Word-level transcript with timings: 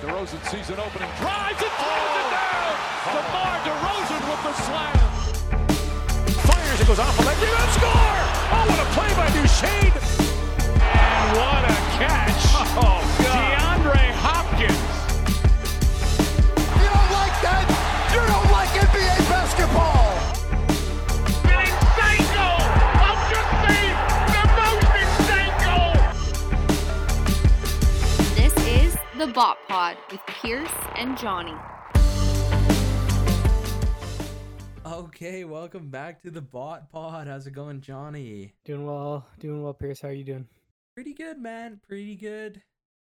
DeRozan 0.00 0.42
sees 0.50 0.68
an 0.70 0.80
opening, 0.80 1.10
drives 1.20 1.62
and 1.62 1.74
throws 1.80 2.14
it 2.20 2.28
down. 2.32 2.74
DeMar 3.14 3.56
DeRozan 3.66 4.22
with 4.30 4.42
the 4.44 4.52
slam. 4.64 4.98
Fires, 6.46 6.80
it 6.80 6.86
goes 6.86 6.98
off 6.98 7.18
a 7.18 7.22
leg, 7.22 7.36
rebound, 7.38 7.70
score! 7.72 7.90
Oh, 7.92 8.64
what 8.68 8.80
a 8.80 8.86
play 8.96 9.10
by 9.14 9.28
Duchene! 9.30 9.92
And 10.80 11.36
what 11.36 11.64
a 11.64 11.76
catch! 12.00 12.44
Oh, 12.76 13.00
God. 13.22 13.84
DeAndre 13.84 14.10
Hopkins. 14.24 14.88
You 16.80 16.88
don't 16.88 17.10
like 17.12 17.36
that? 17.44 17.64
You 18.12 18.22
don't 18.26 18.50
like 18.50 18.72
NBA 18.74 19.16
basketball! 19.28 20.10
Spinning 21.36 21.76
Stanko! 21.92 22.48
I'll 23.04 23.20
just 23.30 23.50
say 23.62 23.82
the 24.34 24.44
most 24.58 24.88
Stanko! 25.28 25.78
This 28.34 28.54
is 28.66 28.90
the 29.18 29.26
Bot 29.26 29.59
Pod 29.80 29.96
with 30.10 30.20
Pierce 30.26 30.68
and 30.96 31.16
Johnny. 31.16 31.54
Okay, 34.84 35.44
welcome 35.44 35.88
back 35.88 36.20
to 36.20 36.30
the 36.30 36.42
Bot 36.42 36.92
Pod. 36.92 37.26
How's 37.26 37.46
it 37.46 37.52
going, 37.52 37.80
Johnny? 37.80 38.52
Doing 38.66 38.84
well, 38.84 39.26
doing 39.38 39.62
well, 39.62 39.72
Pierce. 39.72 40.02
How 40.02 40.08
are 40.08 40.12
you 40.12 40.22
doing? 40.24 40.46
Pretty 40.94 41.14
good, 41.14 41.38
man. 41.38 41.80
Pretty 41.88 42.14
good. 42.14 42.60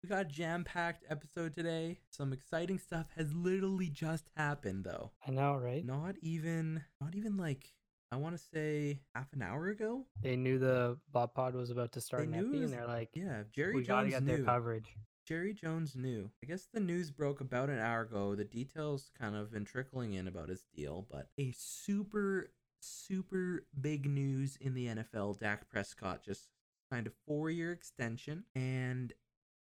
We 0.02 0.10
got 0.10 0.20
a 0.20 0.24
jam-packed 0.26 1.06
episode 1.08 1.54
today. 1.54 2.00
Some 2.10 2.34
exciting 2.34 2.78
stuff 2.78 3.06
has 3.16 3.32
literally 3.32 3.88
just 3.88 4.24
happened, 4.36 4.84
though. 4.84 5.12
I 5.26 5.30
know, 5.30 5.54
right? 5.54 5.82
Not 5.86 6.16
even, 6.20 6.82
not 7.00 7.14
even 7.14 7.38
like 7.38 7.72
I 8.12 8.16
want 8.16 8.36
to 8.36 8.42
say 8.52 9.00
half 9.14 9.32
an 9.32 9.40
hour 9.40 9.68
ago. 9.68 10.04
They 10.20 10.36
knew 10.36 10.58
the 10.58 10.98
bot 11.14 11.34
pod 11.34 11.54
was 11.54 11.70
about 11.70 11.92
to 11.92 12.02
start 12.02 12.30
They 12.30 12.36
in 12.36 12.50
knew 12.50 12.60
was- 12.60 12.70
and 12.72 12.78
they're 12.78 12.86
like, 12.86 13.08
Yeah, 13.14 13.44
Jerry 13.54 13.74
"We 13.74 13.84
gotta 13.84 14.10
Jones 14.10 14.26
get 14.26 14.36
their 14.36 14.44
coverage." 14.44 14.94
Jerry 15.28 15.52
Jones 15.52 15.94
knew. 15.94 16.30
I 16.42 16.46
guess 16.46 16.68
the 16.72 16.80
news 16.80 17.10
broke 17.10 17.42
about 17.42 17.68
an 17.68 17.78
hour 17.78 18.00
ago. 18.00 18.34
The 18.34 18.44
details 18.44 19.10
kind 19.20 19.36
of 19.36 19.52
been 19.52 19.66
trickling 19.66 20.14
in 20.14 20.26
about 20.26 20.48
his 20.48 20.64
deal, 20.74 21.06
but 21.10 21.28
a 21.38 21.52
super, 21.54 22.50
super 22.80 23.66
big 23.78 24.06
news 24.06 24.56
in 24.58 24.72
the 24.72 24.86
NFL. 24.86 25.38
Dak 25.38 25.68
Prescott 25.68 26.22
just 26.24 26.48
signed 26.90 27.08
a 27.08 27.12
four 27.26 27.50
year 27.50 27.72
extension 27.72 28.44
and 28.54 29.12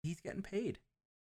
he's 0.02 0.22
getting 0.22 0.42
paid. 0.42 0.80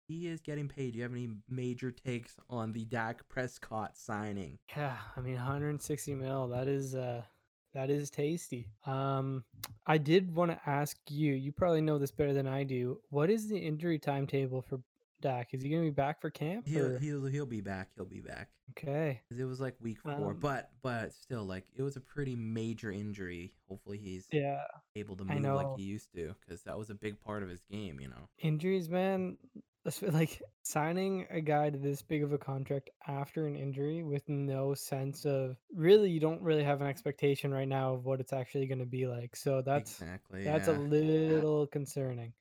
He 0.07 0.27
is 0.27 0.39
getting 0.39 0.67
paid. 0.67 0.91
Do 0.91 0.97
you 0.97 1.03
have 1.03 1.13
any 1.13 1.29
major 1.49 1.89
takes 1.89 2.35
on 2.47 2.73
the 2.73 2.85
Dak 2.85 3.27
Prescott 3.29 3.97
signing? 3.97 4.59
Yeah, 4.75 4.97
I 5.15 5.19
mean, 5.19 5.33
160 5.33 6.13
mil. 6.13 6.47
That 6.49 6.67
is, 6.67 6.93
uh, 6.93 7.23
that 7.73 7.89
is 7.89 8.09
tasty. 8.09 8.69
Um, 8.85 9.43
I 9.85 9.97
did 9.97 10.33
want 10.35 10.51
to 10.51 10.59
ask 10.69 10.97
you. 11.09 11.33
You 11.33 11.51
probably 11.51 11.81
know 11.81 11.97
this 11.97 12.11
better 12.11 12.33
than 12.33 12.47
I 12.47 12.63
do. 12.63 12.99
What 13.09 13.29
is 13.29 13.47
the 13.49 13.57
injury 13.57 13.99
timetable 13.99 14.61
for 14.61 14.79
Dak? 15.21 15.49
Is 15.53 15.63
he 15.63 15.69
gonna 15.69 15.81
be 15.83 15.89
back 15.89 16.21
for 16.21 16.29
camp? 16.29 16.67
He'll 16.67 16.97
he'll 16.99 17.25
he'll 17.25 17.45
be 17.45 17.61
back. 17.61 17.89
He'll 17.95 18.05
be 18.05 18.21
back. 18.21 18.49
Okay. 18.71 19.21
it 19.31 19.43
was 19.45 19.59
like 19.61 19.75
week 19.79 19.97
four, 20.01 20.11
Um, 20.31 20.37
but 20.39 20.69
but 20.83 21.13
still 21.13 21.45
like 21.45 21.65
it 21.75 21.81
was 21.81 21.95
a 21.95 22.01
pretty 22.01 22.35
major 22.35 22.91
injury. 22.91 23.53
Hopefully 23.69 23.97
he's 23.97 24.27
Yeah. 24.31 24.59
able 24.95 25.15
to 25.15 25.23
move 25.25 25.41
like 25.43 25.77
he 25.77 25.83
used 25.83 26.11
to 26.15 26.35
because 26.41 26.63
that 26.63 26.77
was 26.77 26.89
a 26.89 26.95
big 26.95 27.19
part 27.21 27.43
of 27.43 27.49
his 27.49 27.61
game, 27.71 27.99
you 27.99 28.09
know. 28.09 28.27
Injuries, 28.39 28.89
man. 28.89 29.37
Like 30.01 30.41
signing 30.63 31.27
a 31.29 31.39
guy 31.41 31.69
to 31.69 31.77
this 31.77 32.01
big 32.01 32.23
of 32.23 32.33
a 32.33 32.37
contract 32.37 32.89
after 33.07 33.47
an 33.47 33.55
injury 33.55 34.03
with 34.03 34.27
no 34.27 34.73
sense 34.73 35.25
of 35.25 35.57
really, 35.73 36.09
you 36.09 36.19
don't 36.19 36.41
really 36.41 36.63
have 36.63 36.81
an 36.81 36.87
expectation 36.87 37.53
right 37.53 37.67
now 37.67 37.93
of 37.93 38.05
what 38.05 38.19
it's 38.19 38.33
actually 38.33 38.67
going 38.67 38.79
to 38.79 38.85
be 38.85 39.07
like. 39.07 39.35
So 39.35 39.61
that's 39.61 40.01
exactly. 40.01 40.43
that's 40.43 40.67
yeah. 40.67 40.77
a 40.77 40.79
little 40.79 41.67
concerning. 41.67 42.33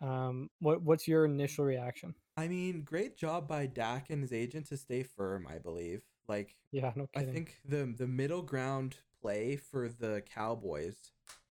Um, 0.00 0.48
what 0.60 0.82
what's 0.82 1.06
your 1.06 1.26
initial 1.26 1.64
reaction? 1.64 2.14
I 2.36 2.48
mean, 2.48 2.82
great 2.82 3.18
job 3.18 3.46
by 3.46 3.66
Dak 3.66 4.08
and 4.08 4.22
his 4.22 4.32
agent 4.32 4.68
to 4.68 4.76
stay 4.76 5.02
firm. 5.02 5.46
I 5.48 5.58
believe. 5.58 6.02
Like, 6.28 6.56
Yeah, 6.70 6.92
no 6.94 7.08
kidding. 7.08 7.28
I 7.28 7.32
think 7.32 7.60
the 7.66 7.92
the 7.96 8.06
middle 8.06 8.42
ground 8.42 8.96
play 9.20 9.56
for 9.56 9.88
the 9.88 10.22
Cowboys 10.34 10.96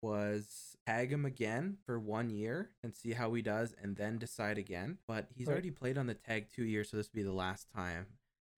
was 0.00 0.76
tag 0.88 1.12
him 1.12 1.26
again 1.26 1.76
for 1.84 1.98
one 2.00 2.30
year 2.30 2.70
and 2.82 2.94
see 2.94 3.12
how 3.12 3.34
he 3.34 3.42
does, 3.42 3.74
and 3.82 3.96
then 3.96 4.18
decide 4.18 4.56
again. 4.56 4.98
But 5.06 5.28
he's 5.34 5.46
Right. 5.46 5.52
already 5.52 5.70
played 5.70 5.98
on 5.98 6.06
the 6.06 6.14
tag 6.14 6.48
two 6.48 6.64
years, 6.64 6.88
so 6.90 6.96
this 6.96 7.08
would 7.08 7.16
be 7.16 7.22
the 7.22 7.32
last 7.32 7.68
time. 7.68 8.06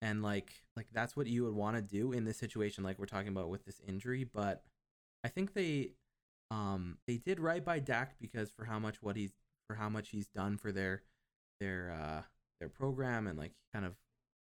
And 0.01 0.23
like, 0.23 0.63
like 0.75 0.87
that's 0.93 1.15
what 1.15 1.27
you 1.27 1.43
would 1.43 1.53
want 1.53 1.75
to 1.75 1.81
do 1.81 2.11
in 2.13 2.23
this 2.23 2.37
situation, 2.37 2.83
like 2.83 2.97
we're 2.97 3.05
talking 3.05 3.27
about 3.27 3.49
with 3.49 3.65
this 3.65 3.81
injury. 3.81 4.23
But 4.23 4.63
I 5.23 5.27
think 5.27 5.53
they, 5.53 5.91
um, 6.49 6.97
they 7.05 7.17
did 7.17 7.39
right 7.39 7.63
by 7.63 7.79
Dak 7.79 8.17
because 8.19 8.49
for 8.49 8.65
how 8.65 8.79
much 8.79 9.01
what 9.01 9.15
he's 9.15 9.33
for 9.67 9.75
how 9.75 9.89
much 9.89 10.09
he's 10.09 10.27
done 10.27 10.57
for 10.57 10.71
their 10.71 11.03
their 11.59 11.91
uh 11.91 12.23
their 12.59 12.67
program 12.69 13.27
and 13.27 13.37
like 13.37 13.53
kind 13.73 13.85
of 13.85 13.95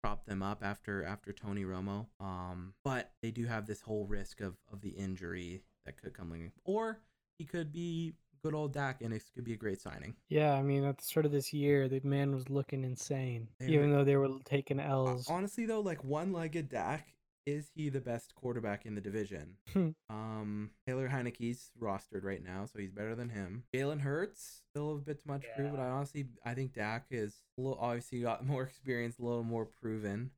prop 0.02 0.26
them 0.26 0.42
up 0.42 0.64
after 0.64 1.04
after 1.04 1.34
Tony 1.34 1.66
Romo. 1.66 2.08
Um, 2.20 2.74
but 2.84 3.14
they 3.22 3.32
do 3.32 3.46
have 3.46 3.66
this 3.66 3.82
whole 3.82 4.06
risk 4.06 4.42
of 4.42 4.58
of 4.72 4.82
the 4.82 4.90
injury 4.92 5.64
that 5.86 5.98
could 6.02 6.14
come 6.14 6.32
in, 6.34 6.52
or 6.64 7.02
he 7.44 7.48
could 7.58 7.74
be 7.74 8.14
good 8.42 8.54
old 8.54 8.74
Dak, 8.74 9.02
and 9.02 9.14
it 9.14 9.22
could 9.36 9.44
be 9.44 9.54
a 9.54 9.58
great 9.58 9.82
signing. 9.82 10.16
Yeah, 10.30 10.54
I 10.54 10.62
mean, 10.62 10.84
at 10.86 10.98
the 10.98 11.04
start 11.04 11.26
of 11.26 11.32
this 11.34 11.52
year, 11.54 11.88
the 11.90 12.00
man 12.04 12.34
was 12.34 12.50
looking 12.50 12.84
insane, 12.84 13.48
They 13.60 13.68
even 13.68 13.90
were- 13.92 13.98
though 13.98 14.04
they 14.04 14.16
were 14.18 14.30
taking 14.46 14.80
L's. 14.80 15.30
honestly, 15.30 15.66
though, 15.66 15.82
like 15.82 16.04
one-legged 16.04 16.70
Dak. 16.70 17.08
Is 17.46 17.70
he 17.76 17.90
the 17.90 18.00
best 18.00 18.34
quarterback 18.36 18.86
in 18.86 18.96
the 18.96 19.02
division? 19.02 19.58
Hmm. 19.74 19.90
um, 20.10 20.72
Taylor 20.88 21.10
Heinicke's 21.10 21.72
rostered 21.78 22.24
right 22.24 22.42
now, 22.42 22.64
so 22.66 22.80
he's 22.80 22.94
better 22.94 23.16
than 23.16 23.28
him. 23.28 23.66
Jalen 23.76 24.00
Hurts 24.00 24.62
still 24.72 24.94
a 24.94 24.98
bit 25.00 25.18
too 25.18 25.30
much 25.30 25.44
prove, 25.54 25.72
but 25.72 25.82
I 25.82 25.90
honestly 25.90 26.28
I 26.46 26.54
think 26.54 26.72
Dak 26.74 27.08
is 27.12 27.36
a 27.58 27.62
little 27.62 27.78
obviously 27.82 28.22
got 28.22 28.46
more 28.54 28.64
experience, 28.64 29.20
a 29.20 29.24
little 29.24 29.44
more 29.44 29.66
proven. 29.66 30.32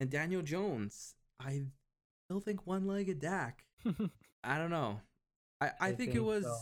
And 0.00 0.10
Daniel 0.10 0.42
Jones, 0.42 1.14
I 1.40 1.62
still 2.26 2.40
think 2.40 2.66
one-legged 2.66 3.20
Dak. 3.20 3.64
I 4.44 4.58
don't 4.58 4.70
know. 4.70 5.00
I, 5.60 5.66
I, 5.66 5.72
I 5.80 5.92
think, 5.92 6.14
it 6.14 6.24
was 6.24 6.44
so. 6.44 6.56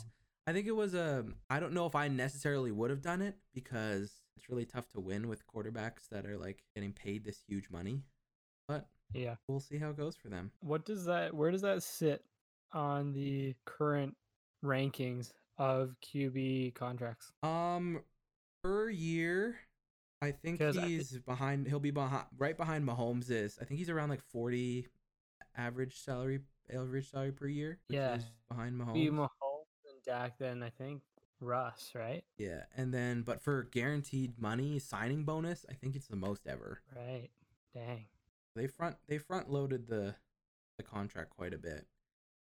I 0.47 0.53
think 0.53 0.67
it 0.67 0.75
was 0.75 0.95
a 0.95 1.27
I 1.51 1.61
don't 1.61 1.73
know 1.73 1.87
if 1.87 1.95
I 1.95 2.09
necessarily 2.09 2.73
would 2.73 2.91
have 2.91 3.03
done 3.03 3.21
it 3.23 3.37
because 3.55 4.23
it's 4.37 4.49
really 4.49 4.65
tough 4.65 4.89
to 4.91 5.01
win 5.01 5.29
with 5.29 5.47
quarterbacks 5.47 6.09
that 6.11 6.27
are 6.27 6.39
like 6.39 6.65
getting 6.75 6.93
paid 6.93 7.25
this 7.25 7.39
huge 7.47 7.71
money. 7.71 8.03
But 8.67 8.87
yeah. 9.13 9.37
we'll 9.47 9.61
see 9.61 9.79
how 9.79 9.91
it 9.91 9.97
goes 9.97 10.17
for 10.17 10.29
them. 10.29 10.51
What 10.61 10.85
does 10.85 11.05
that? 11.05 11.35
Where 11.35 11.51
does 11.51 11.63
that 11.63 11.83
sit 11.83 12.25
on 12.73 13.13
the 13.13 13.55
current 13.67 14.17
rankings 14.65 15.33
of 15.59 15.95
QB 16.03 16.75
contracts? 16.75 17.31
Um 17.43 18.01
per 18.63 18.89
year 18.89 19.59
I 20.21 20.33
think 20.33 20.59
'Cause 20.59 20.77
I 20.77 20.87
he's 20.87 21.19
behind 21.19 21.67
he'll 21.69 21.79
be 21.79 21.91
behind 21.91 22.27
right 22.37 22.57
behind 22.57 22.87
Mahomes 22.87 23.31
is. 23.31 23.59
I 23.61 23.65
think 23.65 23.79
he's 23.79 23.91
around 23.91 24.09
like 24.09 24.23
40 24.23 24.89
average 25.57 26.01
salary 26.01 26.41
average 26.73 27.11
salary 27.11 27.33
per 27.33 27.47
year, 27.47 27.79
which 27.89 27.97
Yeah. 27.97 28.17
is 28.17 28.25
behind 28.49 28.81
Mahomes. 28.81 28.95
Be 28.95 29.09
Mahomes 29.11 29.85
and 29.91 30.03
Dak, 30.05 30.39
then 30.39 30.63
I 30.63 30.71
think 30.71 31.03
Russ, 31.41 31.93
right? 31.95 32.25
Yeah, 32.37 32.65
and 32.77 32.93
then 32.93 33.23
but 33.23 33.41
for 33.41 33.63
guaranteed 33.65 34.39
money 34.39 34.79
signing 34.79 35.25
bonus, 35.25 35.65
I 35.69 35.75
think 35.75 35.95
it's 35.97 36.09
the 36.09 36.17
most 36.17 36.47
ever. 36.47 36.83
Right. 36.95 37.31
Dang. 37.75 38.07
They 38.55 38.67
front 38.67 38.97
they 39.07 39.19
front 39.19 39.51
loaded 39.51 39.87
the 39.87 40.17
the 40.79 40.83
contract 40.83 41.31
quite 41.31 41.55
a 41.55 41.59
bit, 41.59 41.87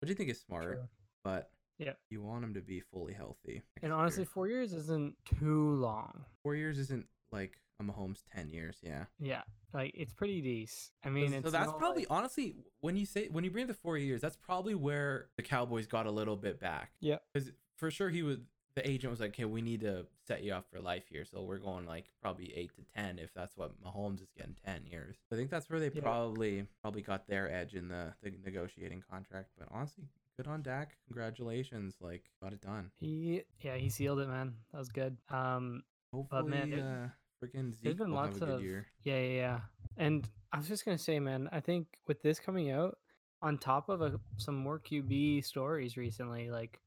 which 0.01 0.11
I 0.11 0.15
think 0.15 0.31
is 0.31 0.41
smart. 0.41 0.75
True. 0.75 0.89
But 1.25 1.51
yeah, 1.79 1.95
you 2.11 2.23
want 2.23 2.45
him 2.45 2.55
to 2.55 2.61
be 2.61 2.81
fully 2.81 3.15
healthy. 3.15 3.63
And 3.83 3.93
honestly, 3.93 4.23
year. 4.23 4.31
four 4.33 4.47
years 4.49 4.73
isn't 4.73 5.17
too 5.25 5.71
long. 5.75 6.25
four 6.43 6.55
years 6.55 6.79
isn't 6.79 7.07
like 7.33 7.59
a 7.81 7.83
Mahomes 7.85 8.23
ten 8.35 8.51
years. 8.51 8.77
Yeah, 8.83 9.05
Yeah, 9.19 9.43
like 9.73 9.93
it's 9.95 10.13
pretty 10.13 10.41
decent. 10.41 10.93
I 11.05 11.11
mean, 11.11 11.31
so 11.33 11.39
it's 11.39 11.51
that's 11.53 11.73
probably 11.73 12.03
like- 12.03 12.11
honestly 12.11 12.57
when 12.81 12.97
you 12.97 13.07
say 13.07 13.29
when 13.29 13.45
you 13.45 13.51
bring 13.51 13.67
the 13.67 13.75
four 13.75 13.99
years, 13.99 14.21
that's 14.21 14.37
probably 14.37 14.75
where 14.75 15.29
the 15.37 15.43
Cowboys 15.43 15.87
got 15.87 16.07
a 16.07 16.11
little 16.11 16.37
bit 16.37 16.61
back. 16.61 16.91
yeah, 17.01 17.19
because 17.33 17.51
for 17.77 17.91
sure 17.91 18.11
he 18.11 18.23
was 18.23 18.39
the 18.77 18.89
agent 18.91 19.09
was 19.13 19.21
like, 19.21 19.31
"Okay, 19.31 19.45
we 19.45 19.63
need 19.63 19.81
to 19.83 20.05
set 20.27 20.43
you 20.43 20.53
up 20.53 20.67
for 20.69 20.81
life 20.81 21.05
here, 21.09 21.25
so 21.25 21.43
we're 21.43 21.59
going 21.59 21.87
like 21.87 22.07
probably 22.21 22.53
eight 22.57 22.75
to 22.75 22.83
ten 22.97 23.19
if 23.21 23.33
that's 23.33 23.57
what 23.57 23.81
Mahomes 23.83 24.21
is 24.21 24.31
getting 24.37 24.57
ten 24.65 24.85
years." 24.87 25.17
I 25.33 25.37
think 25.37 25.51
that's 25.51 25.69
where 25.71 25.79
they 25.81 25.91
Yeah. 25.95 26.03
probably 26.03 26.67
probably 26.83 27.03
got 27.03 27.27
their 27.29 27.51
edge 27.53 27.75
in 27.75 27.89
the, 27.89 28.15
the 28.23 28.33
negotiating 28.45 29.03
contract. 29.09 29.51
But 29.57 29.69
honestly, 29.71 30.09
good 30.37 30.49
on 30.49 30.63
Dak. 30.63 30.97
Congratulations, 31.07 31.95
like 32.01 32.25
got 32.43 32.53
it 32.53 32.61
done. 32.61 32.91
he 32.99 33.43
yeah 33.61 33.77
he 33.77 33.89
sealed 33.91 34.19
it, 34.21 34.29
man. 34.29 34.55
That 34.73 34.79
was 34.79 34.89
good. 34.89 35.17
Um, 35.29 35.83
Hopefully, 36.13 36.51
man, 36.51 36.73
uh, 36.75 37.09
freaking 37.43 37.75
there's 37.83 37.95
Zeke 37.95 37.99
been 37.99 38.11
will 38.11 38.17
lots 38.17 38.39
have 38.39 38.43
a 38.43 38.47
good 38.47 38.55
of 38.57 38.63
year. 38.63 38.87
yeah 39.05 39.19
yeah 39.21 39.35
yeah. 39.37 39.61
And 39.97 40.29
I 40.53 40.59
was 40.59 40.69
just 40.69 40.85
gonna 40.85 40.99
say, 40.99 41.19
man, 41.21 41.49
I 41.53 41.61
think 41.61 41.87
with 42.07 42.21
this 42.23 42.39
coming 42.41 42.71
out, 42.71 42.99
on 43.43 43.59
top 43.59 43.89
of 43.89 44.01
a, 44.01 44.19
some 44.39 44.57
more 44.57 44.79
QB 44.81 45.45
stories 45.45 45.97
recently, 45.97 46.51
like 46.51 46.81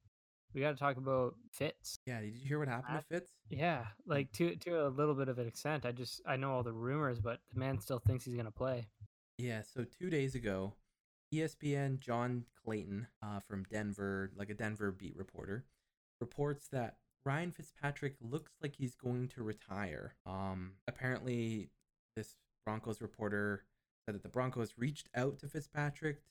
we 0.54 0.62
got 0.62 0.72
to 0.72 0.78
talk 0.78 0.98
about 0.98 1.36
Fitz. 1.52 2.00
Yeah, 2.08 2.20
did 2.22 2.34
you 2.36 2.48
hear 2.48 2.58
what 2.60 2.68
happened 2.68 2.98
I- 2.98 3.02
to 3.02 3.06
Fitz? 3.20 3.32
Yeah, 3.50 3.86
like 4.06 4.32
to 4.34 4.56
to 4.56 4.88
a 4.88 4.90
little 4.90 5.14
bit 5.14 5.30
of 5.30 5.38
an 5.40 5.48
extent. 5.48 5.86
I 5.86 5.92
just 5.92 6.22
I 6.26 6.36
know 6.36 6.52
all 6.52 6.64
the 6.64 6.74
rumors, 6.74 7.20
but 7.20 7.40
the 7.54 7.60
man 7.60 7.80
still 7.80 8.00
thinks 8.00 8.26
he's 8.26 8.36
gonna 8.36 8.52
play. 8.52 8.88
Yeah, 9.38 9.62
so 9.62 9.86
two 10.00 10.10
days 10.10 10.34
ago, 10.36 10.74
ESPN 11.34 12.00
John 12.00 12.44
Clayton 12.66 13.08
uh, 13.22 13.40
from 13.48 13.64
Denver, 13.72 14.32
like 14.36 14.50
a 14.50 14.54
Denver 14.56 14.92
beat 14.92 15.16
reporter, 15.16 15.66
reports 16.20 16.68
that 16.72 16.96
Ryan 17.28 17.52
Fitzpatrick 17.52 18.16
looks 18.22 18.54
like 18.62 18.76
he's 18.78 18.96
going 18.96 19.28
to 19.36 19.44
retire. 19.44 20.16
Um, 20.26 20.72
apparently, 20.88 21.72
this 22.16 22.38
Broncos 22.66 23.02
reporter 23.02 23.66
said 24.06 24.16
that 24.16 24.24
the 24.24 24.30
Broncos 24.30 24.76
reached 24.78 25.10
out 25.14 25.38
to 25.40 25.48
Fitzpatrick, 25.50 26.22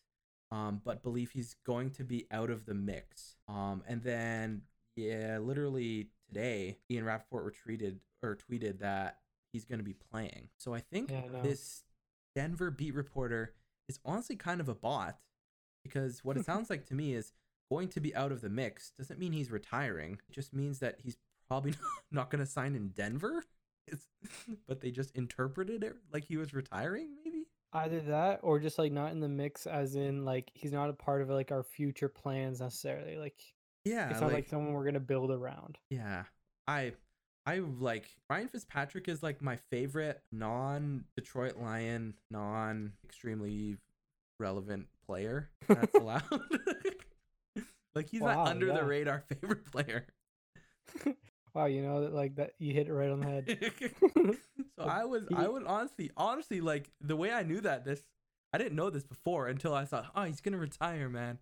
um, 0.51 0.81
but 0.83 1.03
believe 1.03 1.33
he's 1.33 1.55
going 1.67 1.91
to 1.91 2.05
be 2.05 2.27
out 2.31 2.49
of 2.49 2.65
the 2.65 2.73
mix. 2.73 3.37
Um, 3.47 3.83
and 3.87 4.03
then 4.03 4.63
yeah, 4.97 5.37
literally 5.39 6.09
today, 6.27 6.79
Ian 6.91 7.05
Rapoport 7.05 7.55
retweeted 7.55 7.97
or 8.23 8.35
tweeted 8.35 8.79
that 8.79 9.19
he's 9.53 9.67
going 9.67 9.79
to 9.79 9.85
be 9.85 9.93
playing. 10.11 10.49
So 10.57 10.73
I 10.73 10.81
think 10.81 11.11
Yeah, 11.11 11.25
I 11.37 11.43
this 11.43 11.85
Denver 12.35 12.71
beat 12.71 12.95
reporter 12.95 13.53
is 13.87 14.01
honestly 14.03 14.37
kind 14.37 14.63
of 14.63 14.69
a 14.71 14.75
bot 14.75 15.19
because 15.85 16.25
what 16.25 16.39
it 16.39 16.47
sounds 16.47 16.71
like 16.71 16.87
to 16.87 16.95
me 16.95 17.13
is 17.13 17.33
going 17.71 17.89
to 17.89 18.01
be 18.01 18.15
out 18.15 18.33
of 18.33 18.41
the 18.41 18.49
mix 18.49 18.93
doesn't 18.99 19.19
mean 19.19 19.33
he's 19.33 19.51
retiring. 19.51 20.19
It 20.29 20.33
just 20.33 20.55
means 20.55 20.79
that 20.81 20.99
he's 21.03 21.17
probably 21.49 21.75
not 22.13 22.31
going 22.31 22.45
to 22.45 22.51
sign 22.51 22.75
in 22.75 22.89
Denver. 22.89 23.45
It's, 23.87 24.09
but 24.69 24.81
they 24.81 24.91
just 24.91 25.15
interpreted 25.17 25.85
it 25.85 25.97
like 26.13 26.25
he 26.25 26.37
was 26.37 26.55
retiring, 26.55 27.09
maybe. 27.25 27.45
Either 27.73 28.01
that 28.01 28.41
or 28.43 28.59
just 28.59 28.79
like 28.79 28.93
not 28.93 29.13
in 29.13 29.21
the 29.21 29.29
mix, 29.29 29.67
as 29.67 29.97
in 29.97 30.25
like 30.25 30.51
he's 30.55 30.73
not 30.73 30.89
a 30.89 30.95
part 30.95 31.21
of 31.21 31.29
like 31.29 31.53
our 31.53 31.63
future 31.63 32.09
plans 32.09 32.61
necessarily. 32.61 33.17
Like 33.17 33.39
Yeah, 33.85 34.09
it's 34.09 34.21
not 34.21 34.33
like 34.33 34.49
someone 34.49 34.73
we're 34.73 34.85
gonna 34.85 35.01
build 35.01 35.31
around. 35.31 35.77
Yeah. 35.91 36.25
I 36.67 36.93
I 37.45 37.59
like 37.59 38.09
Ryan 38.31 38.49
Fitzpatrick 38.49 39.09
is 39.09 39.23
like 39.23 39.43
my 39.43 39.57
favorite 39.71 40.23
non 40.33 41.05
Detroit 41.17 41.57
Lion, 41.59 42.15
non 42.31 42.93
extremely 43.05 43.77
relevant 44.41 44.87
player 45.07 45.51
that's 45.69 45.95
allowed. 46.01 46.23
Like 47.97 48.09
he's 48.11 48.21
Wow, 48.21 48.45
under 48.45 48.69
yeah. 48.69 48.75
the 48.75 48.85
radar 48.85 49.25
favorite 49.41 49.65
player. 49.71 50.07
Wow, 51.55 51.65
you 51.65 51.81
know 51.81 52.03
that 52.03 52.13
like 52.13 52.37
that 52.37 52.51
you 52.59 52.75
hit 52.75 52.87
it 52.87 52.93
right 52.93 53.09
on 53.09 53.21
the 53.21 53.27
head. 53.27 53.73
so 54.79 54.85
I 54.85 55.07
was 55.07 55.25
I 55.35 55.49
would 55.49 55.65
honestly 55.65 56.11
honestly 56.15 56.61
like 56.61 56.91
the 57.01 57.17
way 57.17 57.33
I 57.33 57.45
knew 57.45 57.63
that 57.63 57.83
this 57.83 58.03
I 58.53 58.59
didn't 58.59 58.77
know 58.77 58.91
this 58.91 59.05
before 59.05 59.49
until 59.49 59.73
I 59.73 59.87
thought, 59.87 60.05
oh 60.15 60.25
he's 60.25 60.43
gonna 60.43 60.59
retire, 60.59 61.09
man. 61.09 61.39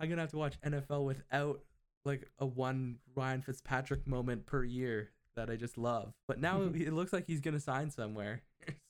I'm 0.00 0.08
gonna 0.08 0.20
have 0.20 0.32
to 0.32 0.36
watch 0.36 0.60
NFL 0.62 1.04
without 1.04 1.60
like 2.04 2.28
a 2.40 2.46
one 2.46 2.98
Ryan 3.14 3.40
Fitzpatrick 3.40 4.04
moment 4.04 4.46
per 4.46 4.64
year 4.64 5.10
that 5.36 5.48
I 5.48 5.54
just 5.54 5.78
love. 5.78 6.12
But 6.26 6.40
now 6.40 6.60
it 6.62 6.92
looks 6.92 7.12
like 7.12 7.28
he's 7.28 7.40
gonna 7.40 7.60
sign 7.60 7.88
somewhere. 7.90 8.42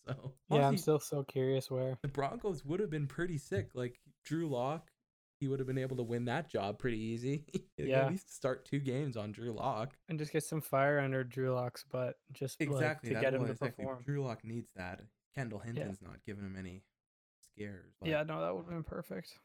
so 0.06 0.32
yeah, 0.50 0.66
I'm 0.66 0.78
still 0.78 1.00
so 1.00 1.22
curious 1.22 1.70
where. 1.70 1.98
the 2.00 2.08
Broncos 2.08 2.64
would 2.64 2.80
have 2.80 2.88
been 2.90 3.06
pretty 3.06 3.36
sick. 3.36 3.68
Like 3.74 4.00
Drew 4.24 4.48
Lock, 4.48 4.90
he 5.42 5.48
would 5.48 5.58
have 5.58 5.66
been 5.66 5.76
able 5.76 5.96
to 5.96 6.04
win 6.04 6.24
that 6.26 6.48
job 6.48 6.78
pretty 6.78 6.98
easy. 7.00 7.44
Yeah. 7.76 8.02
At 8.04 8.10
least 8.12 8.32
start 8.32 8.64
two 8.64 8.78
games 8.78 9.16
on 9.16 9.32
Drew 9.32 9.50
Lock. 9.50 9.94
And 10.08 10.16
just 10.16 10.30
get 10.32 10.44
some 10.44 10.60
fire 10.60 11.00
under 11.00 11.24
Drew 11.24 11.52
Lock's 11.52 11.82
butt, 11.82 12.16
just 12.32 12.60
Exactly. 12.60 13.10
like, 13.10 13.18
to 13.18 13.20
get 13.24 13.34
him 13.34 13.44
to 13.44 13.50
exactly. 13.50 13.84
perform. 13.84 14.04
Drew 14.04 14.22
Lock 14.22 14.44
needs 14.44 14.70
that. 14.76 15.00
Kendall 15.34 15.58
Hinton's 15.58 16.00
not 16.00 16.18
giving 16.24 16.44
him 16.44 16.54
any 16.56 16.84
scares. 17.42 17.90
but- 17.98 18.08
Yeah, 18.08 18.22
no, 18.22 18.40
that 18.40 18.54
would 18.54 18.66
have 18.66 18.68
been 18.70 18.84
perfect. 18.84 19.36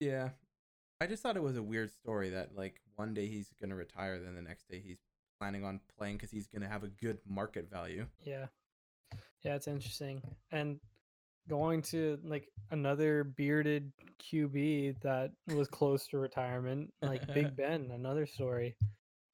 Yeah. 0.00 0.30
I 1.00 1.06
just 1.06 1.22
thought 1.22 1.36
it 1.36 1.42
was 1.44 1.56
a 1.56 1.62
weird 1.62 1.92
story 1.92 2.30
that 2.30 2.56
like 2.56 2.80
one 2.96 3.14
day 3.14 3.28
he's 3.28 3.54
gonna 3.60 3.76
retire, 3.76 4.18
then 4.18 4.34
the 4.34 4.42
next 4.42 4.66
day 4.68 4.80
he's 4.84 4.98
planning 5.38 5.64
on 5.64 5.78
playing 5.96 6.16
because 6.16 6.32
he's 6.32 6.48
gonna 6.48 6.68
have 6.68 6.82
a 6.82 6.88
good 6.88 7.18
market 7.24 7.70
value. 7.70 8.06
Yeah. 8.24 8.46
Yeah, 9.44 9.54
it's 9.54 9.68
interesting. 9.68 10.22
And 10.50 10.80
going 11.48 11.82
to 11.82 12.18
like 12.24 12.48
another 12.70 13.24
bearded 13.24 13.92
QB 14.22 15.00
that 15.02 15.32
was 15.54 15.68
close 15.68 16.06
to 16.08 16.18
retirement, 16.18 16.92
like 17.02 17.26
Big 17.32 17.56
Ben, 17.56 17.90
another 17.92 18.26
story. 18.26 18.76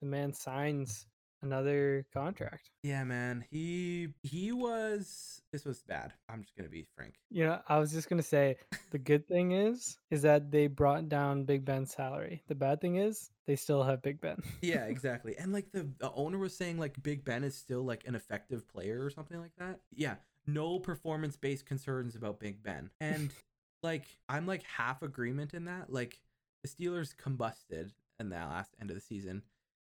The 0.01 0.07
man 0.07 0.33
signs 0.33 1.07
another 1.43 2.07
contract. 2.13 2.71
Yeah, 2.83 3.05
man. 3.05 3.45
He 3.51 4.09
he 4.23 4.53
was. 4.53 5.43
This 5.53 5.65
was 5.65 5.83
bad. 5.83 6.13
I'm 6.29 6.43
just 6.43 6.57
gonna 6.57 6.69
be 6.69 6.87
frank. 6.97 7.15
You 7.31 7.45
know, 7.47 7.61
I 7.69 7.79
was 7.79 7.93
just 7.93 8.09
gonna 8.09 8.23
say 8.23 8.57
the 8.91 8.99
good 9.11 9.27
thing 9.29 9.53
is 9.53 9.99
is 10.11 10.23
that 10.23 10.51
they 10.51 10.67
brought 10.67 11.09
down 11.09 11.45
Big 11.45 11.65
Ben's 11.65 11.93
salary. 11.93 12.43
The 12.49 12.55
bad 12.55 12.81
thing 12.81 12.97
is 12.97 13.31
they 13.47 13.57
still 13.57 13.83
have 13.83 14.03
Big 14.03 14.21
Ben. 14.21 14.37
Yeah, 14.63 14.85
exactly. 14.85 15.37
and 15.37 15.53
like 15.53 15.67
the, 15.73 15.89
the 15.99 16.13
owner 16.13 16.39
was 16.39 16.57
saying, 16.57 16.79
like 16.79 17.03
Big 17.03 17.25
Ben 17.25 17.43
is 17.45 17.57
still 17.57 17.83
like 17.83 18.05
an 18.07 18.15
effective 18.15 18.67
player 18.69 19.05
or 19.05 19.11
something 19.11 19.41
like 19.41 19.53
that. 19.59 19.81
Yeah, 19.93 20.15
no 20.47 20.79
performance 20.79 21.37
based 21.37 21.67
concerns 21.67 22.15
about 22.15 22.41
Big 22.41 22.63
Ben, 22.63 22.91
and 23.01 23.33
like 23.83 24.05
I'm 24.29 24.47
like 24.47 24.63
half 24.65 25.03
agreement 25.03 25.55
in 25.55 25.67
that. 25.67 25.93
Like 25.93 26.21
the 26.63 26.69
Steelers 26.69 27.15
combusted 27.17 27.93
in 28.19 28.31
that 28.31 28.49
last 28.49 28.75
end 28.81 28.91
of 28.91 28.97
the 28.97 29.03
season. 29.03 29.43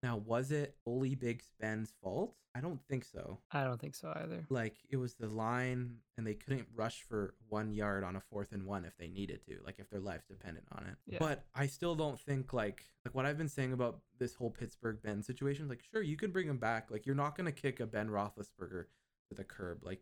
Now, 0.04 0.18
was 0.18 0.52
it 0.52 0.76
fully 0.84 1.16
Big 1.16 1.42
Ben's 1.60 1.94
fault? 2.04 2.36
I 2.56 2.60
don't 2.60 2.80
think 2.88 3.06
so. 3.06 3.40
I 3.52 3.64
don't 3.64 3.80
think 3.80 3.94
so 3.94 4.12
either. 4.16 4.46
Like 4.50 4.78
it 4.90 4.98
was 4.98 5.14
the 5.14 5.28
line, 5.28 5.98
and 6.18 6.26
they 6.26 6.34
couldn't 6.34 6.68
rush 6.76 7.04
for 7.04 7.36
one 7.50 7.72
yard 7.72 8.04
on 8.04 8.16
a 8.16 8.20
fourth 8.20 8.52
and 8.52 8.66
one 8.66 8.84
if 8.84 8.98
they 8.98 9.08
needed 9.08 9.44
to, 9.46 9.58
like 9.64 9.76
if 9.78 9.90
their 9.90 10.00
life's 10.00 10.26
dependent 10.28 10.66
on 10.72 10.86
it. 10.88 10.96
Yeah. 11.06 11.18
But 11.20 11.46
I 11.54 11.68
still 11.68 11.94
don't 11.94 12.20
think 12.20 12.54
like 12.54 12.86
like 13.06 13.14
what 13.14 13.26
I've 13.26 13.38
been 13.38 13.50
saying 13.50 13.74
about 13.74 14.00
this 14.18 14.34
whole 14.34 14.50
Pittsburgh 14.50 14.98
Ben 15.04 15.22
situation. 15.22 15.68
Like, 15.68 15.84
sure, 15.92 16.02
you 16.02 16.18
can 16.18 16.32
bring 16.32 16.48
him 16.48 16.58
back. 16.58 16.90
Like, 16.90 17.06
you're 17.06 17.16
not 17.16 17.38
gonna 17.38 17.52
kick 17.52 17.80
a 17.80 17.86
Ben 17.86 18.10
Roethlisberger 18.10 18.86
to 19.30 19.36
the 19.36 19.44
curb. 19.44 19.84
Like, 19.84 20.02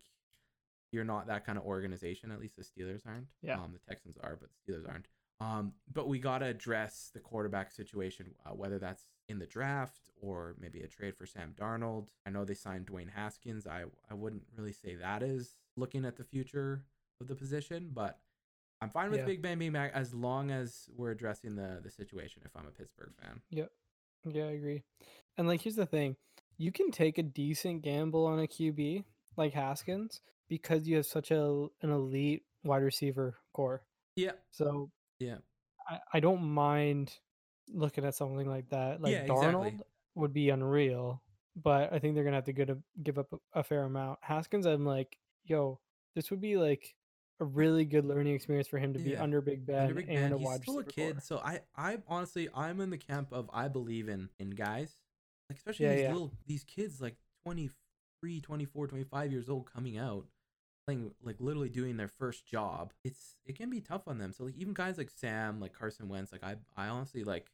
you're 0.92 1.04
not 1.04 1.28
that 1.28 1.46
kind 1.46 1.58
of 1.58 1.66
organization. 1.66 2.32
At 2.32 2.40
least 2.40 2.56
the 2.56 2.64
Steelers 2.64 3.06
aren't. 3.06 3.28
Yeah. 3.42 3.56
Um, 3.56 3.74
the 3.74 3.80
Texans 3.88 4.18
are, 4.24 4.38
but 4.40 4.50
the 4.50 4.74
Steelers 4.74 4.88
aren't. 4.90 5.08
Um, 5.42 5.74
but 5.92 6.08
we 6.08 6.20
gotta 6.20 6.46
address 6.46 7.12
the 7.14 7.20
quarterback 7.20 7.72
situation, 7.72 8.34
uh, 8.46 8.52
whether 8.52 8.80
that's 8.80 9.08
in 9.28 9.40
the 9.40 9.46
draft 9.46 10.10
or 10.22 10.56
maybe 10.60 10.80
a 10.82 10.88
trade 10.88 11.18
for 11.18 11.26
Sam 11.26 11.54
Darnold. 11.60 12.08
I 12.26 12.30
know 12.30 12.46
they 12.46 12.54
signed 12.54 12.88
Dwayne 12.88 13.10
Haskins. 13.14 13.68
I 13.68 13.84
I 14.10 14.14
wouldn't 14.14 14.44
really 14.56 14.72
say 14.72 14.96
that 14.96 15.22
is 15.24 15.56
looking 15.76 16.06
at 16.06 16.16
the 16.16 16.24
future 16.24 16.86
of 17.20 17.28
the 17.28 17.36
position, 17.36 17.90
but 17.94 18.20
I'm 18.82 18.90
fine 18.90 19.10
with 19.10 19.20
Yeah. 19.22 19.26
Big 19.26 19.42
Ben 19.42 19.58
being 19.60 19.72
back 19.74 19.92
as 19.94 20.14
long 20.14 20.52
as 20.52 20.88
we're 20.96 21.12
addressing 21.12 21.56
the 21.56 21.80
the 21.84 21.90
situation. 21.92 22.44
If 22.46 22.56
I'm 22.56 22.68
a 22.68 22.72
Pittsburgh 22.72 23.12
fan, 23.22 23.42
Yep. 23.50 23.72
Yeah, 24.32 24.44
I 24.46 24.52
agree. 24.52 24.84
And 25.38 25.48
like 25.50 25.62
here's 25.62 25.76
the 25.76 25.86
thing. 25.86 26.16
You 26.58 26.72
can 26.72 26.92
take 26.92 27.18
a 27.18 27.24
decent 27.24 27.82
gamble 27.82 28.26
on 28.26 28.40
a 28.40 28.48
QB 28.48 29.04
like 29.38 29.54
Haskins 29.54 30.22
because 30.50 30.88
you 30.88 30.96
have 30.98 31.06
such 31.06 31.32
a 31.32 31.68
an 31.82 31.90
elite 31.92 32.44
wide 32.64 32.84
receiver 32.84 33.36
core. 33.54 33.84
yeah, 34.16 34.32
So 34.52 34.90
yeah, 35.20 35.38
I, 35.90 36.00
I 36.14 36.20
don't 36.20 36.44
mind 36.44 37.14
looking 37.74 38.06
at 38.06 38.16
something 38.16 38.48
like 38.48 38.70
that. 38.70 39.02
Like 39.02 39.14
Yeah, 39.14 39.28
Darnold 39.28 39.68
exactly. 39.68 39.86
would 40.16 40.34
be 40.34 40.50
unreal, 40.50 41.22
but 41.56 41.92
I 41.94 42.00
think 42.00 42.16
they're 42.16 42.24
gonna 42.24 42.38
have 42.38 42.46
to 42.46 42.54
get 42.54 42.70
a, 42.70 42.78
give 43.04 43.18
up 43.18 43.28
a, 43.34 43.60
a 43.60 43.64
fair 43.64 43.84
amount. 43.84 44.20
Haskins, 44.22 44.66
I'm 44.66 44.86
like, 44.86 45.18
yo, 45.46 45.80
this 46.16 46.30
would 46.32 46.42
be 46.42 46.58
like 46.58 46.96
a 47.42 47.46
really 47.46 47.84
good 47.86 48.06
learning 48.06 48.34
experience 48.34 48.68
for 48.68 48.78
him 48.80 48.94
to 48.94 49.00
be 49.00 49.12
Yeah. 49.12 49.22
under 49.24 49.42
Big 49.42 49.66
Ben 49.66 49.82
Under 49.82 49.96
Big 49.96 50.10
and 50.10 50.20
Ben, 50.24 50.34
a 50.34 50.38
he's 50.38 50.46
wide 50.48 50.62
still 50.62 50.80
a 50.80 50.84
kid. 50.84 51.14
core. 51.16 51.22
So 51.22 51.38
I 51.40 51.60
I 51.76 51.98
honestly 52.08 52.48
I'm 52.56 52.80
in 52.82 52.90
the 52.90 52.98
camp 52.98 53.30
of 53.32 53.50
I 53.54 53.68
believe 53.68 54.08
in 54.08 54.30
in 54.40 54.52
guys, 54.52 54.96
like 55.50 55.58
especially 55.58 55.88
Yeah, 55.88 55.94
these 55.94 56.02
yeah. 56.04 56.12
little 56.14 56.32
these 56.48 56.64
kids 56.64 57.02
like 57.02 57.16
23, 58.26 58.42
24, 58.42 58.88
25 58.88 59.32
years 59.32 59.50
old 59.50 59.72
coming 59.72 59.98
out 59.98 60.26
playing 60.86 61.12
like 61.24 61.38
literally 61.40 61.70
doing 61.70 61.98
their 61.98 62.08
first 62.08 62.46
job. 62.46 62.94
It's 63.04 63.36
it 63.46 63.58
can 63.58 63.70
be 63.70 63.82
tough 63.82 64.08
on 64.08 64.18
them. 64.18 64.32
So 64.34 64.46
like 64.46 64.56
even 64.58 64.74
guys 64.74 64.98
like 64.98 65.10
Sam, 65.10 65.60
like 65.60 65.74
Carson 65.74 66.08
Wentz, 66.10 66.32
like 66.32 66.44
I 66.44 66.56
I 66.78 66.88
honestly 66.88 67.24
like 67.24 67.52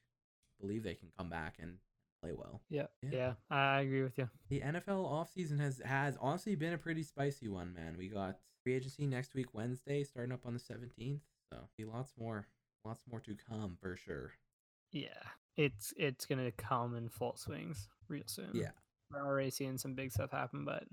believe 0.60 0.84
they 0.84 0.96
can 0.96 1.10
come 1.18 1.30
back 1.30 1.56
and 1.60 1.78
play 2.22 2.34
well. 2.34 2.62
Yeah, 2.70 2.88
Yeah. 3.02 3.10
yeah, 3.12 3.34
I 3.50 3.82
agree 3.82 4.04
with 4.04 4.18
you. 4.18 4.30
The 4.50 4.62
NFL 4.62 5.10
offseason 5.10 5.60
has 5.60 5.82
has 5.84 6.18
honestly 6.20 6.56
been 6.56 6.74
a 6.74 6.78
pretty 6.78 7.04
spicy 7.04 7.48
one, 7.48 7.74
man. 7.74 7.96
We 7.98 8.10
got 8.10 8.40
free 8.64 8.76
agency 8.76 9.08
next 9.08 9.34
week 9.34 9.54
Wednesday 9.54 10.04
starting 10.04 10.34
up 10.34 10.46
on 10.46 10.54
the 10.54 10.60
17th. 10.60 11.22
So 11.52 11.60
be 11.78 11.86
lots 11.86 12.14
more 12.18 12.48
lots 12.86 13.04
more 13.10 13.20
to 13.22 13.36
come 13.50 13.78
for 13.82 13.96
sure. 13.96 14.32
Yeah, 14.92 15.08
it's 15.56 15.94
it's 15.96 16.26
gonna 16.26 16.52
come 16.52 16.96
in 16.98 17.08
full 17.08 17.38
swings 17.38 17.88
real 18.10 18.24
soon. 18.26 18.52
Yeah. 18.54 18.72
We're 19.14 19.26
already 19.26 19.50
seeing 19.52 19.78
some 19.78 19.94
big 19.94 20.12
stuff 20.12 20.32
happen, 20.32 20.66
but 20.66 20.84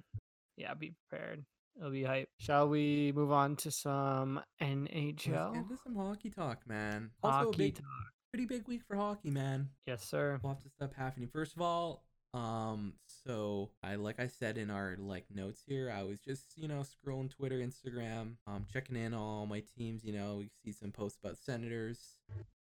yeah, 0.57 0.75
be 0.75 0.93
prepared. 1.09 1.45
It'll 1.79 1.91
be 1.91 2.03
hype. 2.03 2.29
Shall 2.39 2.69
we 2.69 3.13
move 3.15 3.31
on 3.31 3.55
to 3.57 3.71
some 3.71 4.41
NHL? 4.61 4.87
Let's 4.91 5.25
NHL? 5.25 5.53
get 5.55 5.63
into 5.63 5.77
some 5.85 5.95
hockey 5.97 6.31
talk, 6.31 6.67
man. 6.67 7.11
Also 7.23 7.39
a 7.39 7.45
Hockey 7.45 7.57
big, 7.59 7.75
talk. 7.77 7.85
pretty 8.33 8.47
big 8.47 8.67
week 8.67 8.83
for 8.87 8.97
hockey, 8.97 9.31
man. 9.31 9.69
Yes, 9.87 10.05
sir. 10.05 10.41
Lots 10.43 10.65
of 10.65 10.73
stuff 10.73 10.91
happening. 10.97 11.29
First 11.33 11.55
of 11.55 11.63
all, 11.63 12.03
um, 12.35 12.95
so 13.25 13.71
I 13.83 13.95
like 13.95 14.19
I 14.21 14.27
said 14.27 14.59
in 14.59 14.71
our 14.71 14.97
like 14.99 15.25
notes 15.33 15.63
here, 15.67 15.91
I 15.97 16.03
was 16.03 16.19
just 16.21 16.57
you 16.57 16.67
know 16.69 16.83
scrolling 16.83 17.31
Twitter, 17.31 17.59
Instagram, 17.59 18.33
um, 18.49 18.67
checking 18.73 18.97
in 18.97 19.15
on 19.15 19.21
all 19.21 19.47
my 19.47 19.63
teams. 19.77 20.05
You 20.05 20.13
know, 20.15 20.37
we 20.39 20.51
see 20.65 20.73
some 20.73 20.91
posts 20.91 21.19
about 21.23 21.39
Senators. 21.39 22.19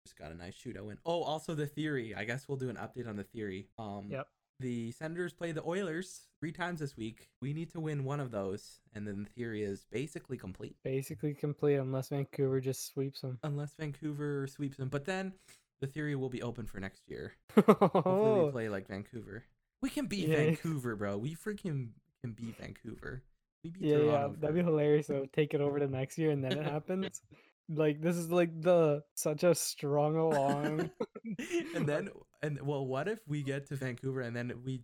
Just 0.06 0.18
got 0.18 0.30
a 0.30 0.34
nice 0.34 0.54
shootout 0.54 0.84
win. 0.84 0.98
Oh, 1.06 1.22
also 1.22 1.54
the 1.54 1.66
theory. 1.66 2.14
I 2.14 2.24
guess 2.24 2.48
we'll 2.48 2.58
do 2.58 2.68
an 2.70 2.76
update 2.76 3.08
on 3.08 3.16
the 3.16 3.24
theory. 3.24 3.68
Um, 3.78 4.08
Yep. 4.10 4.26
The 4.60 4.92
Senators 4.92 5.32
play 5.32 5.52
the 5.52 5.64
Oilers 5.66 6.20
three 6.38 6.52
times 6.52 6.80
this 6.80 6.94
week. 6.96 7.28
We 7.40 7.52
need 7.54 7.70
to 7.72 7.80
win 7.80 8.04
one 8.04 8.20
of 8.20 8.30
those, 8.30 8.80
and 8.94 9.06
then 9.08 9.24
the 9.24 9.30
theory 9.30 9.62
is 9.62 9.86
basically 9.90 10.36
complete 10.36 10.76
Basically 10.84 11.32
complete 11.34 11.76
unless 11.76 12.10
Vancouver 12.10 12.60
just 12.60 12.86
sweeps 12.92 13.22
them. 13.22 13.38
unless 13.42 13.72
Vancouver 13.78 14.46
sweeps 14.46 14.76
them. 14.76 14.88
But 14.90 15.06
then 15.06 15.32
the 15.80 15.86
theory 15.86 16.14
will 16.14 16.28
be 16.28 16.42
open 16.42 16.66
for 16.66 16.78
next 16.78 17.02
year. 17.08 17.32
Hopefully, 17.56 18.04
we 18.04 18.40
Oh, 18.40 18.50
play 18.52 18.68
like 18.68 18.86
Vancouver. 18.86 19.44
We 19.80 19.88
can 19.88 20.06
beat 20.06 20.28
Yeah. 20.28 20.36
Vancouver, 20.36 20.94
bro. 20.94 21.16
We 21.16 21.34
freaking 21.34 21.88
can 22.22 22.32
beat 22.32 22.58
Vancouver. 22.58 23.22
We 23.64 23.70
beat 23.70 23.82
yeah, 23.82 23.96
yeah, 23.96 24.02
Toronto. 24.12 24.36
that'd 24.40 24.56
be 24.56 24.62
hilarious. 24.62 25.06
So 25.06 25.26
take 25.32 25.54
it 25.54 25.62
over 25.62 25.78
to 25.78 25.86
next 25.88 26.18
year, 26.18 26.30
and 26.32 26.44
then 26.44 26.52
it 26.58 26.64
happens. 26.66 27.22
like 27.70 28.02
this 28.02 28.16
is 28.16 28.30
like 28.30 28.60
the 28.60 29.02
such 29.14 29.42
a 29.42 29.54
strong 29.54 30.16
along. 30.16 30.90
and 31.74 31.86
then 31.86 32.10
and 32.42 32.60
well, 32.62 32.86
what 32.86 33.08
if 33.08 33.20
we 33.26 33.42
get 33.42 33.66
to 33.68 33.76
Vancouver 33.76 34.20
and 34.20 34.34
then 34.34 34.52
we 34.64 34.82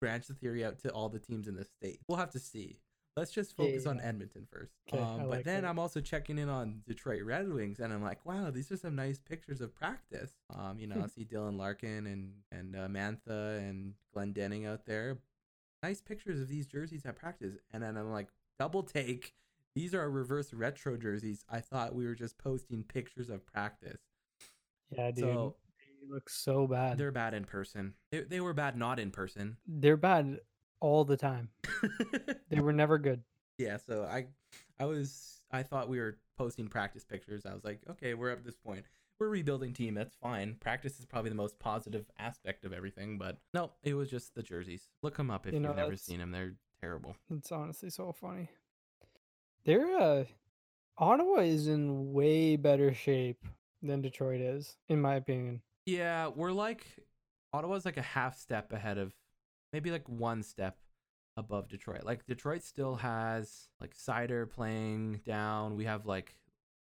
branch 0.00 0.26
the 0.26 0.34
theory 0.34 0.64
out 0.64 0.78
to 0.80 0.90
all 0.90 1.08
the 1.08 1.18
teams 1.18 1.48
in 1.48 1.56
the 1.56 1.64
state? 1.64 2.00
We'll 2.08 2.18
have 2.18 2.30
to 2.30 2.38
see. 2.38 2.78
Let's 3.16 3.32
just 3.32 3.54
Yeah, 3.58 3.66
focus 3.66 3.86
on. 3.86 4.00
Edmonton 4.00 4.46
first. 4.50 4.72
I 4.92 4.98
um, 4.98 5.18
but 5.22 5.28
like 5.28 5.44
then 5.44 5.62
that. 5.62 5.68
I'm 5.68 5.78
also 5.78 6.00
checking 6.00 6.38
in 6.38 6.48
on 6.48 6.82
Detroit 6.86 7.22
Red 7.24 7.52
Wings, 7.52 7.80
and 7.80 7.92
I'm 7.92 8.02
like, 8.02 8.24
wow, 8.24 8.50
these 8.50 8.70
are 8.70 8.76
some 8.76 8.94
nice 8.94 9.18
pictures 9.18 9.60
of 9.60 9.74
practice. 9.74 10.30
Um, 10.56 10.78
you 10.78 10.86
know, 10.86 11.02
I 11.02 11.08
see 11.08 11.24
Dylan 11.24 11.58
Larkin 11.58 12.06
and 12.06 12.32
and 12.52 12.76
uh, 12.76 12.86
Mantha 12.88 13.58
and 13.58 13.94
Glenn 14.14 14.32
Denning 14.32 14.64
out 14.64 14.86
there. 14.86 15.18
Nice 15.82 16.00
pictures 16.00 16.40
of 16.40 16.48
these 16.48 16.66
jerseys 16.66 17.04
at 17.04 17.16
practice, 17.16 17.56
and 17.72 17.82
then 17.82 17.96
I'm 17.96 18.10
like, 18.12 18.28
double 18.58 18.82
take. 18.82 19.34
These 19.74 19.94
are 19.94 20.08
reverse 20.10 20.52
retro 20.52 20.96
jerseys. 20.96 21.44
I 21.50 21.60
thought 21.60 21.94
we 21.94 22.06
were 22.06 22.14
just 22.14 22.38
posting 22.38 22.82
pictures 22.84 23.28
of 23.30 23.44
practice. 23.46 24.00
yeah, 24.90 25.10
dude, 25.10 25.24
So 25.24 25.56
look 26.10 26.28
so 26.28 26.66
bad. 26.66 26.98
they're 26.98 27.12
bad 27.12 27.34
in 27.34 27.44
person. 27.44 27.94
They, 28.10 28.20
they 28.22 28.40
were 28.40 28.52
bad 28.54 28.76
not 28.76 28.98
in 28.98 29.10
person. 29.10 29.56
they're 29.66 29.96
bad 29.96 30.40
all 30.80 31.04
the 31.04 31.16
time. 31.16 31.50
They 32.50 32.58
were 32.60 32.72
never 32.72 32.98
good. 32.98 33.22
yeah, 33.58 33.76
so 33.76 34.02
I 34.04 34.26
I 34.80 34.84
was 34.86 35.40
I 35.52 35.62
thought 35.62 35.88
we 35.88 36.00
were 36.00 36.18
posting 36.36 36.66
practice 36.68 37.04
pictures. 37.04 37.46
I 37.46 37.54
was 37.54 37.64
like, 37.64 37.80
okay, 37.88 38.14
we're 38.14 38.30
at 38.30 38.44
this 38.44 38.56
point. 38.56 38.84
We're 39.20 39.28
rebuilding 39.28 39.72
team. 39.74 39.94
That's 39.94 40.16
fine. 40.16 40.56
Practice 40.60 40.98
is 40.98 41.04
probably 41.04 41.28
the 41.28 41.36
most 41.36 41.58
positive 41.58 42.06
aspect 42.18 42.64
of 42.64 42.72
everything, 42.72 43.18
but 43.18 43.36
no, 43.54 43.70
it 43.82 43.94
was 43.94 44.08
just 44.10 44.34
the 44.34 44.42
jerseys. 44.42 44.88
Look 45.02 45.16
them 45.16 45.30
up 45.30 45.46
if 45.46 45.52
You 45.54 45.60
know, 45.60 45.68
have 45.68 45.76
never 45.76 45.96
seen 45.96 46.18
them. 46.18 46.32
They're 46.32 46.54
terrible. 46.80 47.14
It's 47.30 47.52
honestly 47.52 47.90
so 47.90 48.12
funny. 48.12 48.48
They're 49.64 49.96
uh 50.00 50.24
Ottawa 50.98 51.40
is 51.40 51.68
in 51.68 52.12
way 52.12 52.56
better 52.56 52.92
shape 52.92 53.44
than 53.82 54.02
Detroit 54.02 54.40
is, 54.40 54.76
in 54.88 55.00
my 55.00 55.14
opinion. 55.14 55.62
Yeah, 55.86 56.28
we're 56.28 56.52
like 56.52 56.86
Ottawa's 57.52 57.84
like 57.84 57.96
a 57.96 58.02
half 58.02 58.38
step 58.38 58.72
ahead 58.72 58.98
of 58.98 59.12
maybe 59.72 59.90
like 59.90 60.08
one 60.08 60.42
step 60.42 60.76
above 61.36 61.68
Detroit. 61.68 62.04
Like 62.04 62.26
Detroit 62.26 62.62
still 62.62 62.96
has 62.96 63.68
like 63.80 63.94
Seider 63.96 64.48
playing 64.48 65.20
down. 65.24 65.76
We 65.76 65.84
have 65.86 66.06
like 66.06 66.36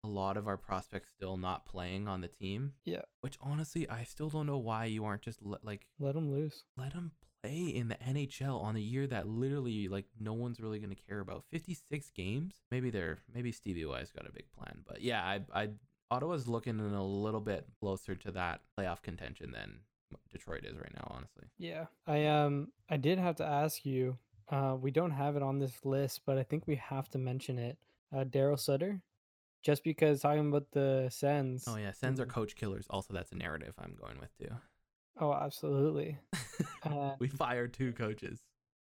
a 0.03 0.07
lot 0.07 0.37
of 0.37 0.47
our 0.47 0.57
prospects 0.57 1.09
still 1.09 1.35
not 1.37 1.65
playing 1.65 2.07
on 2.07 2.21
the 2.21 2.27
team. 2.27 2.73
Yeah. 2.85 3.01
Which 3.21 3.37
honestly, 3.41 3.89
I 3.89 4.03
still 4.03 4.29
don't 4.29 4.45
know 4.45 4.57
why 4.57 4.85
you 4.85 5.03
aren't 5.05 5.23
just 5.23 5.41
le- 5.43 5.59
like 5.63 5.87
Let 5.99 6.13
them 6.15 6.31
loose. 6.31 6.63
let 6.77 6.93
them 6.93 7.11
play 7.43 7.57
in 7.67 7.87
the 7.89 7.95
NHL 7.95 8.61
on 8.61 8.75
a 8.75 8.79
year 8.79 9.07
that 9.07 9.27
literally 9.27 9.87
like 9.87 10.05
no 10.19 10.33
one's 10.33 10.59
really 10.59 10.79
going 10.79 10.95
to 10.95 11.01
care 11.09 11.19
about. 11.19 11.43
56 11.51 12.11
games. 12.11 12.61
Maybe 12.71 12.89
they're 12.91 13.19
maybe 13.33 13.51
Stevie 13.51 13.85
Y's 13.85 14.11
got 14.11 14.27
a 14.27 14.31
big 14.31 14.45
plan, 14.57 14.79
but 14.87 15.01
yeah, 15.01 15.21
I 15.23 15.41
I 15.53 15.69
Ottawa's 16.11 16.47
looking 16.47 16.79
in 16.79 16.93
a 16.93 17.03
little 17.05 17.41
bit 17.41 17.65
closer 17.79 18.15
to 18.15 18.31
that 18.31 18.61
playoff 18.77 19.01
contention 19.01 19.51
than 19.51 19.79
Detroit 20.31 20.63
is 20.65 20.77
right 20.77 20.93
now, 20.93 21.07
honestly. 21.15 21.45
Yeah. 21.57 21.85
I 22.07 22.25
um 22.27 22.71
I 22.89 22.97
did 22.97 23.17
have 23.19 23.35
to 23.37 23.45
ask 23.45 23.85
you. 23.85 24.17
Uh 24.49 24.75
we 24.79 24.91
don't 24.91 25.11
have 25.11 25.35
it 25.35 25.43
on 25.43 25.59
this 25.59 25.83
list, 25.83 26.21
but 26.25 26.37
I 26.37 26.43
think 26.43 26.67
we 26.67 26.75
have 26.75 27.09
to 27.11 27.17
mention 27.17 27.57
it. 27.57 27.77
Uh 28.15 28.23
Darryl 28.23 28.59
Sutter. 28.59 29.01
Just 29.63 29.83
because 29.83 30.21
talking 30.21 30.47
about 30.49 30.67
the 30.71 31.07
Sens. 31.09 31.65
Oh 31.67 31.75
yeah, 31.77 31.91
Sens 31.91 32.19
are 32.19 32.25
Mhm. 32.27 32.29
coach 32.29 32.55
killers. 32.55 32.85
Also, 32.89 33.13
that's 33.13 33.31
a 33.31 33.35
narrative 33.35 33.73
I'm 33.79 33.95
going 33.99 34.19
with 34.19 34.37
too. 34.37 34.53
Oh, 35.19 35.33
absolutely. 35.33 36.17
Uh, 36.83 37.15
we 37.17 37.27
fired 37.27 37.73
two 37.73 37.91
coaches. 37.93 38.39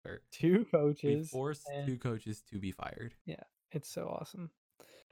Or 0.05 0.21
two 0.31 0.59
we 0.59 0.65
coaches. 0.79 1.29
forced 1.29 1.67
and- 1.69 1.85
two 1.85 1.97
coaches 1.97 2.41
to 2.49 2.57
be 2.57 2.71
fired. 2.71 3.13
Yeah, 3.25 3.43
it's 3.73 3.89
so 3.89 4.07
awesome. 4.07 4.49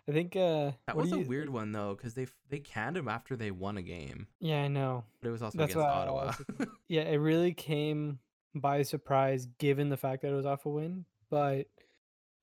I 0.08 0.12
think 0.12 0.36
uh 0.36 0.72
That 0.88 0.96
was 0.96 1.12
a 1.12 1.20
you- 1.20 1.25
weird 1.27 1.50
one 1.50 1.72
though, 1.72 1.96
because 1.96 2.13
they 2.13 2.27
they 2.50 2.60
canned 2.60 2.98
him 2.98 3.08
after 3.08 3.36
they 3.36 3.51
won 3.51 3.77
a 3.77 3.82
game, 3.82 4.27
Yeah, 4.39 4.62
I 4.63 4.68
know. 4.68 5.03
but 5.22 5.29
it 5.29 5.32
was 5.32 5.41
also 5.41 5.58
That's 5.58 5.74
against 5.74 5.88
Ottawa. 5.88 6.25
also 6.27 6.44
Yeah, 6.88 7.01
it 7.01 7.18
really 7.18 7.53
came 7.53 8.20
by 8.56 8.82
surprise 8.84 9.46
given 9.60 9.89
the 9.89 9.98
fact 9.98 10.22
that 10.24 10.29
it 10.32 10.36
was 10.36 10.46
off 10.46 10.65
a 10.65 10.70
win, 10.70 11.06
but 11.29 11.68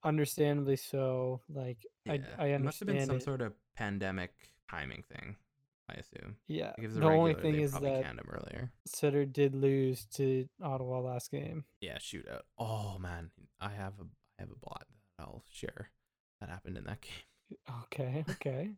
understandably 0.05 0.77
so. 0.77 1.41
Like 1.49 1.79
I 2.09 2.21
I 2.39 2.47
it 2.49 2.61
must 2.61 2.81
have 2.81 2.87
been 2.87 2.97
understand 2.97 3.07
some 3.07 3.17
it. 3.17 3.23
sort 3.25 3.41
of 3.41 3.55
pandemic 3.77 4.33
timing 4.71 5.03
thing. 5.13 5.37
I 5.89 5.95
assume. 5.95 6.35
yeah. 6.49 6.69
Like 6.71 6.79
if 6.79 6.85
it 6.85 6.87
was 6.89 6.97
The 6.97 7.05
only 7.07 7.35
thing 7.35 7.55
is 7.61 7.71
that 7.73 7.81
canned 8.03 8.19
him 8.19 8.29
earlier. 8.29 8.73
Sutter 8.87 9.25
did 9.25 9.55
lose 9.55 10.05
to 10.15 10.49
Ottawa 10.61 10.99
last 10.99 11.31
game. 11.31 11.65
Yeah, 11.81 11.99
shootout. 11.99 12.43
Oh 12.59 12.99
man, 12.99 13.31
I 13.61 13.69
have 13.69 13.95
a 14.01 14.05
I 14.39 14.43
have 14.43 14.51
a 14.51 14.57
bot 14.59 14.85
that 15.17 15.23
I'll 15.25 15.45
share. 15.51 15.91
That 16.41 16.49
happened 16.51 16.77
in 16.77 16.85
that 16.85 17.01
game. 17.03 17.13
Okay, 17.85 18.25
okay. 18.31 18.71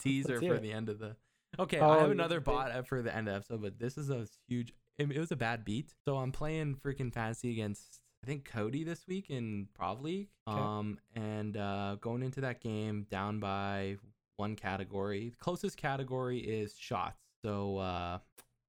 Teaser 0.00 0.40
for 0.40 0.58
the 0.58 0.72
end 0.72 0.88
of 0.88 0.98
the. 0.98 1.16
Okay, 1.58 1.78
Oh, 1.78 1.90
I 1.90 1.98
have 2.00 2.10
another 2.10 2.40
bot 2.40 2.86
for 2.86 3.02
the 3.02 3.14
end 3.14 3.28
of 3.28 3.32
the 3.32 3.36
episode, 3.36 3.62
but 3.62 3.78
this 3.78 3.96
is 3.98 4.10
a 4.10 4.26
huge. 4.48 4.72
It 4.98 5.10
it 5.10 5.18
was 5.18 5.32
a 5.32 5.36
bad 5.36 5.64
beat. 5.64 5.94
So 6.04 6.16
I'm 6.16 6.32
playing 6.32 6.76
freaking 6.76 7.12
fantasy 7.12 7.50
against 7.52 8.00
I 8.22 8.26
think 8.26 8.44
Cody 8.44 8.84
this 8.84 9.06
week 9.06 9.30
in 9.30 9.68
Prov 9.74 10.00
League. 10.02 10.28
Okay. 10.48 10.58
Um, 10.58 10.98
and 11.14 11.56
uh, 11.56 11.96
going 12.00 12.22
into 12.22 12.40
that 12.42 12.60
game 12.60 13.06
down 13.10 13.38
by 13.40 13.96
one 14.36 14.56
category. 14.56 15.30
The 15.30 15.36
closest 15.36 15.76
category 15.76 16.38
is 16.38 16.76
shots. 16.78 17.20
So 17.44 17.78
uh, 17.78 18.18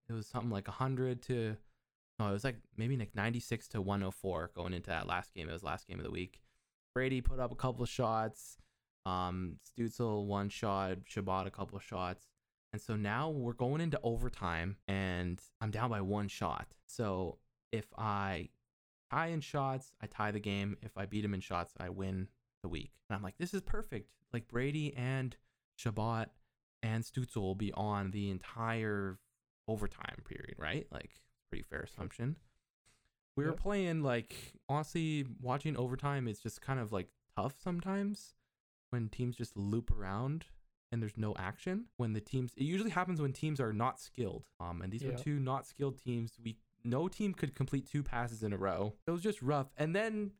it 0.08 0.14
was 0.14 0.28
something 0.28 0.52
like 0.52 0.68
100 0.68 1.22
to. 1.24 1.56
No, 2.20 2.28
it 2.28 2.34
was 2.34 2.44
like 2.44 2.58
maybe 2.76 2.98
like 2.98 3.16
96 3.16 3.68
to 3.70 3.82
104 3.82 4.52
going 4.56 4.74
into 4.74 4.90
that 4.90 5.08
last 5.08 5.34
game. 5.34 5.48
It 5.50 5.54
was 5.54 5.64
last 5.64 5.88
game 5.88 6.00
of 6.00 6.06
the 6.06 6.12
week. 6.12 6.42
Brady 6.94 7.22
put 7.22 7.40
up 7.40 7.52
a 7.52 7.56
couple 7.56 7.84
of 7.84 7.90
shots. 7.90 8.58
Um, 9.10 9.58
Stützle 9.68 10.26
one 10.26 10.50
shot, 10.50 10.98
Chabot 11.06 11.48
a 11.48 11.52
couple 11.52 11.80
shots. 11.80 12.28
And 12.74 12.82
so 12.82 12.96
now 12.96 13.30
we're 13.30 13.54
going 13.54 13.82
into 13.82 14.00
overtime 14.04 14.78
and 14.88 15.40
I'm 15.60 15.72
down 15.72 15.90
by 15.90 16.02
one 16.02 16.28
shot. 16.28 16.68
So 16.86 17.40
if 17.72 17.86
I 17.98 18.50
tie 19.12 19.28
in 19.28 19.42
shots, 19.42 19.92
I 20.02 20.06
tie 20.08 20.32
the 20.32 20.40
game. 20.40 20.78
If 20.82 20.98
I 20.98 21.06
beat 21.08 21.26
him 21.26 21.34
in 21.34 21.40
shots, 21.40 21.74
I 21.80 21.90
win 21.90 22.28
the 22.62 22.70
week. 22.70 22.92
And 23.10 23.16
I'm 23.16 23.24
like, 23.24 23.38
this 23.40 23.54
is 23.54 23.62
perfect. 23.62 24.10
Like 24.34 24.48
Brady 24.48 24.94
and 24.96 25.36
Chabot 25.78 26.28
and 26.84 27.04
Stützle 27.04 27.42
will 27.42 27.56
be 27.56 27.74
on 27.74 28.12
the 28.12 28.30
entire 28.30 29.18
overtime 29.68 30.22
period, 30.26 30.56
right? 30.58 30.86
Like, 30.92 31.12
pretty 31.50 31.64
fair 31.64 31.82
assumption. 31.82 32.36
We 33.36 33.46
were 33.46 33.52
Yep. 33.52 33.60
playing 33.60 34.04
like 34.04 34.36
honestly, 34.68 35.26
watching 35.42 35.76
overtime 35.78 36.28
is 36.28 36.40
just 36.40 36.62
kind 36.62 36.80
of 36.80 36.92
like 36.92 37.08
tough 37.36 37.56
sometimes 37.60 38.36
when 38.92 39.10
teams 39.10 39.36
just 39.36 39.56
loop 39.58 39.92
around 39.92 40.46
and 40.92 41.02
there's 41.02 41.18
no 41.18 41.36
action. 41.38 41.86
When 41.98 42.14
the 42.14 42.22
teams, 42.22 42.54
it 42.58 42.64
usually 42.64 42.90
happens 42.92 43.22
when 43.22 43.34
teams 43.34 43.60
are 43.60 43.74
not 43.74 44.00
skilled. 44.00 44.46
Um, 44.60 44.82
and 44.82 44.92
these 44.92 45.04
were 45.04 45.14
two 45.14 45.40
not 45.40 45.66
skilled 45.66 46.00
teams. 46.02 46.34
We 46.44 46.58
no 46.84 47.08
team 47.08 47.34
could 47.34 47.56
complete 47.56 47.88
two 47.88 48.04
passes 48.04 48.42
in 48.44 48.54
a 48.54 48.58
row. 48.58 48.94
It 49.08 49.12
was 49.12 49.22
just 49.22 49.42
rough. 49.42 49.68
And 49.78 49.96
then 49.96 50.32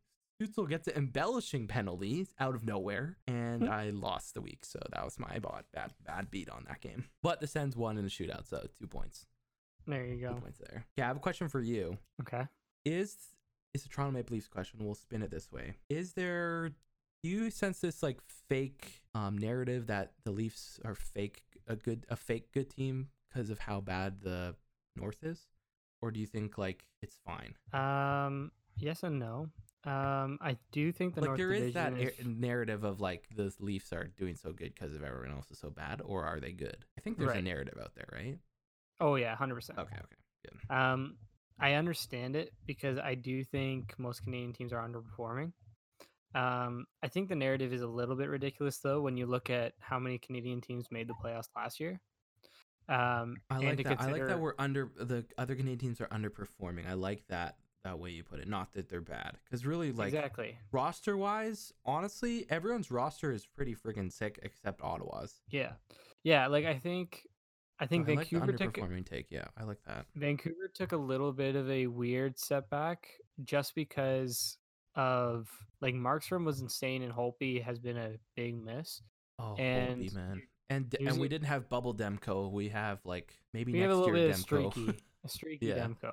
Stützle 0.42 0.70
gets 0.70 0.88
an 0.88 0.96
embellishing 0.96 1.68
penalties 1.68 2.34
out 2.40 2.56
of 2.56 2.66
nowhere, 2.66 3.18
and 3.28 3.64
Hmm. 3.64 3.70
I 3.70 3.90
lost 3.90 4.34
the 4.36 4.42
week. 4.42 4.64
So 4.64 4.80
that 4.94 5.04
was 5.04 5.20
my 5.20 5.38
bad 5.40 5.66
bad 5.74 5.94
bad 6.06 6.32
beat 6.32 6.50
on 6.50 6.64
that 6.70 6.80
game. 6.82 7.06
But 7.22 7.42
the 7.42 7.48
Sens 7.48 7.76
won 7.76 7.98
in 7.98 8.06
the 8.06 8.10
shootout, 8.10 8.48
so 8.48 8.66
two 8.80 8.88
points. 8.88 9.26
There 9.86 10.06
you 10.06 10.16
Two 10.16 10.22
go. 10.22 10.34
points 10.36 10.60
there. 10.60 10.86
Yeah, 10.98 11.06
I 11.06 11.08
have 11.08 11.18
a 11.18 11.20
question 11.20 11.50
for 11.50 11.60
you 11.62 11.98
Okay. 12.22 12.48
is 12.86 13.18
it's 13.74 13.86
a 13.86 13.90
Toronto 13.90 14.14
Maple 14.14 14.34
Leafs 14.36 14.48
question. 14.48 14.80
We'll 14.82 14.96
spin 14.96 15.22
it 15.24 15.30
this 15.32 15.52
way. 15.52 15.76
Is 15.90 16.14
there 16.14 16.72
you 17.24 17.50
sense 17.52 17.80
this 17.80 18.02
like 18.04 18.20
fake 18.48 19.02
um 19.14 19.38
narrative 19.38 19.88
that 19.88 20.14
the 20.24 20.32
Leafs 20.32 20.80
are 20.86 20.96
fake 20.96 21.44
a 21.68 21.76
good 21.76 22.06
a 22.10 22.16
fake 22.16 22.52
good 22.54 22.70
team 22.70 23.10
because 23.30 23.50
of 23.50 23.60
how 23.60 23.82
bad 23.82 24.22
the 24.22 24.56
North 24.96 25.24
is? 25.24 25.48
Or 26.02 26.12
do 26.12 26.20
you 26.20 26.26
think 26.26 26.58
like 26.58 26.86
it's 27.02 27.18
fine? 27.26 27.54
Um 27.74 28.52
yes 28.78 29.04
and 29.04 29.20
no. 29.20 29.50
Um 29.84 30.38
I 30.42 30.58
do 30.72 30.92
think 30.92 31.16
the 31.16 31.22
like 31.22 31.28
North 31.30 31.38
there 31.38 31.52
is 31.52 31.74
that 31.74 32.00
is 32.00 32.12
ar- 32.20 32.26
narrative 32.26 32.84
of 32.84 33.00
like 33.02 33.26
the 33.36 33.54
Leafs 33.60 33.92
are 33.94 34.06
doing 34.18 34.36
so 34.36 34.52
good 34.52 34.74
because 34.74 34.94
of 34.96 35.04
everyone 35.04 35.32
else 35.32 35.52
is 35.52 35.60
so 35.60 35.70
bad, 35.70 36.02
or 36.04 36.26
are 36.26 36.40
they 36.40 36.52
good? 36.52 36.86
I 36.98 37.02
think 37.02 37.18
there's 37.18 37.36
a 37.36 37.42
narrative 37.42 37.78
out 37.82 37.96
there, 37.96 38.08
right? 38.12 38.38
Oh 39.02 39.16
yeah, 39.16 39.36
100%. 39.36 39.78
Okay, 39.78 39.96
okay, 39.96 39.96
good. 40.44 40.76
Um, 40.76 41.16
I 41.58 41.74
understand 41.74 42.36
it 42.36 42.52
because 42.66 42.98
I 42.98 43.16
do 43.16 43.44
think 43.46 43.94
most 43.98 44.24
Canadian 44.24 44.52
teams 44.54 44.74
are 44.74 44.86
underperforming. 44.86 45.54
Um, 46.36 46.86
I 47.02 47.08
think 47.08 47.30
the 47.30 47.36
narrative 47.36 47.74
is 47.74 47.82
a 47.82 47.88
little 47.88 48.16
bit 48.16 48.30
ridiculous 48.30 48.78
though 48.78 49.02
when 49.02 49.18
you 49.18 49.26
look 49.26 49.50
at 49.50 49.74
how 49.80 49.98
many 50.00 50.18
Canadian 50.20 50.62
teams 50.62 50.88
made 50.92 51.08
the 51.08 51.16
playoffs 51.16 51.50
last 51.56 51.80
year. 51.80 52.00
Um, 52.88 53.38
I 53.50 53.60
like 53.60 53.84
that. 53.84 54.02
I 54.02 54.12
like 54.12 54.28
that 54.28 54.40
we're 54.40 54.56
under 54.58 54.92
the 55.00 55.26
other 55.38 55.56
Canadian 55.56 55.80
teams 55.80 56.02
are 56.02 56.08
underperforming. 56.08 56.90
I 56.90 56.94
like 56.94 57.24
that 57.28 57.58
that 57.84 58.00
way 58.00 58.12
you 58.12 58.24
put 58.24 58.40
it. 58.40 58.48
Not 58.48 58.74
that 58.74 58.90
they're 58.90 59.02
bad, 59.02 59.38
because 59.46 59.66
really, 59.66 59.92
like 59.92 60.10
exactly. 60.10 60.58
roster 60.72 61.16
wise, 61.16 61.72
honestly, 61.86 62.46
everyone's 62.50 62.92
roster 62.92 63.32
is 63.32 63.46
pretty 63.46 63.76
freaking 63.76 64.12
sick 64.12 64.40
except 64.44 64.82
Ottawa's. 64.82 65.42
Yeah, 65.50 65.74
yeah. 66.24 66.48
Like 66.48 66.66
I 66.66 66.76
think 66.76 67.28
I 67.80 67.86
think 67.86 68.10
I 68.10 68.14
like 68.14 68.30
the 68.30 68.38
Vancouver 68.38 68.58
took 68.58 68.74
underperforming 68.74 69.06
take. 69.08 69.28
Yeah, 69.30 69.46
I 69.58 69.64
like 69.64 69.84
that. 69.86 70.06
Vancouver 70.16 70.70
took 70.74 70.92
a 70.92 70.98
little 70.98 71.32
bit 71.32 71.56
of 71.56 71.70
a 71.70 71.88
weird 71.88 72.38
setback 72.38 73.08
just 73.44 73.76
because 73.76 74.58
of 74.96 75.50
like 75.82 75.94
Markstrom 75.96 76.46
was 76.46 76.62
insane 76.62 77.02
and 77.04 77.14
Holtby 77.14 77.64
has 77.64 77.80
been 77.80 77.98
a 77.98 78.12
big 78.36 78.56
miss. 78.62 79.02
Oh, 79.38 79.56
And 79.58 80.02
Holtby, 80.02 80.16
man. 80.16 80.42
And 80.70 80.96
and 81.00 81.20
we 81.20 81.28
didn't 81.28 81.48
have 81.48 81.68
Bubble 81.70 81.96
Demko. 81.96 82.52
We 82.52 82.70
have 82.70 83.00
like 83.04 83.34
maybe 83.54 83.72
we 83.72 83.80
next 83.80 83.90
have 83.90 83.98
a 83.98 84.00
little 84.02 84.16
year 84.18 84.28
bit 84.28 84.36
of 84.36 84.42
streaky, 84.42 84.94
a 85.24 85.28
streaky 85.30 85.66
Yeah. 85.68 85.88
Demko. 85.88 86.12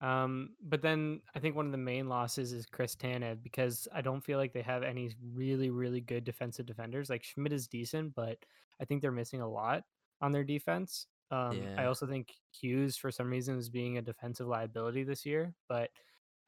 Um, 0.00 0.50
but 0.62 0.80
then 0.80 1.20
I 1.34 1.40
think 1.40 1.56
one 1.56 1.66
of 1.66 1.72
the 1.72 1.78
main 1.78 2.08
losses 2.08 2.52
is 2.52 2.66
Chris 2.66 2.94
Tanev 2.94 3.42
because 3.42 3.88
I 3.92 4.00
don't 4.00 4.20
feel 4.20 4.38
like 4.38 4.52
they 4.52 4.62
have 4.62 4.84
any 4.84 5.10
really, 5.34 5.70
really 5.70 6.00
good 6.00 6.22
defensive 6.22 6.66
defenders. 6.66 7.10
Like 7.10 7.24
Schmidt 7.24 7.52
is 7.52 7.66
decent, 7.66 8.14
but 8.14 8.38
I 8.80 8.84
think 8.84 9.02
they're 9.02 9.10
missing 9.10 9.40
a 9.40 9.48
lot 9.48 9.82
on 10.20 10.30
their 10.30 10.44
defense. 10.44 11.06
Um, 11.32 11.60
I 11.76 11.86
also 11.86 12.06
think 12.06 12.32
Hughes, 12.52 12.96
for 12.96 13.10
some 13.10 13.28
reason, 13.28 13.58
is 13.58 13.68
being 13.68 13.98
a 13.98 14.02
defensive 14.02 14.46
liability 14.46 15.02
this 15.02 15.26
year. 15.26 15.52
But 15.68 15.90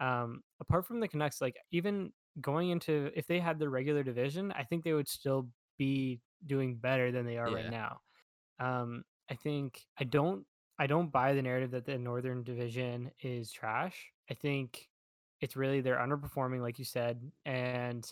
um, 0.01 0.43
apart 0.61 0.87
from 0.87 1.01
the 1.01 1.09
Canucks, 1.09 1.41
like 1.41 1.57
even 1.73 2.13
going 2.41 2.71
into 2.71 3.11
if 3.15 3.27
they 3.27 3.41
had 3.41 3.59
the 3.59 3.69
regular 3.69 4.03
division, 4.03 4.53
I 4.53 4.65
think 4.65 4.85
they 4.85 4.95
would 4.95 5.09
still 5.09 5.51
be 5.79 6.21
doing 6.47 6.77
better 6.77 7.13
than 7.13 7.27
they 7.27 7.39
are 7.39 7.51
Yeah. 7.51 7.55
right 7.57 7.71
now. 7.71 8.01
Um, 8.59 9.05
I 9.31 9.35
think 9.35 9.87
I 9.99 10.05
don't 10.05 10.47
I 10.79 10.87
don't 10.87 11.11
buy 11.11 11.35
the 11.35 11.43
narrative 11.43 11.73
that 11.73 11.85
the 11.85 11.99
Northern 11.99 12.43
Division 12.43 13.13
is 13.21 13.53
trash. 13.53 14.13
I 14.31 14.35
think 14.35 14.89
it's 15.41 15.57
really 15.57 15.81
they're 15.81 15.99
underperforming, 15.99 16.61
like 16.63 16.79
you 16.79 16.85
said, 16.85 17.31
and 17.45 18.11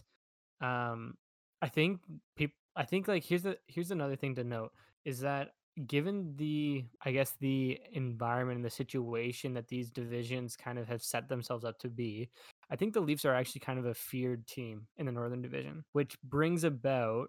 um, 0.61 1.17
I 1.63 1.69
think 1.69 2.01
people. 2.37 2.55
I 2.77 2.85
think 2.85 3.09
like 3.09 3.25
here's 3.25 3.43
the 3.43 3.59
here's 3.67 3.91
another 3.91 4.17
thing 4.17 4.37
to 4.37 4.45
note 4.45 4.73
is 5.05 5.21
that 5.21 5.55
given 5.87 6.35
the 6.37 6.85
I 7.05 7.13
guess 7.13 7.35
the 7.41 7.79
environment 7.93 8.57
and 8.57 8.65
the 8.65 8.71
situation 8.71 9.55
that 9.55 9.69
these 9.69 9.91
divisions 9.91 10.57
kind 10.57 10.79
of 10.79 10.89
have 10.89 11.03
set 11.03 11.29
themselves 11.29 11.65
up 11.65 11.79
to 11.81 11.89
be, 11.89 12.31
I 12.71 12.77
think 12.77 12.95
the 12.95 13.01
Leafs 13.01 13.25
are 13.25 13.35
actually 13.35 13.61
kind 13.61 13.79
of 13.79 13.87
a 13.87 13.95
feared 13.95 14.47
team 14.47 14.87
in 14.97 15.07
the 15.07 15.13
Northern 15.13 15.43
Division, 15.43 15.85
which 15.93 16.17
brings 16.23 16.65
about 16.65 17.29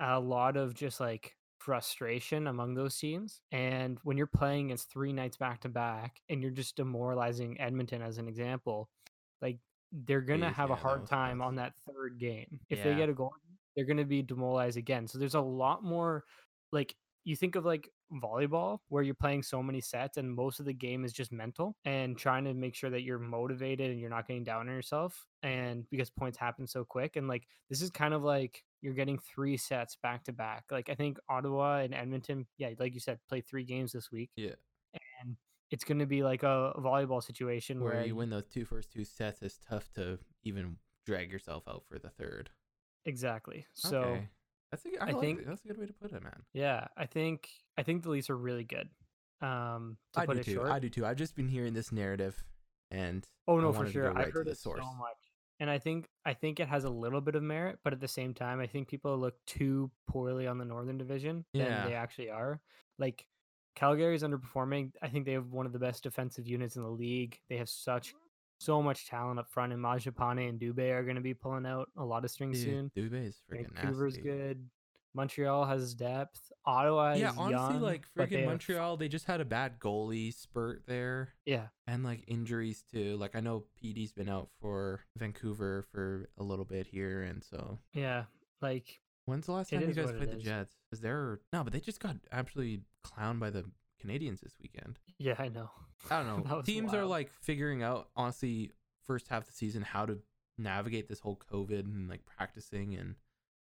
a 0.00 0.20
lot 0.20 0.56
of 0.56 0.74
just 0.74 1.00
like 1.00 1.34
frustration 1.58 2.46
among 2.46 2.74
those 2.74 2.96
teams. 2.96 3.40
And 3.52 3.98
when 4.04 4.16
you're 4.16 4.26
playing 4.26 4.66
against 4.66 4.90
three 4.90 5.12
nights 5.12 5.36
back 5.36 5.60
to 5.62 5.68
back 5.68 6.20
and 6.28 6.42
you're 6.42 6.50
just 6.50 6.76
demoralizing 6.76 7.60
Edmonton 7.60 8.02
as 8.02 8.18
an 8.18 8.28
example, 8.28 8.88
like 9.42 9.58
they're 9.92 10.20
gonna 10.20 10.50
have 10.50 10.68
yeah, 10.68 10.76
a 10.76 10.78
hard 10.78 11.06
time 11.06 11.38
nuts. 11.38 11.48
on 11.48 11.56
that 11.56 11.72
third 11.86 12.18
game. 12.18 12.60
If 12.68 12.82
they 12.84 12.94
get 12.94 13.08
a 13.08 13.14
goal, 13.14 13.32
they're 13.74 13.86
gonna 13.86 14.04
be 14.04 14.22
demoralized 14.22 14.76
again. 14.76 15.06
So 15.06 15.18
there's 15.18 15.34
a 15.34 15.40
lot 15.40 15.82
more 15.82 16.24
like 16.72 16.94
you 17.24 17.36
think 17.36 17.56
of 17.56 17.64
like 17.64 17.88
volleyball 18.22 18.78
where 18.88 19.02
you're 19.02 19.14
playing 19.14 19.42
so 19.42 19.62
many 19.62 19.80
sets 19.80 20.16
and 20.16 20.34
most 20.34 20.60
of 20.60 20.66
the 20.66 20.72
game 20.72 21.04
is 21.04 21.12
just 21.12 21.30
mental 21.30 21.76
and 21.84 22.16
trying 22.16 22.44
to 22.44 22.54
make 22.54 22.74
sure 22.74 22.88
that 22.88 23.02
you're 23.02 23.18
motivated 23.18 23.90
and 23.90 24.00
you're 24.00 24.08
not 24.08 24.26
getting 24.26 24.44
down 24.44 24.60
on 24.60 24.74
yourself 24.74 25.26
and 25.42 25.84
because 25.90 26.08
points 26.08 26.38
happen 26.38 26.66
so 26.66 26.84
quick 26.84 27.16
and 27.16 27.28
like 27.28 27.46
this 27.68 27.82
is 27.82 27.90
kind 27.90 28.14
of 28.14 28.22
like 28.22 28.62
you're 28.80 28.94
getting 28.94 29.18
three 29.18 29.56
sets 29.58 29.96
back 30.02 30.24
to 30.24 30.32
back 30.32 30.64
like 30.70 30.88
i 30.88 30.94
think 30.94 31.18
ottawa 31.28 31.78
and 31.80 31.92
edmonton 31.92 32.46
yeah 32.56 32.70
like 32.78 32.94
you 32.94 33.00
said 33.00 33.18
play 33.28 33.40
three 33.42 33.64
games 33.64 33.92
this 33.92 34.10
week 34.10 34.30
Yeah. 34.36 34.54
and 35.20 35.36
it's 35.70 35.84
going 35.84 35.98
to 35.98 36.06
be 36.06 36.22
like 36.22 36.44
a 36.44 36.72
volleyball 36.78 37.22
situation 37.22 37.78
Where 37.80 37.94
where 37.96 38.06
you 38.06 38.16
win 38.16 38.30
those 38.30 38.46
two 38.46 38.64
first 38.64 38.90
two 38.90 39.04
sets, 39.04 39.42
it's 39.42 39.58
tough 39.68 39.92
to 39.96 40.18
even 40.44 40.76
drag 41.04 41.30
yourself 41.30 41.64
out 41.68 41.84
for 41.86 41.98
the 41.98 42.08
third. 42.08 42.48
exactly 43.04 43.66
so 43.74 43.98
okay. 43.98 44.28
That's 44.70 44.84
a, 44.84 44.88
I, 45.02 45.08
I 45.08 45.10
like 45.12 45.20
think- 45.20 45.38
it. 45.40 45.46
that's 45.46 45.64
a 45.64 45.68
good 45.68 45.78
way 45.78 45.86
to 45.86 45.92
put 45.92 46.12
it, 46.12 46.22
man. 46.22 46.42
yeah 46.52 46.86
i 46.96 47.06
think 47.06 47.48
i 47.76 47.82
think 47.82 48.02
the 48.02 48.10
leafs 48.10 48.28
are 48.30 48.36
really 48.36 48.64
good 48.64 48.88
um 49.40 49.96
to 50.14 50.20
I 50.20 50.26
put 50.26 50.34
do 50.34 50.40
it 50.40 50.44
too. 50.44 50.54
short 50.54 50.70
I 50.70 50.78
do 50.80 50.88
too. 50.88 51.06
I've 51.06 51.16
just 51.16 51.36
been 51.36 51.46
hearing 51.48 51.72
this 51.72 51.92
narrative, 51.92 52.42
and 52.90 53.24
Oh 53.46 53.58
I 53.58 53.62
no, 53.62 53.72
for 53.72 53.86
sure. 53.88 54.10
right 54.10 54.26
I've 54.26 54.32
heard 54.32 54.46
the 54.46 54.50
it 54.52 54.58
so 54.58 54.70
source. 54.70 54.84
much, 54.98 55.16
and 55.60 55.70
I 55.70 55.78
think 55.78 56.08
I 56.24 56.34
think 56.34 56.58
it 56.58 56.66
has 56.66 56.82
a 56.82 56.90
little 56.90 57.20
bit 57.20 57.36
of 57.36 57.42
merit, 57.44 57.78
but 57.84 57.92
at 57.92 58.00
the 58.00 58.08
same 58.08 58.34
time, 58.34 58.58
I 58.58 58.66
think 58.66 58.88
people 58.88 59.16
look 59.16 59.34
too 59.46 59.92
poorly 60.08 60.48
on 60.48 60.58
the 60.58 60.64
Northern 60.64 60.98
Division 60.98 61.44
Yeah. 61.52 61.68
than 61.82 61.86
they 61.88 61.94
actually 61.94 62.30
are. 62.30 62.60
Like 62.98 63.28
Calgary's 63.76 64.24
underperforming. 64.24 64.90
I 65.00 65.06
think 65.08 65.24
they 65.24 65.34
have 65.34 65.52
one 65.52 65.66
of 65.66 65.72
the 65.72 65.78
best 65.78 66.02
defensive 66.02 66.48
units 66.48 66.74
in 66.74 66.82
the 66.82 66.88
league. 66.90 67.38
They 67.48 67.58
have 67.58 67.68
such 67.68 68.14
so 68.58 68.82
much 68.82 69.06
talent 69.06 69.38
up 69.38 69.48
front, 69.50 69.72
and 69.72 69.82
Mangiapane 69.82 70.48
and 70.48 70.60
Dubé 70.60 70.92
are 70.92 71.02
going 71.04 71.16
to 71.16 71.22
be 71.22 71.34
pulling 71.34 71.66
out 71.66 71.88
a 71.96 72.04
lot 72.04 72.24
of 72.24 72.30
strings 72.30 72.62
soon. 72.62 72.90
Dubé 72.96 73.26
is 73.28 73.40
freaking 73.50 73.72
Vancouver's 73.74 74.14
nasty. 74.16 74.28
good. 74.28 74.68
Montreal 75.14 75.64
has 75.64 75.94
depth. 75.94 76.52
Ottawa 76.66 77.14
Yeah, 77.14 77.32
honestly, 77.36 77.74
young, 77.74 77.80
like 77.80 78.04
but 78.14 78.28
they 78.28 78.36
freaking 78.36 78.40
have- 78.40 78.48
Montreal, 78.50 78.96
they 78.98 79.08
just 79.08 79.24
had 79.24 79.40
a 79.40 79.44
bad 79.44 79.78
goalie 79.80 80.32
spurt 80.34 80.82
there, 80.86 81.30
Yeah, 81.46 81.68
and 81.86 82.04
like 82.04 82.24
injuries 82.28 82.84
too. 82.92 83.16
Like 83.16 83.34
I 83.34 83.40
know 83.40 83.64
PD's 83.82 84.12
been 84.12 84.28
out 84.28 84.50
for 84.60 85.00
Vancouver 85.16 85.84
for 85.90 86.28
a 86.38 86.42
little 86.42 86.64
bit 86.66 86.86
here, 86.86 87.22
and 87.22 87.42
so 87.42 87.78
yeah. 87.94 88.24
Like 88.60 89.00
when's 89.24 89.46
the 89.46 89.52
last 89.52 89.70
time 89.70 89.80
you 89.80 89.92
guys 89.94 90.12
played 90.12 90.30
the 90.30 90.36
is. 90.36 90.42
Jets? 90.42 90.74
Is 90.92 91.00
there 91.00 91.40
no? 91.52 91.64
But 91.64 91.72
they 91.72 91.80
just 91.80 92.00
got 92.00 92.16
absolutely 92.30 92.82
clowned 93.04 93.40
by 93.40 93.50
the 93.50 93.64
Canadiens 94.04 94.40
this 94.40 94.54
weekend. 94.62 94.98
yeah, 95.18 95.34
I 95.38 95.48
know. 95.48 95.70
I 96.10 96.22
don't 96.22 96.48
know. 96.48 96.62
Teams 96.66 96.94
are 96.94 97.04
like 97.04 97.30
figuring 97.40 97.82
out 97.82 98.08
honestly 98.16 98.72
first 99.06 99.28
half 99.28 99.42
of 99.42 99.48
the 99.48 99.54
season 99.54 99.82
how 99.82 100.06
to 100.06 100.18
navigate 100.58 101.08
this 101.08 101.20
whole 101.20 101.40
COVID 101.52 101.80
and 101.80 102.08
like 102.08 102.24
practicing 102.26 102.94
and 102.94 103.14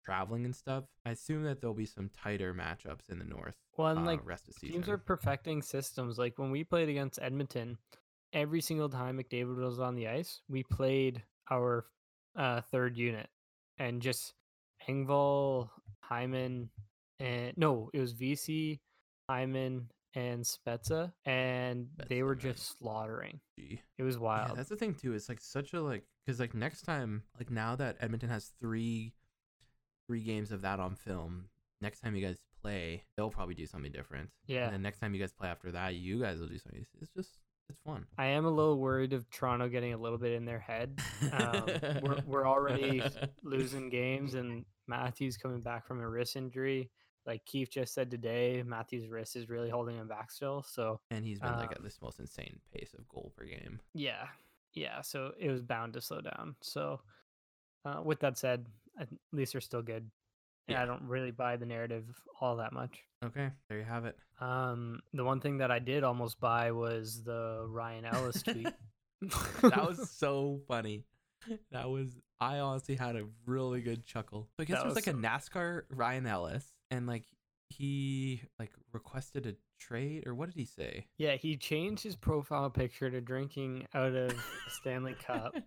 traveling 0.04 0.46
and 0.46 0.56
stuff. 0.56 0.84
I 1.06 1.12
assume 1.12 1.44
that 1.44 1.62
there'll 1.62 1.74
be 1.74 1.86
some 1.86 2.10
tighter 2.10 2.54
matchups 2.54 3.10
in 3.10 3.20
the 3.20 3.26
north. 3.26 3.56
Well, 3.78 3.88
and 3.88 4.00
uh, 4.00 4.04
like 4.04 4.26
rest 4.26 4.48
of 4.48 4.56
season. 4.56 4.76
teams 4.76 4.90
are 4.90 4.98
perfecting 4.98 5.62
systems. 5.62 6.18
Like 6.18 6.38
when 6.38 6.52
we 6.52 6.64
played 6.64 6.90
against 6.90 7.20
Edmonton, 7.22 7.78
every 8.34 8.62
single 8.62 8.90
time 8.90 9.18
McDavid 9.18 9.58
was 9.58 9.80
on 9.80 9.96
the 9.96 10.08
ice, 10.08 10.42
we 10.50 10.64
played 10.64 11.24
our 11.50 11.86
uh, 12.36 12.62
third 12.62 12.98
unit 12.98 13.30
and 13.78 14.02
just 14.02 14.34
Engvall, 14.88 15.70
Hyman, 16.02 16.70
and 17.20 17.54
no, 17.58 17.90
it 17.94 18.00
was 18.00 18.14
VC, 18.14 18.80
Hyman, 19.30 19.90
and 20.16 20.44
Spezza, 20.44 21.12
and 21.26 21.88
they 22.10 22.20
Spezza, 22.20 22.24
were 22.24 22.36
man. 22.36 22.40
just 22.42 22.78
slaughtering. 22.80 23.40
It 23.58 24.04
was 24.04 24.16
Yeah, 24.16 24.22
wild. 24.22 24.58
that's 24.58 24.70
the 24.70 24.76
thing 24.76 24.94
too. 24.96 25.14
It's 25.14 25.30
like 25.30 25.40
such 25.42 25.74
a 25.74 25.82
like 25.82 26.04
because 26.26 26.40
like 26.40 26.54
next 26.54 26.82
time, 26.84 27.24
like 27.38 27.50
now 27.52 27.76
that 27.76 27.98
Edmonton 28.00 28.30
has 28.30 28.52
three 28.60 29.14
three 30.08 30.22
games 30.24 30.52
of 30.52 30.62
that 30.62 30.80
on 30.80 30.96
film, 30.96 31.46
next 31.82 32.02
time 32.02 32.16
you 32.16 32.26
guys 32.26 32.38
play, 32.62 33.04
they'll 33.16 33.30
probably 33.30 33.56
do 33.56 33.66
something 33.66 33.92
different. 33.92 34.30
Yeah. 34.48 34.66
And 34.66 34.74
then 34.74 34.82
next 34.82 35.00
time 35.00 35.14
you 35.14 35.20
guys 35.20 35.34
play 35.34 35.50
after 35.50 35.72
that, 35.72 35.96
you 35.96 36.20
guys 36.22 36.40
will 36.40 36.48
do 36.48 36.58
something. 36.58 36.82
It's- 36.82 37.02
It's 37.02 37.12
just 37.14 37.40
it's 37.70 37.80
fun. 37.86 38.06
I 38.18 38.26
am 38.28 38.46
a 38.46 38.50
little 38.52 38.78
worried 38.78 39.14
of 39.14 39.30
Toronto 39.30 39.70
getting 39.70 39.94
a 39.94 39.98
little 39.98 40.18
bit 40.18 40.34
in 40.34 40.44
their 40.44 40.60
head. 40.60 41.00
Um, 41.32 41.64
we're, 42.02 42.22
we're 42.28 42.48
already 42.48 43.02
losing 43.44 43.90
games, 43.90 44.34
and 44.34 44.66
Matthews 44.88 45.38
coming 45.38 45.62
back 45.62 45.88
from 45.88 46.02
a 46.02 46.10
wrist 46.10 46.36
injury. 46.36 46.92
Like 47.26 47.46
Keith 47.46 47.70
just 47.72 47.94
said 47.94 48.12
today, 48.12 48.64
Matthews' 48.66 49.08
wrist 49.10 49.36
is 49.36 49.50
really 49.50 49.70
holding 49.70 49.98
him 49.98 50.08
back 50.08 50.32
still. 50.32 50.64
So 50.68 51.00
and 51.12 51.26
he's 51.26 51.40
been 51.40 51.54
like 51.54 51.68
um, 51.70 51.76
at 51.78 51.84
this 51.84 52.00
most 52.02 52.20
insane 52.20 52.60
pace 52.74 52.94
of 52.98 53.08
goal 53.08 53.32
per 53.38 53.46
game. 53.46 53.80
yeah, 53.94 54.28
yeah. 54.74 55.02
So 55.02 55.32
it 55.40 55.50
was 55.50 55.62
bound 55.62 55.94
to 55.94 56.02
slow 56.02 56.22
down. 56.22 56.56
So 56.62 57.00
uh, 57.86 58.02
with 58.04 58.20
that 58.22 58.38
said, 58.38 58.66
at 59.00 59.08
least 59.32 59.54
they're 59.54 59.62
still 59.62 59.82
good. 59.82 60.10
And 60.70 60.78
I 60.78 60.86
don't 60.86 61.04
really 61.04 61.32
buy 61.32 61.58
the 61.58 61.66
narrative 61.66 62.06
all 62.40 62.56
that 62.58 62.72
much. 62.72 63.04
Okay, 63.24 63.50
there 63.68 63.80
you 63.80 63.84
have 63.84 64.06
it. 64.06 64.18
Um, 64.40 65.02
the 65.14 65.24
one 65.24 65.42
thing 65.42 65.58
that 65.58 65.72
I 65.72 65.80
did 65.80 66.04
almost 66.06 66.40
buy 66.40 66.72
was 66.72 67.22
the 67.24 67.66
Ryan 67.68 68.06
Ellis 68.06 68.42
tweet. 68.44 68.68
that 69.62 69.86
was 69.88 70.10
so 70.12 70.62
funny. 70.68 71.04
That 71.72 71.90
was 71.90 72.18
I 72.40 72.60
honestly 72.60 72.96
had 72.96 73.16
a 73.16 73.26
really 73.46 73.82
good 73.82 74.06
chuckle. 74.06 74.50
So 74.56 74.64
I 74.64 74.66
guess 74.66 74.78
That 74.78 74.86
it 74.86 74.88
was 74.88 74.96
was 74.96 75.06
like 75.08 75.16
a 75.16 75.18
NASCAR 75.18 75.84
Ryan 75.90 76.28
Ellis, 76.28 76.73
and 76.94 77.08
like 77.08 77.26
he 77.70 78.44
like 78.60 78.72
requested 78.92 79.48
a 79.48 79.56
trade 79.80 80.28
or 80.28 80.36
what 80.36 80.50
did 80.50 80.56
he 80.56 80.66
say? 80.66 81.08
Yeah, 81.18 81.36
he 81.36 81.58
changed 81.58 82.04
his 82.04 82.16
profile 82.16 82.70
picture 82.70 83.10
to 83.10 83.20
drinking 83.20 83.88
out 83.94 84.14
of 84.14 84.32
a 84.32 84.70
Stanley 84.70 85.16
Cup. 85.16 85.56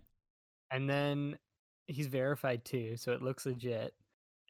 And 0.69 0.89
then 0.89 1.37
he's 1.85 2.07
verified 2.07 2.65
too, 2.65 2.97
so 2.97 3.13
it 3.13 3.21
looks 3.21 3.45
legit. 3.45 3.93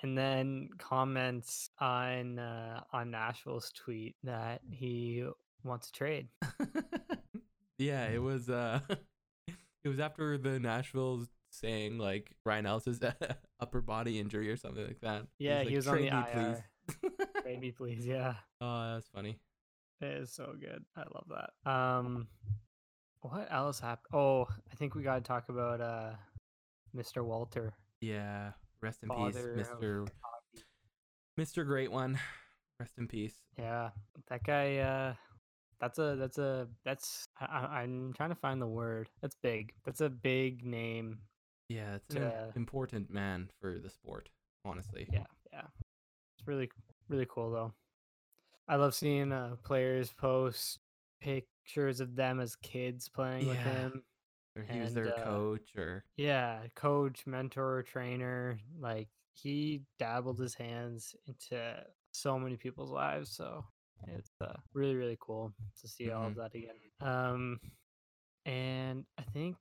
And 0.02 0.18
then 0.18 0.70
comments 0.80 1.70
on 1.80 2.40
uh, 2.40 2.82
on 2.92 3.12
Nashville's 3.12 3.72
tweet 3.72 4.16
that 4.24 4.62
he 4.72 5.24
wants 5.64 5.90
a 5.90 5.92
trade. 5.92 6.30
yeah, 7.78 8.08
it 8.08 8.18
was 8.18 8.50
uh 8.50 8.80
it 9.84 9.88
was 9.88 10.00
after 10.00 10.40
the 10.40 10.60
Nashville's 10.60 11.28
saying 11.50 11.98
like 11.98 12.32
Ryan 12.46 12.66
Ellis's 12.66 13.00
upper 13.60 13.82
body 13.82 14.20
injury 14.20 14.50
or 14.50 14.58
something 14.58 14.86
like 14.86 15.02
that. 15.02 15.24
Yeah, 15.40 15.60
like, 15.60 15.70
he 15.70 15.76
was 15.76 15.88
on 15.88 16.02
the 16.02 16.10
"Trade 16.10 16.14
me, 16.14 16.42
IR. 16.42 16.64
please." 16.90 17.18
Trade 17.42 17.62
me, 17.62 17.72
please. 17.72 18.06
Yeah, 18.06 18.34
oh, 18.62 18.94
that's 18.94 19.10
funny. 19.10 19.40
it 20.02 20.08
is 20.08 20.34
so 20.34 20.54
good. 20.60 20.84
I 20.96 21.02
love 21.02 21.28
that. 21.30 21.70
Um, 21.72 22.28
what 23.22 23.48
else 23.52 23.80
happened? 23.80 24.14
Oh, 24.14 24.48
I 24.72 24.76
think 24.76 24.96
we 24.96 25.04
got 25.04 25.16
to 25.16 25.22
talk 25.22 25.50
about 25.50 25.82
uh, 25.82 26.12
Mr. 26.96 27.24
Walter. 27.26 27.74
Yeah, 28.02 28.52
rest 28.82 29.04
in 29.04 29.10
Father 29.10 29.56
peace, 29.56 29.68
Mr. 29.68 30.08
Mr. 31.40 31.66
Great 31.66 31.92
One. 31.92 32.20
Rest 32.80 32.94
in 32.98 33.08
peace. 33.08 33.36
Yeah, 33.58 33.90
that 34.30 34.44
guy. 34.44 34.78
Uh, 34.78 35.14
that's 35.80 36.00
a 36.00 36.16
that's 36.16 36.38
a 36.38 36.68
that's. 36.86 37.28
I- 37.40 37.82
I'm 37.82 38.14
trying 38.14 38.30
to 38.30 38.36
find 38.36 38.62
the 38.62 38.68
word. 38.68 39.10
That's 39.22 39.36
big. 39.42 39.74
That's 39.86 40.02
a 40.02 40.10
big 40.10 40.64
name. 40.64 41.20
Yeah, 41.70 41.96
it's 41.96 42.16
an 42.16 42.22
To- 42.22 42.54
important 42.56 43.10
man 43.12 43.50
for 43.60 43.78
the 43.80 43.90
sport, 43.90 44.30
honestly. 44.64 45.08
Yeah, 45.12 45.26
yeah. 45.52 45.68
It's 46.38 46.48
really 46.48 46.70
really 47.10 47.28
cool 47.30 47.52
though. 47.52 47.74
I 48.68 48.76
love 48.76 48.94
seeing 48.94 49.32
uh, 49.32 49.56
players 49.64 50.12
post 50.12 50.80
pictures 51.22 52.00
of 52.00 52.16
them 52.16 52.40
as 52.40 52.56
kids 52.58 53.10
playing 53.10 53.48
with 53.48 53.58
him. 53.58 54.04
Or 54.56 54.64
he 54.64 54.80
was 54.82 54.94
their 54.94 55.08
uh, 55.10 55.24
coach, 55.24 55.76
or 55.78 56.04
Yeah, 56.16 56.62
coach, 56.76 57.26
mentor, 57.28 57.84
trainer. 57.84 58.60
Like 58.80 59.08
he 59.34 59.84
dabbled 60.00 60.40
his 60.40 60.54
hands 60.54 61.16
into 61.28 61.84
so 62.12 62.40
many 62.40 62.58
people's 62.58 62.92
lives. 62.92 63.30
So 63.32 63.66
it's 64.08 64.32
uh, 64.42 64.54
really, 64.74 64.96
really 64.96 65.18
cool 65.20 65.54
to 65.82 65.88
see 65.88 66.12
all 66.12 66.28
of 66.28 66.32
Mm-hmm. 66.32 66.40
that 66.42 66.56
again. 66.56 66.76
Um, 67.02 67.60
and 68.46 69.06
I 69.18 69.24
think 69.34 69.58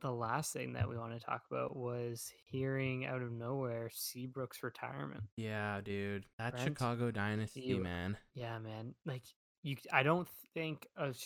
the 0.00 0.10
last 0.12 0.52
thing 0.52 0.72
that 0.74 0.88
we 0.88 0.96
want 0.96 1.12
to 1.12 1.24
talk 1.24 1.42
about 1.50 1.76
was 1.76 2.32
hearing 2.46 3.04
out 3.06 3.22
of 3.22 3.32
nowhere 3.32 3.90
Seabrook's 3.92 4.62
retirement. 4.62 5.22
yeah, 5.36 5.80
dude, 5.82 6.26
that 6.38 6.58
Chicago 6.58 7.10
dynasty, 7.10 7.60
you- 7.60 7.82
man. 7.82 8.16
Yeah, 8.34 8.58
man. 8.58 8.94
Like 9.04 9.22
you, 9.62 9.76
I 9.92 10.02
don't 10.02 10.28
think 10.54 10.86
of. 10.96 11.16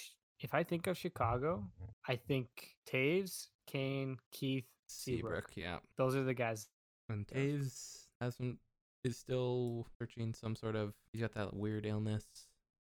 If 0.41 0.53
I 0.53 0.63
think 0.65 0.87
of 0.89 0.99
Chicago, 0.99 1.65
I 2.09 2.17
think 2.17 2.49
Toews, 2.93 3.47
Kane, 3.67 4.17
Keith, 4.33 4.67
Seabrook. 4.89 5.49
Seabrook, 5.49 5.51
yeah. 5.57 5.79
Those 5.97 6.17
are 6.17 6.25
the 6.25 6.35
guys 6.35 6.69
And 7.09 7.27
Toews 7.27 8.07
hasn't 8.21 8.59
is 9.05 9.17
still 9.17 9.87
searching 9.99 10.35
some 10.35 10.57
sort 10.57 10.75
of. 10.77 10.93
He's 11.13 11.23
got 11.23 11.35
that 11.35 11.55
weird 11.55 11.87
illness 11.87 12.27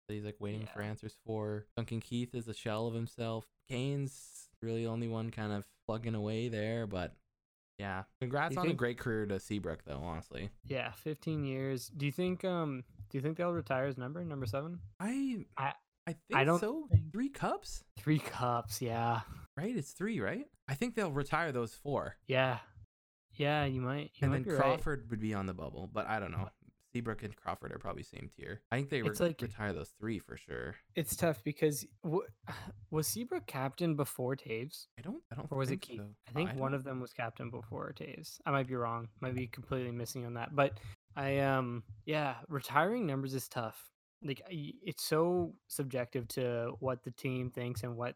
that 0.08 0.16
he's 0.16 0.26
like 0.26 0.38
waiting 0.40 0.68
for 0.74 0.82
answers 0.82 1.16
for. 1.26 1.68
Duncan 1.78 2.02
Keith 2.02 2.34
is 2.34 2.48
a 2.48 2.54
shell 2.54 2.88
of 2.88 2.94
himself. 2.96 3.46
Kane's 3.70 4.50
really 4.62 4.84
the 4.84 4.90
only 4.90 5.08
one 5.08 5.30
kind 5.30 5.54
of 5.54 5.66
plugging 5.88 6.15
away 6.15 6.48
there, 6.50 6.88
but 6.88 7.13
yeah. 7.80 8.04
Congrats 8.22 8.56
you 8.56 8.62
on 8.62 8.69
a 8.69 8.74
great 8.74 8.98
career 9.00 9.26
to 9.26 9.39
Seabrook, 9.39 9.84
though. 9.86 10.02
Honestly, 10.04 10.50
Yeah, 10.65 10.91
15 10.91 11.43
years. 11.43 11.88
Do 11.89 12.06
you 12.06 12.12
think 12.12 12.43
um 12.46 12.84
do 13.10 13.17
you 13.17 13.22
think 13.22 13.38
they'll 13.38 13.52
retire 13.54 13.88
his 13.88 13.98
number, 13.98 14.24
number 14.24 14.46
7? 14.46 14.80
I 15.00 15.46
I- 15.58 15.74
I 16.06 16.12
think 16.28 16.38
I 16.39 16.43
don't 16.43 16.60
so. 16.60 16.88
think- 16.91 17.13
Three 17.13 17.30
cups, 17.30 17.84
3 17.98 18.19
cups, 18.19 18.82
yeah. 18.82 19.22
right? 19.56 19.74
It's 19.76 19.91
three, 19.93 20.19
right? 20.19 20.46
I 20.67 20.74
think 20.76 20.96
they'll 20.96 21.12
retire 21.13 21.52
those 21.54 21.74
four, 21.74 22.17
Yeah. 22.28 22.60
Yeah, 23.36 23.65
you 23.65 23.82
might 23.82 24.12
you 24.15 24.24
and 24.24 24.32
might 24.32 24.38
then 24.39 24.43
be 24.43 24.50
right. 24.52 24.60
Crawford 24.60 25.10
would 25.10 25.19
be 25.19 25.34
on 25.34 25.46
the 25.48 25.54
bubble, 25.54 25.89
but 25.91 26.06
I 26.08 26.19
don't 26.19 26.32
know. 26.32 26.50
Seabrook 26.94 27.24
and 27.24 27.36
Crawford 27.36 27.72
are 27.72 27.80
probably 27.80 28.04
same 28.04 28.30
tier. 28.36 28.62
I 28.72 28.76
think 28.78 28.90
they 28.90 29.00
It's 29.02 29.20
re- 29.20 29.28
like- 29.28 29.42
retire 29.42 29.74
those 29.74 29.90
three 30.00 30.20
for 30.20 30.38
sure. 30.38 30.76
It's 30.96 31.16
tough 31.16 31.44
because 31.44 31.86
w- 32.04 32.22
was 32.92 33.08
Seabrook 33.08 33.48
captain 33.48 33.96
before 33.96 34.36
Toews 34.36 34.86
I 35.00 35.02
don't. 35.02 35.22
I 35.32 35.36
don't. 35.36 35.48
or 35.52 35.58
was 35.58 35.72
it 35.72 35.82
Keith? 35.82 36.00
so. 36.00 36.08
I 36.30 36.32
think 36.34 36.54
one 36.54 36.74
of 36.76 36.84
them 36.84 37.02
was 37.02 37.12
captain 37.12 37.50
before 37.50 37.94
Toews. 38.00 38.40
I 38.46 38.52
might 38.52 38.68
be 38.68 38.76
wrong. 38.76 39.08
Might 39.22 39.36
be 39.36 39.48
completely 39.48 39.92
missing 39.92 40.26
on 40.26 40.36
that. 40.36 40.56
But 40.56 40.80
I 41.16 41.40
um 41.40 41.84
yeah, 42.06 42.36
retiring 42.48 43.06
numbers 43.08 43.34
is 43.34 43.48
tough. 43.48 43.90
Like 44.24 44.42
it's 44.50 45.04
so 45.04 45.54
subjective 45.68 46.28
to 46.30 46.74
what 46.80 47.04
the 47.04 47.12
team 47.12 47.50
thinks 47.50 47.84
and 47.84 47.98
what 47.98 48.16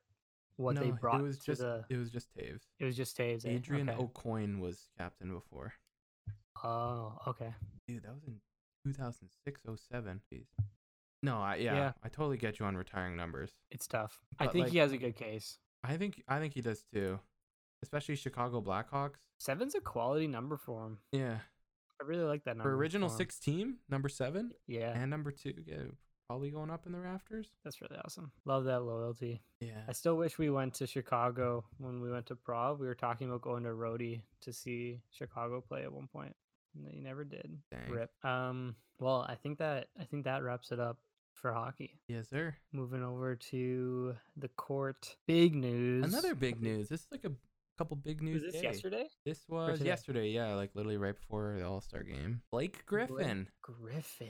what 0.56 0.76
they 0.80 0.92
brought 0.92 1.20
It 1.20 1.24
was 1.24 1.38
to 1.40 1.46
just. 1.46 1.62
the 1.62 1.84
It 1.90 1.98
was 1.98 2.12
just 2.12 2.30
Toews. 2.36 2.62
it 2.80 2.86
was 2.86 2.96
just 2.96 3.18
Toews. 3.18 3.46
eh? 3.46 3.50
Adrian 3.50 3.90
okay. 3.90 4.04
Aucoin 4.04 4.60
was 4.60 4.88
captain 4.98 5.32
before. 5.34 5.74
Oh, 6.63 7.18
okay. 7.28 7.54
Dude, 7.88 8.04
that 8.04 8.13
was 8.13 8.24
in 8.26 8.36
2006, 8.93 9.62
07. 9.89 10.21
Jeez. 10.32 10.45
No, 11.23 11.38
I 11.38 11.56
yeah, 11.56 11.73
Yeah. 11.76 11.91
I 12.04 12.10
totally 12.10 12.38
get 12.38 12.60
you 12.60 12.65
on 12.65 12.78
retiring 12.78 13.15
numbers. 13.17 13.52
It's 13.71 13.88
tough. 13.88 14.21
I 14.39 14.45
But, 14.45 14.54
think 14.54 14.67
he 14.69 14.80
like- 14.80 14.84
has 14.89 14.91
a 14.93 14.97
good 14.97 15.15
case. 15.15 15.60
I 15.84 15.97
think 15.97 16.23
I 16.28 16.39
think 16.39 16.54
he 16.54 16.62
does 16.62 16.84
too, 16.93 17.19
especially 17.84 18.15
Chicago 18.15 18.62
Blackhawks. 18.62 19.17
Seven's 19.39 19.76
a 19.76 19.82
quality 19.82 20.28
number 20.28 20.58
for 20.58 20.86
him. 20.86 21.00
Yeah, 21.12 21.39
I 22.02 22.04
really 22.06 22.23
like 22.26 22.43
that 22.45 22.58
number. 22.58 22.69
for 22.71 22.76
original 22.76 23.10
for 23.10 23.13
him. 23.13 23.17
six 23.17 23.39
team, 23.39 23.78
number 23.89 24.10
seven 24.10 24.54
Yeah, 24.67 24.91
and 25.00 25.10
number 25.12 25.32
two, 25.32 25.54
yeah, 25.65 25.84
probably 26.28 26.50
going 26.52 26.71
up 26.71 26.86
in 26.88 26.91
the 26.91 27.00
rafters. 27.00 27.52
that's 27.63 27.80
really 27.82 27.97
awesome. 28.04 28.32
Love 28.45 28.65
that 28.65 28.82
loyalty. 28.82 29.43
Yeah, 29.62 29.84
I 29.88 29.91
still 29.93 30.17
wish 30.17 30.38
we 30.39 30.50
went 30.50 30.73
to 30.76 30.88
Chicago 30.88 31.65
when 31.78 32.02
we 32.02 32.12
went 32.12 32.26
to 32.28 32.36
Prague. 32.36 32.80
We 32.80 32.88
were 32.88 32.95
talking 32.95 33.28
about 33.30 33.41
going 33.41 33.63
to 33.63 33.69
Rhodey 33.69 34.21
to 34.41 34.52
see 34.54 35.02
Chicago 35.12 35.62
play 35.62 35.84
at 35.84 35.93
one 35.93 36.08
point. 36.08 36.36
They 36.86 37.00
never 37.00 37.24
did. 37.24 37.58
Dang. 37.72 37.92
Rip. 37.92 38.12
Um. 38.24 38.76
Well, 39.00 39.26
I 39.28 39.36
think 39.36 39.60
that 39.60 39.88
I 40.00 40.04
think 40.06 40.26
that 40.26 40.44
wraps 40.44 40.72
it 40.72 40.80
up 40.80 40.98
for 41.34 41.54
hockey. 41.54 42.00
yes, 42.08 42.30
sir. 42.30 42.56
Moving 42.72 43.04
over 43.04 43.36
to 43.52 44.16
the 44.38 44.48
court. 44.50 45.16
Big 45.28 45.54
news. 45.56 46.04
Another 46.06 46.34
big 46.34 46.62
news. 46.62 46.90
This 46.90 47.02
is 47.02 47.08
like 47.12 47.26
a 47.26 47.32
couple 47.78 47.96
big 47.96 48.22
news. 48.24 48.42
Was 48.42 48.54
this 48.54 48.62
day. 48.62 48.68
yesterday? 48.68 49.08
This 49.24 49.46
was 49.48 49.80
yesterday. 49.82 50.30
Yeah, 50.30 50.56
like 50.56 50.72
literally 50.74 50.98
right 50.98 51.16
before 51.16 51.56
the 51.60 51.66
All 51.68 51.82
Star 51.82 52.02
game. 52.04 52.42
Blake 52.52 52.86
Griffin 52.88 53.48
Griffin. 53.62 54.30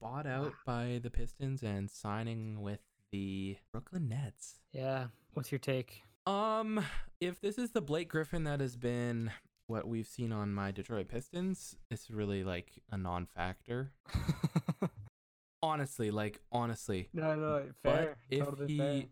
bought 0.00 0.26
out 0.26 0.54
by 0.64 1.00
the 1.02 1.10
Pistons 1.10 1.62
and 1.62 1.90
signing 1.90 2.62
with 2.62 2.80
the 3.12 3.56
Brooklyn 3.72 4.08
Nets. 4.08 4.60
Yeah. 4.72 5.08
What's 5.34 5.52
your 5.52 5.58
take? 5.58 6.02
Um, 6.26 6.82
if 7.20 7.40
this 7.40 7.58
is 7.58 7.70
the 7.70 7.80
Blake 7.80 8.08
Griffin 8.08 8.44
that 8.44 8.60
has 8.60 8.76
been 8.76 9.30
what 9.66 9.86
we've 9.88 10.06
seen 10.06 10.32
on 10.32 10.52
my 10.52 10.70
Detroit 10.70 11.08
Pistons, 11.08 11.76
it's 11.90 12.10
really 12.10 12.44
like 12.44 12.70
a 12.90 12.96
non-factor. 12.96 13.92
Honestly, 15.62 16.10
like 16.10 16.38
honestly, 16.52 17.08
no, 17.12 17.34
no, 17.34 17.62
fair. 17.82 18.16
but 18.30 18.36
if 18.36 18.44
totally 18.44 18.66
he 18.68 18.78
fair. 18.78 19.02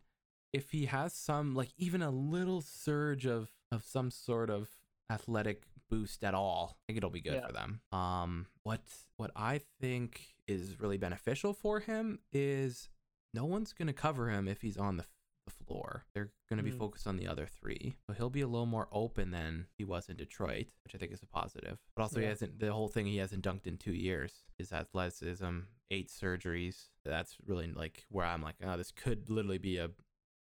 if 0.52 0.70
he 0.70 0.84
has 0.86 1.12
some 1.14 1.54
like 1.54 1.70
even 1.78 2.00
a 2.02 2.10
little 2.10 2.60
surge 2.60 3.26
of 3.26 3.50
of 3.72 3.82
some 3.82 4.10
sort 4.10 4.50
of 4.50 4.68
athletic 5.10 5.62
boost 5.90 6.22
at 6.22 6.34
all, 6.34 6.76
I 6.76 6.80
think 6.86 6.98
it'll 6.98 7.10
be 7.10 7.22
good 7.22 7.34
Yeah. 7.34 7.46
for 7.46 7.52
them. 7.52 7.80
Um, 7.92 8.46
what 8.62 8.82
what 9.16 9.30
I 9.34 9.62
think 9.80 10.34
is 10.46 10.78
really 10.78 10.98
beneficial 10.98 11.54
for 11.54 11.80
him 11.80 12.20
is 12.30 12.88
no 13.32 13.46
one's 13.46 13.72
gonna 13.72 13.94
cover 13.94 14.28
him 14.30 14.46
if 14.46 14.60
he's 14.60 14.76
on 14.76 14.98
the, 14.98 15.02
f- 15.04 15.08
the 15.44 15.50
floor. 15.52 16.04
They're 16.14 16.30
gonna 16.48 16.62
be 16.62 16.72
Mm. 16.72 16.78
focused 16.78 17.06
on 17.06 17.16
the 17.16 17.26
other 17.26 17.46
three, 17.46 17.96
so 18.06 18.12
he'll 18.12 18.30
be 18.30 18.40
a 18.40 18.46
little 18.48 18.66
more 18.66 18.88
open 18.92 19.30
than 19.30 19.66
he 19.76 19.84
was 19.84 20.08
in 20.08 20.16
Detroit, 20.16 20.68
which 20.84 20.94
I 20.94 20.98
think 20.98 21.12
is 21.12 21.22
a 21.22 21.26
positive. 21.26 21.78
But 21.94 22.02
also, 22.02 22.20
he 22.20 22.26
hasn't 22.26 22.58
the 22.58 22.72
whole 22.72 22.88
thing. 22.88 23.06
He 23.06 23.18
hasn't 23.18 23.44
dunked 23.44 23.66
in 23.66 23.76
two 23.78 23.92
years. 23.94 24.44
His 24.58 24.72
athleticism, 24.72 25.60
eight 25.90 26.08
surgeries. 26.08 26.88
That's 27.04 27.36
really 27.44 27.70
like 27.72 28.06
where 28.08 28.26
I'm 28.26 28.42
like, 28.42 28.56
oh, 28.62 28.76
this 28.76 28.90
could 28.92 29.28
literally 29.30 29.58
be 29.58 29.76
a 29.78 29.90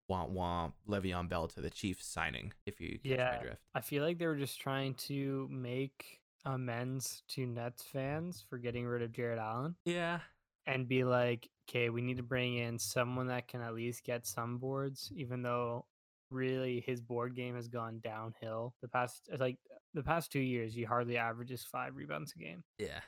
womp 0.10 0.34
womp 0.34 0.74
Le'Veon 0.88 1.30
Bell 1.30 1.48
to 1.48 1.62
the 1.62 1.70
Chiefs 1.70 2.06
signing 2.06 2.54
if 2.66 2.82
you 2.82 2.98
catch 3.00 3.06
Yeah. 3.06 3.36
my 3.38 3.42
drift. 3.44 3.62
I 3.76 3.82
feel 3.82 4.04
like 4.04 4.18
they 4.18 4.28
were 4.28 4.36
just 4.38 4.60
trying 4.60 4.96
to 4.96 5.48
make 5.50 6.22
amends 6.46 7.22
to 7.28 7.46
Nets 7.46 7.84
fans 7.84 8.42
for 8.42 8.58
getting 8.58 8.86
rid 8.88 9.02
of 9.04 9.12
Jarrett 9.12 9.40
Allen 9.40 9.76
Yeah. 9.86 10.22
And 10.70 10.88
be 10.88 11.04
like, 11.04 11.50
okay, 11.68 11.90
we 11.90 12.02
need 12.02 12.18
to 12.18 12.24
bring 12.24 12.58
in 12.58 12.78
someone 12.78 13.28
that 13.28 13.48
can 13.48 13.62
at 13.62 13.74
least 13.74 14.04
get 14.04 14.28
some 14.28 14.60
boards, 14.60 15.12
even 15.16 15.42
though 15.42 15.86
really 16.30 16.84
his 16.86 17.02
board 17.02 17.36
game 17.36 17.56
has 17.56 17.68
gone 17.68 18.00
downhill 18.04 18.76
the 18.84 18.88
past 18.88 19.28
it's 19.32 19.42
like 19.42 19.58
the 19.96 20.04
past 20.04 20.32
two 20.32 20.40
years. 20.40 20.74
He 20.74 20.84
hardly 20.84 21.18
averages 21.18 21.66
five 21.66 21.96
rebounds 21.96 22.34
a 22.36 22.40
game. 22.40 22.64
Yeah. 22.78 23.00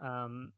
Um, 0.00 0.52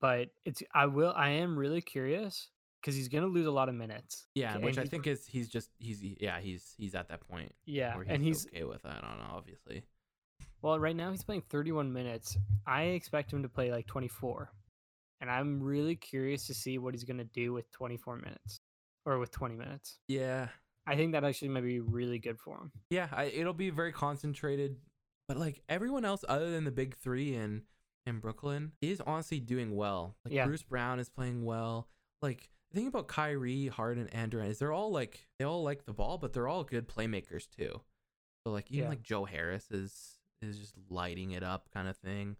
but 0.00 0.28
it's 0.44 0.62
I 0.74 0.86
will 0.86 1.14
I 1.16 1.30
am 1.30 1.58
really 1.58 1.80
curious 1.80 2.50
because 2.80 2.94
he's 2.94 3.08
gonna 3.08 3.26
lose 3.26 3.46
a 3.46 3.50
lot 3.50 3.70
of 3.70 3.74
minutes. 3.74 4.26
Yeah, 4.34 4.56
Okay, 4.56 4.64
which 4.64 4.78
I 4.78 4.84
think 4.84 5.06
is 5.06 5.26
he's 5.26 5.48
just 5.48 5.70
he's 5.78 6.02
yeah 6.02 6.40
he's 6.40 6.74
he's 6.76 6.94
at 6.94 7.08
that 7.08 7.26
point 7.26 7.54
Yeah, 7.64 7.96
where 7.96 8.04
he's, 8.04 8.12
and 8.12 8.22
he's 8.22 8.46
okay 8.48 8.64
with 8.64 8.82
that. 8.82 9.02
I 9.02 9.08
don't 9.08 9.18
know, 9.18 9.34
obviously. 9.34 9.82
Well, 10.60 10.78
right 10.78 10.94
now 10.94 11.10
he's 11.10 11.24
playing 11.24 11.42
31 11.48 11.92
minutes. 11.92 12.36
I 12.66 12.82
expect 12.82 13.32
him 13.32 13.42
to 13.42 13.48
play 13.48 13.72
like 13.72 13.86
24. 13.86 14.52
And 15.22 15.30
I'm 15.30 15.62
really 15.62 15.94
curious 15.96 16.46
to 16.48 16.54
see 16.54 16.76
what 16.78 16.92
he's 16.94 17.04
going 17.04 17.16
to 17.18 17.24
do 17.24 17.52
with 17.54 17.70
24 17.70 18.16
minutes 18.16 18.60
or 19.06 19.18
with 19.18 19.30
20 19.30 19.54
minutes. 19.54 19.98
Yeah, 20.08 20.48
I 20.86 20.96
think 20.96 21.12
that 21.12 21.22
actually 21.24 21.48
might 21.48 21.62
be 21.62 21.78
really 21.80 22.18
good 22.18 22.38
for 22.38 22.56
him. 22.58 22.72
yeah, 22.90 23.06
I, 23.12 23.24
it'll 23.26 23.54
be 23.54 23.70
very 23.70 23.92
concentrated, 23.92 24.76
but 25.28 25.36
like 25.38 25.62
everyone 25.68 26.04
else 26.04 26.24
other 26.28 26.50
than 26.50 26.64
the 26.64 26.70
big 26.72 26.96
three 26.96 27.34
in 27.36 27.62
in 28.04 28.18
Brooklyn 28.18 28.72
is 28.82 29.00
honestly 29.00 29.38
doing 29.38 29.76
well. 29.76 30.16
Like 30.24 30.34
Yeah. 30.34 30.44
Bruce 30.44 30.64
Brown 30.64 30.98
is 30.98 31.08
playing 31.08 31.44
well. 31.44 31.88
Like 32.20 32.50
the 32.72 32.78
thing 32.80 32.88
about 32.88 33.06
Kyrie, 33.06 33.68
Harden, 33.68 34.08
and 34.12 34.28
Durant 34.30 34.50
is 34.50 34.58
they're 34.58 34.72
all 34.72 34.90
like 34.90 35.28
they 35.38 35.44
all 35.44 35.62
like 35.62 35.84
the 35.84 35.92
ball, 35.92 36.18
but 36.18 36.32
they're 36.32 36.48
all 36.48 36.64
good 36.64 36.88
playmakers 36.88 37.48
too. 37.48 37.80
So 38.44 38.52
like 38.52 38.68
even 38.72 38.84
Yeah. 38.84 38.88
like 38.88 39.02
Joe 39.04 39.24
Harris 39.24 39.70
is 39.70 40.18
is 40.42 40.58
just 40.58 40.74
lighting 40.90 41.30
it 41.30 41.44
up 41.44 41.68
kind 41.72 41.86
of 41.86 41.96
thing. 41.98 42.36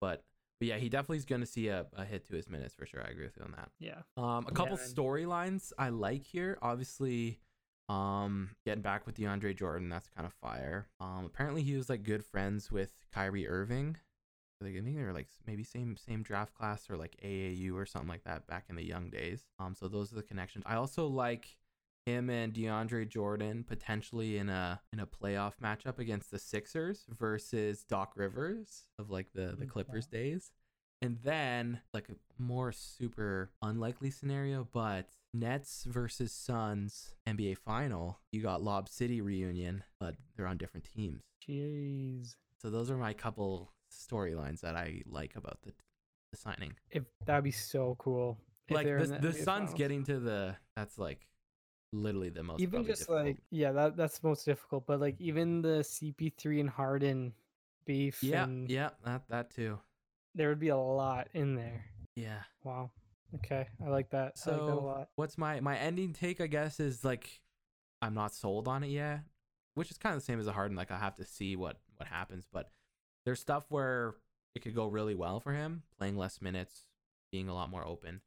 But 0.00 0.24
but 0.64 0.74
yeah, 0.74 0.78
he 0.78 0.88
definitely 0.88 1.18
is 1.18 1.24
going 1.24 1.40
to 1.42 1.46
see 1.46 1.68
a, 1.68 1.86
a 1.96 2.04
hit 2.04 2.26
to 2.28 2.34
his 2.34 2.48
minutes 2.48 2.74
for 2.74 2.86
sure. 2.86 3.02
I 3.06 3.10
agree 3.10 3.24
with 3.24 3.36
you 3.36 3.44
on 3.44 3.52
that. 3.52 3.70
Yeah. 3.78 4.02
Um, 4.16 4.46
a 4.48 4.52
couple 4.52 4.76
and- 4.76 4.96
storylines 4.96 5.72
I 5.78 5.90
like 5.90 6.24
here. 6.24 6.58
Obviously, 6.62 7.40
um, 7.88 8.50
getting 8.64 8.82
back 8.82 9.06
with 9.06 9.16
DeAndre 9.16 9.56
Jordan, 9.56 9.88
that's 9.88 10.08
kind 10.08 10.26
of 10.26 10.32
fire. 10.34 10.88
Um, 11.00 11.24
apparently 11.26 11.62
he 11.62 11.76
was 11.76 11.88
like 11.90 12.02
good 12.02 12.24
friends 12.24 12.72
with 12.72 12.92
Kyrie 13.12 13.46
Irving, 13.46 13.96
Like 14.60 14.72
I 14.72 14.80
think 14.80 14.96
they 14.96 15.02
were 15.02 15.12
like 15.12 15.28
maybe 15.46 15.64
same 15.64 15.96
same 15.96 16.22
draft 16.22 16.54
class 16.54 16.88
or 16.88 16.96
like 16.96 17.16
AAU 17.22 17.74
or 17.74 17.84
something 17.84 18.08
like 18.08 18.24
that 18.24 18.46
back 18.46 18.64
in 18.70 18.76
the 18.76 18.84
young 18.86 19.10
days. 19.10 19.44
Um, 19.58 19.74
so 19.74 19.88
those 19.88 20.12
are 20.12 20.16
the 20.16 20.22
connections. 20.22 20.64
I 20.66 20.76
also 20.76 21.06
like 21.06 21.58
him 22.06 22.28
and 22.28 22.52
DeAndre 22.52 23.08
Jordan 23.08 23.64
potentially 23.66 24.36
in 24.36 24.48
a 24.48 24.80
in 24.92 25.00
a 25.00 25.06
playoff 25.06 25.54
matchup 25.62 25.98
against 25.98 26.30
the 26.30 26.38
Sixers 26.38 27.04
versus 27.08 27.84
Doc 27.84 28.12
Rivers 28.16 28.84
of 28.98 29.10
like 29.10 29.32
the 29.34 29.56
the 29.58 29.66
mm, 29.66 29.70
Clippers 29.70 30.06
days. 30.06 30.50
And 31.02 31.18
then 31.22 31.80
like 31.92 32.08
a 32.08 32.14
more 32.38 32.72
super 32.72 33.50
unlikely 33.60 34.10
scenario, 34.10 34.66
but 34.72 35.08
Nets 35.34 35.84
versus 35.84 36.32
Suns 36.32 37.14
NBA 37.28 37.58
final. 37.58 38.20
You 38.32 38.40
got 38.42 38.62
Lob 38.62 38.88
City 38.88 39.20
reunion, 39.20 39.84
but 40.00 40.14
they're 40.36 40.46
on 40.46 40.56
different 40.56 40.88
teams. 40.94 41.20
Jeez. 41.46 42.36
So 42.56 42.70
those 42.70 42.90
are 42.90 42.96
my 42.96 43.12
couple 43.12 43.72
storylines 43.92 44.60
that 44.60 44.76
I 44.76 45.02
like 45.06 45.36
about 45.36 45.58
the, 45.62 45.72
the 46.32 46.38
signing. 46.38 46.74
If 46.90 47.02
that'd 47.26 47.44
be 47.44 47.50
so 47.50 47.96
cool. 47.98 48.38
like 48.70 48.86
they're 48.86 49.04
the, 49.06 49.18
the 49.18 49.32
Suns 49.32 49.46
finals. 49.46 49.74
getting 49.74 50.04
to 50.04 50.18
the 50.18 50.56
that's 50.74 50.96
like 50.96 51.26
literally 52.02 52.30
the 52.30 52.42
most 52.42 52.60
even 52.60 52.84
just 52.84 53.08
difficult. 53.08 53.24
like 53.26 53.36
yeah, 53.50 53.72
that 53.72 53.96
that's 53.96 54.22
most 54.22 54.44
difficult. 54.44 54.86
But 54.86 55.00
like 55.00 55.16
even 55.20 55.62
the 55.62 55.82
CP3 55.84 56.60
and 56.60 56.70
Harden 56.70 57.32
beef, 57.86 58.22
yeah 58.22 58.44
and 58.44 58.70
yeah 58.70 58.90
that 59.04 59.22
that 59.28 59.50
too 59.50 59.78
there 60.34 60.48
would 60.48 60.60
be 60.60 60.68
a 60.68 60.76
lot 60.76 61.28
in 61.34 61.54
there. 61.54 61.84
yeah. 62.16 62.42
Wow. 62.64 62.90
Okay, 63.36 63.66
I 63.84 63.88
like 63.88 64.10
that. 64.10 64.38
I 64.46 64.50
like 64.50 64.64
that 64.64 64.72
a 64.72 64.74
So 64.74 64.80
lot. 64.80 65.08
what's 65.16 65.36
my 65.36 65.60
my 65.60 65.76
ending 65.76 66.12
take? 66.12 66.40
I 66.40 66.46
guess 66.46 66.78
is 66.80 67.04
like 67.04 67.40
I'm 68.00 68.14
not 68.14 68.32
sold 68.34 68.68
on 68.68 68.84
it 68.84 68.88
yet, 68.90 69.20
which 69.74 69.90
is 69.90 69.98
kind 69.98 70.14
of 70.14 70.20
the 70.20 70.24
same 70.24 70.38
as 70.40 70.46
a 70.46 70.52
Harden. 70.52 70.76
Like 70.76 70.90
I 70.90 70.98
have 70.98 71.16
to 71.16 71.24
see 71.24 71.56
what 71.56 71.78
what 71.96 72.08
happens, 72.08 72.46
but 72.52 72.70
there's 73.24 73.40
stuff 73.40 73.64
where 73.70 74.14
it 74.54 74.60
could 74.62 74.74
go 74.74 74.86
really 74.86 75.14
well 75.14 75.40
for 75.40 75.52
him, 75.52 75.82
playing 75.98 76.16
less 76.16 76.40
minutes, 76.40 76.86
being 77.32 77.48
a 77.48 77.54
lot 77.54 77.70
more 77.70 77.86
open. 77.86 78.20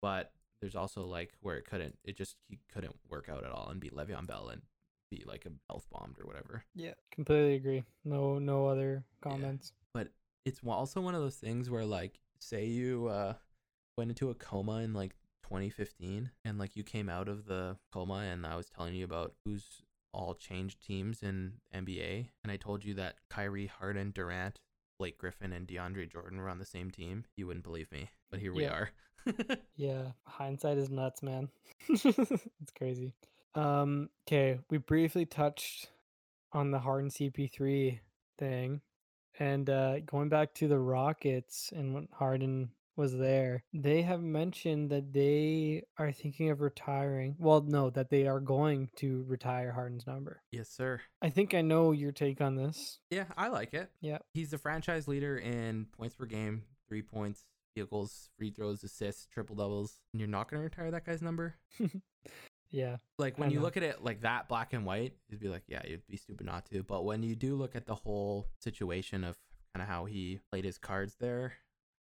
But 0.00 0.32
there's 0.60 0.76
also 0.76 1.04
like 1.04 1.32
where 1.40 1.56
it 1.56 1.64
couldn't, 1.66 1.98
it 2.04 2.16
just 2.16 2.36
he 2.48 2.58
couldn't 2.72 2.96
work 3.08 3.28
out 3.28 3.44
at 3.44 3.50
all 3.52 3.68
and 3.70 3.80
be 3.80 3.90
Le'Veon 3.90 4.26
Bell 4.26 4.48
and 4.48 4.62
be 5.10 5.22
like 5.26 5.46
a 5.46 5.50
health 5.70 5.86
bombed 5.92 6.16
or 6.20 6.26
whatever. 6.26 6.64
Yeah, 6.74 6.94
completely 7.12 7.54
agree. 7.54 7.84
No, 8.04 8.38
no 8.38 8.66
other 8.66 9.04
comments. 9.22 9.72
But 9.94 10.08
it's 10.44 10.60
also 10.66 11.00
one 11.00 11.14
of 11.14 11.20
those 11.20 11.36
things 11.36 11.70
where 11.70 11.84
like 11.84 12.20
say 12.38 12.66
you 12.66 13.06
uh 13.08 13.34
went 13.96 14.10
into 14.10 14.30
a 14.30 14.34
coma 14.34 14.78
in 14.80 14.92
like 14.92 15.14
2015 15.44 16.30
and 16.44 16.58
like 16.58 16.76
you 16.76 16.82
came 16.82 17.08
out 17.08 17.28
of 17.28 17.46
the 17.46 17.76
coma 17.92 18.26
and 18.30 18.44
I 18.46 18.56
was 18.56 18.68
telling 18.68 18.94
you 18.94 19.04
about 19.04 19.34
who's 19.44 19.82
all 20.12 20.34
changed 20.34 20.84
teams 20.84 21.22
in 21.22 21.54
NBA 21.74 22.28
and 22.42 22.50
I 22.50 22.56
told 22.56 22.84
you 22.84 22.94
that 22.94 23.16
Kyrie, 23.30 23.66
Harden, 23.66 24.10
Durant, 24.10 24.60
Blake 24.98 25.18
Griffin 25.18 25.52
and 25.52 25.66
DeAndre 25.68 26.10
Jordan 26.10 26.38
were 26.38 26.48
on 26.48 26.58
the 26.58 26.64
same 26.64 26.90
team, 26.90 27.24
you 27.36 27.46
wouldn't 27.46 27.64
believe 27.64 27.92
me. 27.92 28.10
But 28.30 28.40
here 28.40 28.52
we 28.52 28.64
Yeah. 28.64 28.72
are. 28.72 28.90
Yeah, 29.76 30.12
hindsight 30.24 30.78
is 30.78 30.88
nuts, 30.90 31.22
man. 31.22 31.48
it's 31.88 32.72
crazy. 32.76 33.12
Um, 33.54 34.08
okay, 34.26 34.58
we 34.70 34.78
briefly 34.78 35.26
touched 35.26 35.88
on 36.52 36.70
the 36.70 36.78
Harden 36.78 37.10
CP3 37.10 37.98
thing, 38.38 38.80
and 39.38 39.68
uh, 39.68 40.00
going 40.00 40.28
back 40.30 40.54
to 40.54 40.68
the 40.68 40.78
Rockets 40.78 41.72
and 41.76 41.94
when 41.94 42.08
Harden 42.12 42.70
was 42.96 43.14
there, 43.14 43.62
they 43.74 44.00
have 44.00 44.22
mentioned 44.22 44.88
that 44.90 45.12
they 45.12 45.82
are 45.98 46.10
thinking 46.12 46.48
of 46.48 46.62
retiring. 46.62 47.36
Well, 47.38 47.60
no, 47.60 47.90
that 47.90 48.08
they 48.08 48.26
are 48.26 48.40
going 48.40 48.88
to 48.96 49.24
retire 49.28 49.72
Harden's 49.72 50.06
number. 50.06 50.40
yes, 50.50 50.70
sir. 50.70 51.00
I 51.20 51.28
think 51.28 51.52
I 51.52 51.60
know 51.60 51.92
your 51.92 52.12
take 52.12 52.40
on 52.40 52.54
this. 52.56 52.98
Yeah, 53.10 53.26
I 53.36 53.48
like 53.48 53.74
it. 53.74 53.90
Yeah. 54.00 54.18
He's 54.32 54.50
the 54.50 54.58
franchise 54.58 55.06
leader 55.06 55.36
in 55.36 55.86
points 55.98 56.14
per 56.14 56.24
game, 56.24 56.62
three 56.88 57.02
points, 57.02 57.44
free 58.38 58.50
throws, 58.50 58.82
assists, 58.82 59.26
triple 59.26 59.56
doubles. 59.56 60.00
And 60.12 60.20
you're 60.20 60.28
not 60.28 60.50
going 60.50 60.60
to 60.60 60.64
retire 60.64 60.90
that 60.90 61.04
guy's 61.04 61.22
number? 61.22 61.56
Yeah, 62.70 62.96
like 63.18 63.38
when 63.38 63.50
you 63.50 63.58
know. 63.58 63.62
look 63.62 63.76
at 63.76 63.82
it 63.82 64.02
like 64.02 64.22
that 64.22 64.48
black 64.48 64.72
and 64.72 64.84
white 64.84 65.14
you'd 65.28 65.40
be 65.40 65.48
like 65.48 65.62
yeah 65.68 65.82
you'd 65.86 66.06
be 66.08 66.16
stupid 66.16 66.46
not 66.46 66.66
to 66.66 66.82
but 66.82 67.04
when 67.04 67.22
you 67.22 67.36
do 67.36 67.54
look 67.54 67.76
at 67.76 67.86
the 67.86 67.94
whole 67.94 68.48
situation 68.58 69.22
of 69.24 69.36
kind 69.74 69.82
of 69.82 69.88
how 69.88 70.04
he 70.04 70.40
played 70.50 70.64
his 70.64 70.76
cards 70.76 71.16
there 71.20 71.54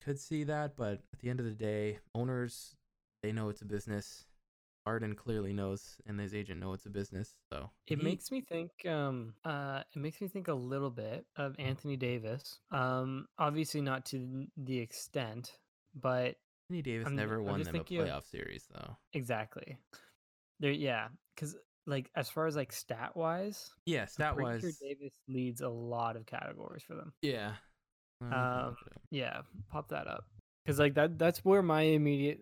could 0.02 0.18
see 0.18 0.44
that 0.44 0.76
but 0.76 1.00
at 1.12 1.20
the 1.20 1.30
end 1.30 1.38
of 1.38 1.46
the 1.46 1.52
day 1.52 1.98
owners 2.14 2.74
they 3.22 3.30
know 3.30 3.48
it's 3.48 3.62
a 3.62 3.64
business 3.64 4.26
Harden 4.88 5.14
clearly 5.14 5.52
knows 5.52 6.00
and 6.06 6.18
his 6.18 6.34
agent 6.34 6.60
know 6.60 6.72
it's 6.72 6.86
a 6.86 6.90
business 6.90 7.36
so 7.52 7.68
It 7.86 7.98
he- 7.98 8.04
makes 8.04 8.30
me 8.30 8.40
think 8.40 8.70
um 8.86 9.34
uh 9.44 9.82
it 9.94 9.98
makes 9.98 10.18
me 10.22 10.28
think 10.28 10.48
a 10.48 10.54
little 10.54 10.90
bit 10.90 11.26
of 11.36 11.54
Anthony 11.58 11.96
Davis. 11.98 12.58
Um 12.70 13.26
obviously 13.38 13.82
not 13.82 14.06
to 14.06 14.46
the 14.56 14.78
extent, 14.78 15.52
but 15.94 16.36
Anthony 16.70 16.80
Davis 16.82 17.06
I'm- 17.06 17.16
never 17.16 17.42
won 17.42 17.60
them 17.62 17.68
a 17.68 17.78
thinking 17.78 18.00
of- 18.00 18.06
playoff 18.08 18.24
series 18.30 18.66
though 18.72 18.96
exactly. 19.12 19.76
There 20.60 20.72
yeah, 20.72 21.08
cuz 21.36 21.54
like 21.86 22.10
as 22.14 22.30
far 22.30 22.46
as 22.46 22.56
like 22.56 22.72
stat 22.72 23.14
wise, 23.14 23.70
yeah 23.84 24.06
stat 24.06 24.36
wise 24.38 24.62
Davis 24.80 25.12
leads 25.28 25.60
a 25.60 25.68
lot 25.68 26.16
of 26.16 26.24
categories 26.24 26.82
for 26.82 26.94
them. 26.94 27.12
yeah 27.20 27.56
Um, 28.22 28.74
Yeah, 29.10 29.42
pop 29.70 29.88
that 29.90 30.06
up. 30.08 30.24
Cuz 30.66 30.78
like 30.78 30.94
that 30.94 31.18
that's 31.18 31.44
where 31.44 31.62
my 31.62 31.82
immediate 31.82 32.40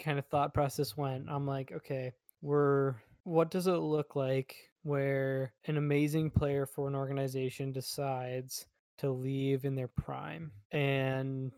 kind 0.00 0.18
of 0.18 0.26
thought 0.26 0.54
process 0.54 0.96
went. 0.96 1.26
I'm 1.28 1.46
like, 1.46 1.72
okay, 1.72 2.12
we're 2.42 2.94
what 3.24 3.50
does 3.50 3.66
it 3.66 3.72
look 3.72 4.16
like 4.16 4.56
where 4.82 5.52
an 5.66 5.76
amazing 5.76 6.30
player 6.30 6.66
for 6.66 6.88
an 6.88 6.94
organization 6.94 7.70
decides 7.70 8.66
to 8.98 9.10
leave 9.10 9.64
in 9.64 9.74
their 9.74 9.88
prime? 9.88 10.50
And 10.72 11.52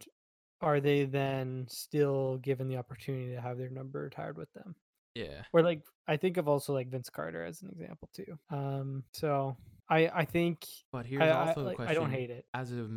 are 0.61 0.81
they 0.81 1.05
then 1.05 1.67
still 1.69 2.39
given 2.39 2.69
the 2.69 2.77
opportunity 2.77 3.35
to 3.35 3.41
have 3.41 3.59
their 3.59 3.71
number 3.71 4.01
retired 4.01 4.37
with 4.37 4.53
them? 4.53 4.75
Yeah. 5.15 5.43
Or 5.53 5.63
like 5.63 5.83
i 6.09 6.17
think 6.17 6.37
of 6.37 6.49
also 6.49 6.73
like 6.73 6.91
vince 6.91 7.09
carter 7.09 7.45
as 7.45 7.63
an 7.63 7.69
example 7.71 8.09
too. 8.13 8.39
Um 8.51 9.05
so 9.13 9.57
i 9.89 10.09
i 10.09 10.25
think 10.25 10.65
but 10.91 11.07
here's 11.07 11.23
I, 11.23 11.29
I, 11.29 11.49
also 11.49 11.61
a 11.61 11.65
like, 11.65 11.77
question 11.77 11.91
I 11.91 11.95
don't 11.95 12.11
hate 12.11 12.31
it. 12.31 12.47
as 12.55 12.73
a 12.73 12.89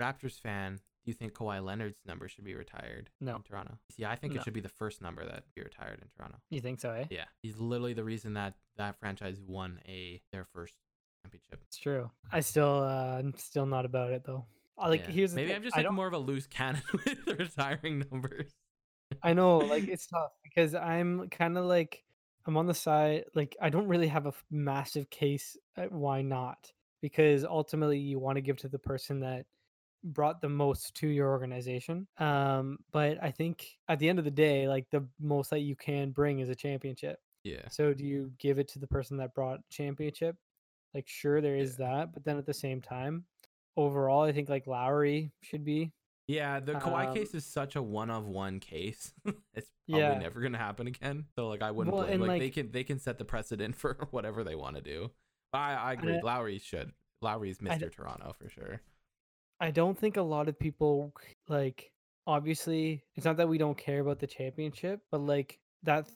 Raptors 0.00 0.40
fan, 0.40 0.80
do 1.04 1.10
you 1.10 1.14
think 1.14 1.32
Kawhi 1.34 1.64
Leonard's 1.64 1.98
number 2.06 2.28
should 2.28 2.44
be 2.44 2.54
retired 2.54 3.10
No. 3.20 3.36
in 3.36 3.42
Toronto? 3.42 3.78
See, 3.90 4.04
I 4.04 4.14
think 4.16 4.34
No. 4.34 4.40
it 4.40 4.44
should 4.44 4.52
be 4.54 4.60
the 4.60 4.68
first 4.68 5.02
number 5.02 5.24
that 5.24 5.44
be 5.54 5.62
retired 5.62 6.00
in 6.00 6.08
Toronto. 6.16 6.38
you 6.50 6.60
think 6.60 6.80
so 6.80 6.92
eh 6.92 7.06
Yeah, 7.10 7.24
he's 7.42 7.58
literally 7.58 7.94
the 7.94 8.04
reason 8.04 8.34
that 8.34 8.54
that 8.76 8.98
franchise 8.98 9.40
won 9.40 9.80
a 9.86 10.22
their 10.32 10.44
first 10.52 10.74
championship. 11.22 11.60
it's 11.66 11.76
true 11.78 12.10
i 12.32 12.40
still 12.40 12.82
uh 12.82 13.18
i'm 13.18 13.32
still 13.36 13.66
not 13.66 13.84
about 13.84 14.10
it 14.12 14.24
though 14.24 14.44
Uh, 14.78 14.88
like 14.88 15.02
Yeah. 15.02 15.10
here's 15.10 15.30
the 15.32 15.36
maybe 15.36 15.48
thing, 15.48 15.56
I'm 15.56 15.62
just 15.62 15.76
like 15.76 15.90
more 15.92 16.06
of 16.06 16.14
a 16.14 16.18
loose 16.18 16.46
cannon 16.46 16.82
with 16.92 17.38
retiring 17.38 18.04
numbers. 18.10 18.50
I 19.22 19.34
know, 19.34 19.58
like 19.58 19.86
it's 19.94 20.06
tough 20.06 20.32
because 20.42 20.74
I'm 20.74 21.28
kind 21.28 21.58
of 21.58 21.66
like 21.66 22.02
I'm 22.46 22.56
on 22.56 22.66
the 22.66 22.74
side. 22.74 23.24
Like 23.34 23.54
I 23.60 23.68
don't 23.68 23.86
really 23.86 24.08
have 24.08 24.26
a 24.26 24.32
massive 24.50 25.10
case. 25.10 25.56
At 25.76 25.92
why 25.92 26.22
not? 26.22 26.72
Because 27.02 27.44
ultimately, 27.44 27.98
you 27.98 28.18
want 28.18 28.36
to 28.36 28.40
give 28.42 28.56
to 28.58 28.68
the 28.68 28.78
person 28.78 29.20
that 29.20 29.44
brought 30.04 30.40
the 30.40 30.48
most 30.48 30.94
to 30.96 31.08
your 31.08 31.30
organization. 31.30 32.06
Um, 32.18 32.78
but 32.92 33.18
I 33.22 33.30
think 33.30 33.66
at 33.88 33.98
the 33.98 34.08
end 34.08 34.18
of 34.18 34.24
the 34.24 34.30
day, 34.30 34.68
like 34.68 34.86
the 34.90 35.06
most 35.20 35.50
that 35.50 35.60
you 35.60 35.76
can 35.76 36.10
bring 36.10 36.40
is 36.40 36.48
a 36.48 36.54
championship. 36.54 37.18
Yeah, 37.44 37.68
So 37.70 37.92
do 37.92 38.04
you 38.04 38.32
give 38.38 38.58
it 38.60 38.68
to 38.68 38.78
the 38.78 38.86
person 38.86 39.16
that 39.16 39.34
brought 39.34 39.60
championship? 39.68 40.36
Like 40.94 41.08
sure 41.08 41.40
there 41.40 41.56
is 41.56 41.76
that, 41.78 42.12
but 42.12 42.24
then 42.24 42.36
at 42.38 42.46
the 42.46 42.54
same 42.54 42.80
time, 42.80 43.24
overall, 43.76 44.22
I 44.22 44.32
think 44.32 44.48
like 44.48 44.66
Lowry 44.66 45.32
should 45.42 45.64
be. 45.64 45.92
yeah. 46.28 46.60
The 46.60 46.74
Kawhi 46.74 47.08
Um, 47.08 47.14
case 47.14 47.34
is 47.34 47.44
such 47.44 47.74
a 47.76 47.82
one 47.82 48.10
of 48.10 48.26
one 48.28 48.60
case. 48.60 49.12
it's 49.54 49.70
probably 49.88 50.00
Yeah. 50.02 50.18
never 50.18 50.40
gonna 50.40 50.58
happen 50.58 50.86
again. 50.86 51.26
So 51.36 51.48
like, 51.48 51.62
I 51.62 51.70
wouldn't 51.72 51.94
Well, 51.94 52.04
blame. 52.04 52.20
and, 52.22 52.28
Like, 52.28 52.40
they 52.40 52.50
can 52.50 52.70
they 52.70 52.84
can 52.84 52.98
set 53.00 53.18
the 53.18 53.24
precedent 53.24 53.74
for 53.82 53.96
whatever 54.10 54.44
they 54.44 54.54
want 54.54 54.76
to 54.76 54.82
do. 54.82 55.10
But 55.52 55.58
I 55.58 55.74
I 55.74 55.92
agree. 55.94 56.16
I- 56.18 56.20
Lowry 56.20 56.58
should. 56.58 56.92
Lowry's 57.22 57.58
Mr. 57.58 57.90
Toronto 57.90 58.32
for 58.38 58.48
sure. 58.48 58.80
I 59.60 59.70
don't 59.70 59.98
think 59.98 60.16
a 60.16 60.22
lot 60.22 60.48
of 60.48 60.58
people 60.58 61.12
like 61.48 61.92
obviously 62.26 63.04
it's 63.14 63.24
not 63.24 63.36
that 63.36 63.48
we 63.48 63.58
don't 63.58 63.76
care 63.76 64.00
about 64.00 64.18
the 64.18 64.26
championship, 64.26 65.00
but 65.10 65.20
like 65.20 65.58
that 65.82 66.08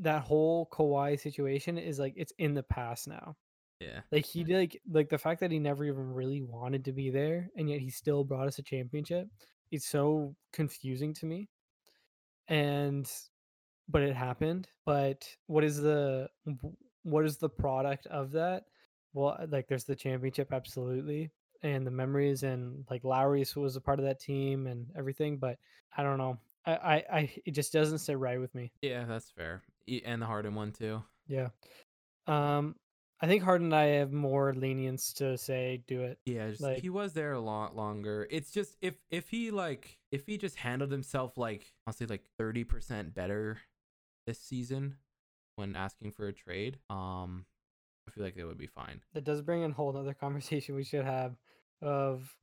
that 0.00 0.22
whole 0.22 0.68
Kawhi 0.72 1.18
situation 1.18 1.78
is 1.78 1.98
like 1.98 2.14
it's 2.16 2.32
in 2.38 2.54
the 2.54 2.62
past 2.62 3.08
now. 3.08 3.36
Yeah. 3.80 4.00
Like 4.12 4.24
he 4.24 4.44
like 4.44 4.80
like 4.90 5.08
the 5.08 5.18
fact 5.18 5.40
that 5.40 5.50
he 5.50 5.58
never 5.58 5.84
even 5.84 6.12
really 6.12 6.42
wanted 6.42 6.84
to 6.86 6.92
be 6.92 7.10
there 7.10 7.50
and 7.56 7.68
yet 7.68 7.80
he 7.80 7.90
still 7.90 8.24
brought 8.24 8.48
us 8.48 8.58
a 8.58 8.62
championship. 8.62 9.28
It's 9.70 9.86
so 9.86 10.34
confusing 10.52 11.14
to 11.14 11.26
me. 11.26 11.48
And 12.48 13.10
but 13.88 14.02
it 14.02 14.14
happened. 14.14 14.68
But 14.86 15.28
what 15.46 15.64
is 15.64 15.80
the 15.80 16.28
what 17.02 17.24
is 17.24 17.38
the 17.38 17.48
product 17.48 18.06
of 18.06 18.32
that? 18.32 18.64
Well, 19.12 19.38
like 19.48 19.68
there's 19.68 19.84
the 19.84 19.96
championship 19.96 20.52
absolutely 20.52 21.30
and 21.64 21.86
the 21.86 21.90
memories 21.90 22.42
and 22.44 22.84
like 22.90 23.02
Lowry's 23.04 23.56
was 23.56 23.74
a 23.74 23.80
part 23.80 23.98
of 23.98 24.04
that 24.04 24.20
team 24.20 24.66
and 24.66 24.86
everything, 24.96 25.38
but 25.38 25.58
I 25.96 26.02
don't 26.02 26.18
know. 26.18 26.38
I 26.66 26.72
I, 26.72 26.94
I 27.10 27.30
it 27.44 27.52
just 27.52 27.72
doesn't 27.72 27.98
sit 27.98 28.18
right 28.18 28.38
with 28.38 28.54
me. 28.54 28.70
Yeah, 28.82 29.04
that's 29.04 29.30
fair. 29.30 29.62
And 30.04 30.22
the 30.22 30.26
Harden 30.26 30.54
one 30.54 30.72
too. 30.72 31.02
Yeah. 31.26 31.48
Um 32.26 32.76
I 33.20 33.26
think 33.26 33.42
Harden 33.42 33.68
and 33.68 33.74
I 33.74 33.84
have 33.98 34.12
more 34.12 34.52
lenience 34.52 35.12
to 35.14 35.38
say 35.38 35.82
do 35.86 36.02
it. 36.02 36.18
Yeah, 36.26 36.50
just, 36.50 36.60
Like- 36.60 36.78
he 36.82 36.90
was 36.90 37.14
there 37.14 37.32
a 37.32 37.40
lot 37.40 37.74
longer. 37.74 38.26
It's 38.30 38.50
just 38.50 38.76
if 38.82 38.94
if 39.10 39.28
he 39.30 39.50
like 39.50 39.98
if 40.12 40.26
he 40.26 40.36
just 40.36 40.56
handled 40.56 40.92
himself 40.92 41.38
like 41.38 41.72
I'll 41.86 41.94
say 41.94 42.06
like 42.06 42.24
thirty 42.38 42.64
percent 42.64 43.14
better 43.14 43.58
this 44.26 44.38
season 44.38 44.96
when 45.56 45.76
asking 45.76 46.10
for 46.12 46.26
a 46.26 46.32
trade, 46.32 46.78
um, 46.90 47.46
I 48.08 48.10
feel 48.10 48.24
like 48.24 48.36
it 48.36 48.44
would 48.44 48.58
be 48.58 48.66
fine. 48.66 49.00
That 49.12 49.24
does 49.24 49.40
bring 49.40 49.62
in 49.62 49.70
a 49.70 49.74
whole 49.74 49.96
other 49.96 50.14
conversation 50.14 50.74
we 50.74 50.82
should 50.84 51.04
have 51.04 51.36
of 51.84 52.34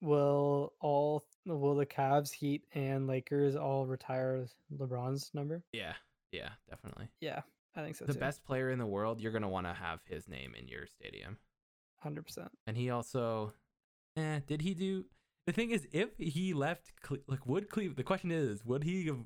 will 0.00 0.72
all 0.80 1.24
will 1.46 1.74
the 1.76 1.86
Cavs, 1.86 2.32
Heat, 2.32 2.64
and 2.74 3.06
Lakers 3.06 3.54
all 3.56 3.86
retire 3.86 4.46
LeBron's 4.76 5.30
number? 5.34 5.62
Yeah, 5.72 5.94
yeah, 6.32 6.50
definitely. 6.68 7.08
Yeah, 7.20 7.42
I 7.76 7.82
think 7.82 7.96
so 7.96 8.04
The 8.04 8.14
too. 8.14 8.18
best 8.20 8.44
player 8.44 8.70
in 8.70 8.78
the 8.78 8.86
world, 8.86 9.20
you're 9.20 9.32
gonna 9.32 9.48
want 9.48 9.66
to 9.66 9.72
have 9.74 10.00
his 10.06 10.28
name 10.28 10.54
in 10.58 10.66
your 10.68 10.86
stadium. 10.86 11.38
hundred 12.00 12.24
percent. 12.24 12.50
And 12.66 12.76
he 12.76 12.90
also, 12.90 13.52
eh, 14.16 14.40
did 14.46 14.62
he 14.62 14.74
do? 14.74 15.04
The 15.46 15.52
thing 15.52 15.70
is, 15.70 15.86
if 15.92 16.08
he 16.18 16.54
left, 16.54 16.92
Cle- 17.02 17.18
like, 17.28 17.46
would 17.46 17.68
Cleveland? 17.70 17.96
The 17.98 18.02
question 18.02 18.30
is, 18.32 18.64
would 18.64 18.82
he 18.84 19.06
have? 19.06 19.18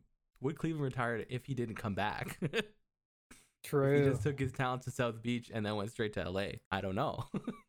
Would 0.43 0.59
Cleveland 0.59 0.85
retire 0.85 1.25
if 1.29 1.45
he 1.47 1.55
didn't 1.55 1.77
come 1.77 1.95
back? 1.95 2.39
True. 3.63 4.05
he 4.05 4.11
just 4.11 4.23
took 4.23 4.39
his 4.39 4.53
talent 4.53 4.83
to 4.85 4.91
South 4.91 5.23
Beach 5.23 5.51
and 5.53 5.65
then 5.65 5.77
went 5.77 5.91
straight 5.91 6.15
to 6.15 6.29
LA. 6.31 6.47
I 6.71 6.81
don't 6.81 6.95
know. 6.95 7.25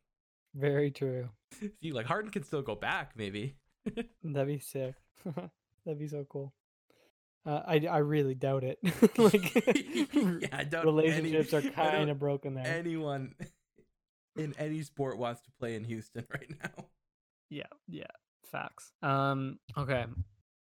Very 0.54 0.90
true. 0.90 1.30
See, 1.82 1.92
like 1.92 2.06
Harden 2.06 2.30
can 2.30 2.44
still 2.44 2.62
go 2.62 2.74
back, 2.74 3.12
maybe. 3.16 3.56
That'd 4.24 4.48
be 4.48 4.58
sick. 4.58 4.94
That'd 5.84 5.98
be 5.98 6.08
so 6.08 6.24
cool. 6.28 6.52
Uh, 7.44 7.60
I 7.66 7.86
I 7.90 7.98
really 7.98 8.34
doubt 8.34 8.62
it. 8.62 8.78
like 9.18 9.54
Yeah, 10.14 10.48
I 10.52 10.64
doubt 10.64 10.84
relationships 10.84 11.52
I 11.52 11.58
are 11.58 11.70
kind 11.70 12.10
of 12.10 12.18
broken 12.18 12.54
there. 12.54 12.66
Anyone 12.66 13.34
in 14.36 14.54
any 14.58 14.82
sport 14.82 15.18
wants 15.18 15.40
to 15.42 15.50
play 15.58 15.74
in 15.74 15.84
Houston 15.84 16.24
right 16.32 16.50
now. 16.62 16.84
Yeah, 17.50 17.66
yeah, 17.88 18.06
facts. 18.50 18.92
Um, 19.02 19.58
okay, 19.76 20.04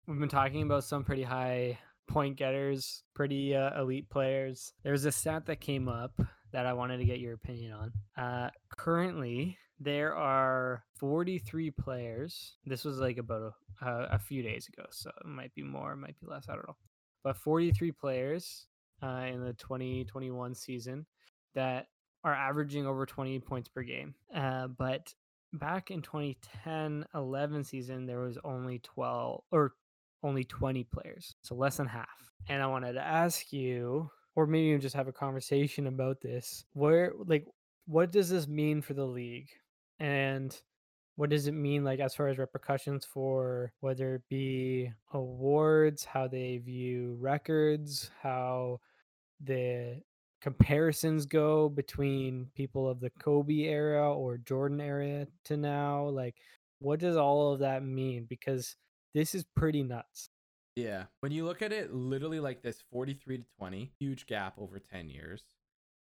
we've 0.09 0.19
been 0.19 0.29
talking 0.29 0.63
about 0.63 0.85
some 0.85 1.05
pretty 1.05 1.23
high 1.23 1.79
point 2.09 2.37
getters, 2.37 3.05
pretty 3.15 3.55
uh, 3.55 3.81
elite 3.81 4.11
players. 4.11 4.73
There's 4.83 5.05
a 5.05 5.13
stat 5.13 5.47
that 5.47 5.61
came 5.61 5.89
up 5.89 6.21
that 6.53 6.67
I 6.67 6.73
wanted 6.73 6.99
to 6.99 7.05
get 7.05 7.21
your 7.21 7.35
opinion 7.35 7.73
on. 7.73 7.93
Uh, 8.23 8.51
currently, 8.77 9.59
there 9.81 10.15
are 10.15 10.85
43 10.97 11.71
players. 11.71 12.57
This 12.65 12.85
was 12.85 12.99
like 12.99 13.19
about 13.19 13.55
a, 13.83 13.87
uh, 13.87 14.09
a 14.13 14.19
few 14.19 14.43
days 14.43 14.69
ago, 14.69 14.87
so 14.91 15.11
it 15.11 15.27
might 15.27 15.55
be 15.55 15.63
more, 15.63 15.93
it 15.93 15.97
might 15.97 16.19
be 16.21 16.27
less. 16.27 16.49
I 16.49 16.55
don't 16.55 16.69
know, 16.69 16.77
but 17.23 17.37
43 17.37 17.93
players 17.93 18.67
uh, 19.03 19.27
in 19.29 19.45
the 19.45 19.53
2021 19.55 20.55
season 20.55 21.07
that 21.55 21.89
are 22.23 22.35
averaging 22.35 22.87
over 22.87 23.05
20 23.05 23.39
points 23.41 23.69
per 23.69 23.83
game. 23.83 24.15
Uh, 24.35 24.69
but 24.69 25.13
back 25.55 25.91
in 25.91 26.03
2010 26.03 27.07
11 27.15 27.65
season 27.65 28.07
there 28.07 28.21
was 28.21 28.39
only 28.45 28.81
12 28.81 29.43
or 29.53 29.75
only 30.23 30.43
20 30.43 30.83
players 30.85 31.37
so 31.43 31.55
less 31.55 31.77
than 31.77 31.87
half 31.87 32.33
and 32.49 32.61
i 32.61 32.67
wanted 32.67 32.95
to 32.95 33.01
ask 33.01 33.53
you 33.53 34.11
or 34.35 34.47
maybe 34.47 34.67
even 34.67 34.81
just 34.81 34.97
have 34.97 35.07
a 35.07 35.13
conversation 35.13 35.87
about 35.87 36.21
this 36.21 36.65
where 36.73 37.13
like 37.27 37.47
what 37.87 38.11
does 38.11 38.29
this 38.29 38.49
mean 38.49 38.83
for 38.83 38.95
the 38.95 39.05
league 39.05 39.49
and 40.01 40.61
what 41.17 41.31
does 41.31 41.47
it 41.47 41.53
mean 41.53 41.85
like 41.85 42.01
as 42.01 42.15
far 42.15 42.29
as 42.29 42.39
repercussions 42.39 43.05
for 43.05 43.73
whether 43.81 44.17
it 44.17 44.23
be 44.29 44.91
awards 45.13 46.05
how 46.05 46.27
they 46.27 46.59
view 46.59 47.17
records 47.21 48.11
how 48.21 48.81
the 49.41 50.01
comparisons 50.41 51.25
go 51.25 51.69
between 51.69 52.47
people 52.55 52.89
of 52.89 53.01
the 53.01 53.11
Kobe 53.21 53.63
era 53.63 54.13
or 54.13 54.37
Jordan 54.39 54.81
era 54.81 55.27
to 55.45 55.57
now? 55.57 56.07
Like, 56.09 56.37
what 56.81 56.99
does 57.01 57.17
all 57.17 57.53
of 57.53 57.61
that 57.61 57.83
mean? 57.83 58.27
Because 58.29 58.77
this 59.15 59.35
is 59.35 59.45
pretty 59.57 59.83
nuts. 59.83 60.29
Yeah. 60.77 61.05
When 61.21 61.33
you 61.33 61.45
look 61.47 61.63
at 61.63 61.73
it 61.73 61.95
literally 61.95 62.41
like 62.41 62.61
this 62.63 62.83
43 62.93 63.39
to 63.39 63.45
20, 63.59 63.93
huge 63.99 64.27
gap 64.27 64.55
over 64.59 64.79
10 64.79 65.09
years. 65.09 65.43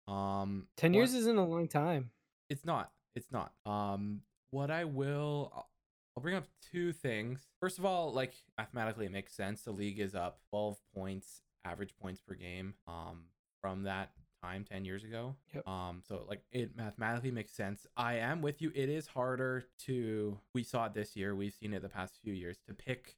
Um 0.08 0.66
10 0.76 0.90
one- 0.90 0.94
years 0.98 1.14
isn't 1.14 1.38
a 1.38 1.46
long 1.46 1.68
time. 1.68 2.10
it's 2.50 2.64
not. 2.64 2.90
It's 3.16 3.32
not. 3.32 3.52
Um 3.64 4.20
what 4.50 4.70
I 4.70 4.84
will 4.84 5.52
I'll, 5.54 5.68
I'll 6.16 6.22
bring 6.22 6.36
up 6.36 6.46
two 6.70 6.92
things. 6.92 7.48
First 7.60 7.78
of 7.78 7.84
all, 7.84 8.12
like 8.12 8.34
mathematically 8.56 9.06
it 9.06 9.12
makes 9.12 9.32
sense. 9.32 9.62
The 9.62 9.72
league 9.72 9.98
is 9.98 10.14
up 10.14 10.38
12 10.50 10.78
points 10.94 11.42
average 11.64 11.96
points 12.00 12.20
per 12.20 12.34
game 12.34 12.74
um 12.86 13.24
from 13.60 13.82
that 13.82 14.12
time 14.42 14.64
10 14.64 14.84
years 14.84 15.02
ago. 15.02 15.34
Yep. 15.54 15.66
Um 15.66 16.02
so 16.06 16.24
like 16.28 16.42
it 16.52 16.76
mathematically 16.76 17.32
makes 17.32 17.52
sense. 17.52 17.86
I 17.96 18.16
am 18.18 18.42
with 18.42 18.62
you. 18.62 18.70
It 18.74 18.88
is 18.88 19.08
harder 19.08 19.64
to 19.86 20.38
we 20.54 20.62
saw 20.62 20.86
it 20.86 20.94
this 20.94 21.16
year. 21.16 21.34
We've 21.34 21.54
seen 21.54 21.72
it 21.74 21.82
the 21.82 21.88
past 21.88 22.18
few 22.22 22.34
years 22.34 22.58
to 22.68 22.74
pick 22.74 23.16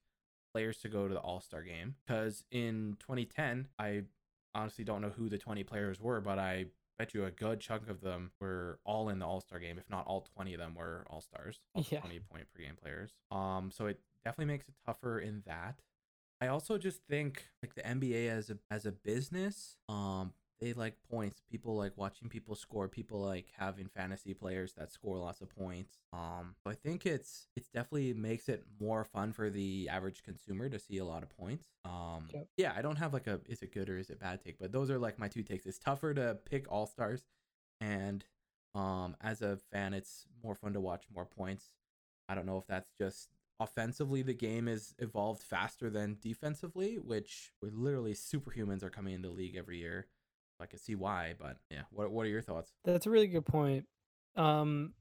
players 0.52 0.78
to 0.78 0.88
go 0.88 1.06
to 1.06 1.14
the 1.14 1.20
All-Star 1.20 1.62
game 1.62 1.96
because 2.06 2.44
in 2.50 2.96
2010, 3.00 3.68
I 3.78 4.04
honestly 4.54 4.84
don't 4.84 5.02
know 5.02 5.10
who 5.10 5.28
the 5.28 5.38
20 5.38 5.62
players 5.64 6.00
were, 6.00 6.20
but 6.20 6.38
I 6.38 6.66
bet 6.98 7.14
you 7.14 7.24
a 7.24 7.30
good 7.30 7.60
chunk 7.60 7.88
of 7.88 8.00
them 8.00 8.32
were 8.40 8.80
all 8.84 9.08
in 9.08 9.18
the 9.18 9.26
All-Star 9.26 9.58
game. 9.58 9.78
If 9.78 9.88
not 9.88 10.06
all 10.06 10.22
20 10.34 10.54
of 10.54 10.60
them 10.60 10.74
were 10.74 11.06
All-Stars, 11.08 11.60
all 11.74 11.84
Yeah. 11.90 12.00
20 12.00 12.18
point 12.20 12.46
per 12.52 12.62
game 12.62 12.76
players. 12.76 13.14
Um 13.30 13.70
so 13.70 13.86
it 13.86 14.00
definitely 14.24 14.52
makes 14.52 14.68
it 14.68 14.74
tougher 14.84 15.18
in 15.20 15.42
that. 15.46 15.80
I 16.40 16.48
also 16.48 16.78
just 16.78 17.02
think 17.08 17.48
like 17.62 17.74
the 17.74 17.82
NBA 17.82 18.28
as 18.28 18.50
a 18.50 18.58
as 18.70 18.86
a 18.86 18.92
business, 18.92 19.76
um, 19.88 20.32
they 20.60 20.72
like 20.72 20.94
points. 21.10 21.40
People 21.50 21.76
like 21.76 21.92
watching 21.96 22.28
people 22.28 22.54
score. 22.54 22.88
People 22.88 23.20
like 23.20 23.46
having 23.56 23.88
fantasy 23.88 24.34
players 24.34 24.72
that 24.74 24.92
score 24.92 25.16
lots 25.18 25.40
of 25.40 25.48
points. 25.50 25.98
Um, 26.12 26.54
so 26.62 26.70
I 26.70 26.74
think 26.74 27.06
it's 27.06 27.46
it's 27.56 27.68
definitely 27.68 28.12
makes 28.14 28.48
it 28.48 28.64
more 28.80 29.04
fun 29.04 29.32
for 29.32 29.50
the 29.50 29.88
average 29.90 30.22
consumer 30.22 30.68
to 30.68 30.78
see 30.78 30.98
a 30.98 31.04
lot 31.04 31.22
of 31.22 31.30
points. 31.30 31.68
Um, 31.84 32.28
Yep. 32.32 32.48
yeah, 32.56 32.72
I 32.76 32.82
don't 32.82 32.96
have 32.96 33.12
like 33.12 33.26
a 33.26 33.40
is 33.46 33.62
it 33.62 33.72
good 33.72 33.88
or 33.88 33.98
is 33.98 34.10
it 34.10 34.18
bad 34.20 34.40
take, 34.44 34.58
but 34.58 34.72
those 34.72 34.90
are 34.90 34.98
like 34.98 35.18
my 35.18 35.28
two 35.28 35.42
takes. 35.42 35.64
It's 35.66 35.78
tougher 35.78 36.12
to 36.14 36.38
pick 36.44 36.70
all 36.70 36.86
stars, 36.86 37.24
and 37.80 38.24
um, 38.74 39.16
as 39.20 39.42
a 39.42 39.58
fan, 39.72 39.94
it's 39.94 40.26
more 40.42 40.54
fun 40.54 40.72
to 40.74 40.80
watch 40.80 41.04
more 41.14 41.24
points. 41.26 41.66
I 42.28 42.34
don't 42.34 42.46
know 42.46 42.58
if 42.58 42.66
that's 42.66 42.90
just 42.98 43.28
offensively 43.60 44.22
the 44.22 44.34
game 44.34 44.68
is 44.68 44.94
evolved 44.98 45.42
faster 45.42 45.90
than 45.90 46.16
defensively, 46.20 46.96
which 46.96 47.52
we're 47.62 47.70
literally 47.72 48.14
superhumans 48.14 48.82
are 48.82 48.90
coming 48.90 49.14
into 49.14 49.28
the 49.28 49.34
league 49.34 49.56
every 49.56 49.78
year. 49.78 50.06
I 50.60 50.66
can 50.66 50.78
see 50.78 50.94
why, 50.94 51.34
but 51.38 51.56
yeah. 51.70 51.82
What 51.90 52.10
what 52.10 52.26
are 52.26 52.30
your 52.30 52.42
thoughts? 52.42 52.72
That's 52.84 53.06
a 53.06 53.10
really 53.10 53.28
good 53.28 53.46
point. 53.46 53.86
Um, 54.36 54.94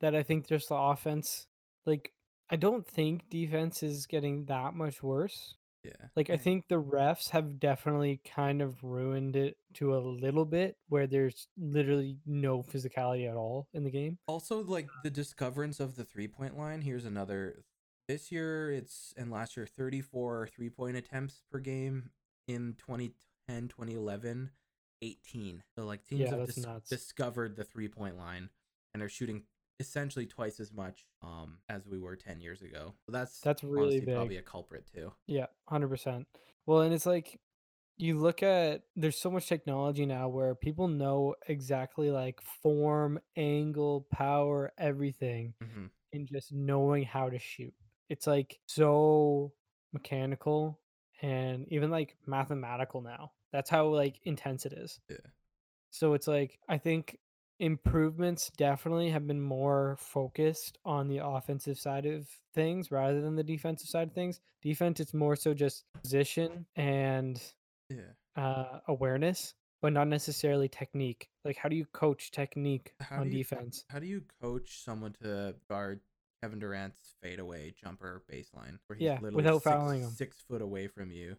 that 0.00 0.14
I 0.14 0.22
think 0.22 0.48
just 0.48 0.68
the 0.68 0.76
offense, 0.76 1.46
like, 1.86 2.12
I 2.50 2.56
don't 2.56 2.86
think 2.86 3.28
defense 3.30 3.82
is 3.82 4.06
getting 4.06 4.46
that 4.46 4.74
much 4.74 5.02
worse. 5.02 5.54
Yeah. 5.84 6.08
Like, 6.16 6.28
I 6.28 6.36
think 6.36 6.68
the 6.68 6.80
refs 6.80 7.30
have 7.30 7.58
definitely 7.58 8.20
kind 8.34 8.60
of 8.60 8.82
ruined 8.82 9.36
it 9.36 9.56
to 9.74 9.94
a 9.94 10.00
little 10.00 10.44
bit 10.44 10.76
where 10.88 11.06
there's 11.06 11.48
literally 11.56 12.18
no 12.26 12.62
physicality 12.62 13.30
at 13.30 13.36
all 13.36 13.68
in 13.72 13.84
the 13.84 13.90
game. 13.90 14.18
Also, 14.26 14.62
like 14.62 14.88
the 15.04 15.10
discoverance 15.10 15.80
of 15.80 15.96
the 15.96 16.04
three 16.04 16.28
point 16.28 16.58
line. 16.58 16.82
Here's 16.82 17.06
another. 17.06 17.64
This 18.08 18.32
year, 18.32 18.72
it's 18.72 19.14
and 19.16 19.30
last 19.30 19.56
year, 19.56 19.66
34 19.66 20.48
three 20.54 20.70
point 20.70 20.96
attempts 20.96 21.42
per 21.50 21.60
game. 21.60 22.10
In 22.48 22.74
2010, 22.78 23.68
2011, 23.68 24.50
18. 25.02 25.62
So, 25.74 25.84
like, 25.84 26.04
teams 26.04 26.20
Yeah, 26.20 26.36
have 26.36 26.46
dis- 26.46 26.66
discovered 26.88 27.56
the 27.56 27.64
three 27.64 27.88
point 27.88 28.16
line 28.16 28.50
and 28.94 29.02
are 29.02 29.08
shooting 29.08 29.42
essentially 29.78 30.26
twice 30.26 30.60
as 30.60 30.72
much 30.72 31.06
um 31.22 31.58
as 31.68 31.86
we 31.88 31.98
were 31.98 32.14
10 32.14 32.40
years 32.40 32.60
ago. 32.62 32.94
So 33.06 33.12
that's 33.12 33.40
That's 33.40 33.64
really 33.64 33.82
honestly 33.84 34.06
probably 34.14 34.36
a 34.36 34.42
culprit 34.42 34.86
too. 34.92 35.12
Yeah, 35.26 35.46
hundred 35.68 35.88
percent. 35.88 36.26
Well, 36.66 36.82
and 36.82 36.92
it's 36.92 37.06
like 37.06 37.40
you 37.96 38.18
look 38.18 38.42
at 38.42 38.82
there's 38.96 39.18
so 39.18 39.30
much 39.30 39.46
technology 39.46 40.06
now 40.06 40.28
where 40.28 40.54
people 40.54 40.88
know 40.88 41.34
exactly 41.48 42.10
like 42.10 42.40
form, 42.62 43.20
angle, 43.36 44.06
power, 44.12 44.72
everything, 44.78 45.54
hmm 45.62 45.86
and 46.12 46.26
just 46.26 46.52
knowing 46.52 47.04
how 47.04 47.30
to 47.30 47.38
shoot. 47.38 47.72
It's 48.08 48.26
like 48.26 48.58
so 48.66 49.52
mechanical 49.92 50.80
and 51.22 51.66
even 51.72 51.90
like 51.90 52.16
mathematical 52.26 53.00
now. 53.02 53.32
That's 53.52 53.70
how 53.70 53.86
like 53.88 54.20
intense 54.24 54.66
it 54.66 54.72
is. 54.72 55.00
Yeah. 55.08 55.16
So 55.90 56.14
it's 56.14 56.28
like 56.28 56.58
I 56.68 56.78
think 56.78 57.18
improvements 57.58 58.50
definitely 58.56 59.10
have 59.10 59.26
been 59.26 59.40
more 59.40 59.96
focused 60.00 60.78
on 60.84 61.08
the 61.08 61.18
offensive 61.24 61.78
side 61.78 62.06
of 62.06 62.26
things 62.54 62.90
rather 62.90 63.20
than 63.20 63.36
the 63.36 63.42
defensive 63.44 63.88
side 63.88 64.08
of 64.08 64.14
things. 64.14 64.40
Defense 64.62 64.98
it's 65.00 65.14
more 65.14 65.36
so 65.36 65.52
just 65.54 65.84
position 66.02 66.66
and 66.76 67.40
Yeah. 67.88 68.12
uh 68.36 68.80
awareness, 68.88 69.54
but 69.82 69.92
not 69.92 70.08
necessarily 70.08 70.68
technique. 70.68 71.28
Like 71.44 71.56
how 71.56 71.68
do 71.68 71.76
you 71.76 71.84
coach 71.86 72.30
technique 72.30 72.94
How 73.00 73.20
on 73.20 73.26
you- 73.30 73.38
defense? 73.38 73.84
How 73.90 73.98
do 73.98 74.06
you 74.06 74.22
coach 74.40 74.82
someone 74.82 75.14
to 75.22 75.54
guard 75.68 76.00
Kevin 76.42 76.58
Durant's 76.58 77.14
fadeaway 77.22 77.72
jumper 77.72 78.22
baseline, 78.30 78.78
where 78.86 78.96
he's 78.96 79.04
Yeah, 79.04 79.14
literally 79.16 79.36
without 79.36 79.62
six, 79.62 79.64
fouling 79.64 80.02
him. 80.02 80.10
six 80.10 80.40
foot 80.48 80.62
away 80.62 80.86
from 80.88 81.10
you, 81.12 81.36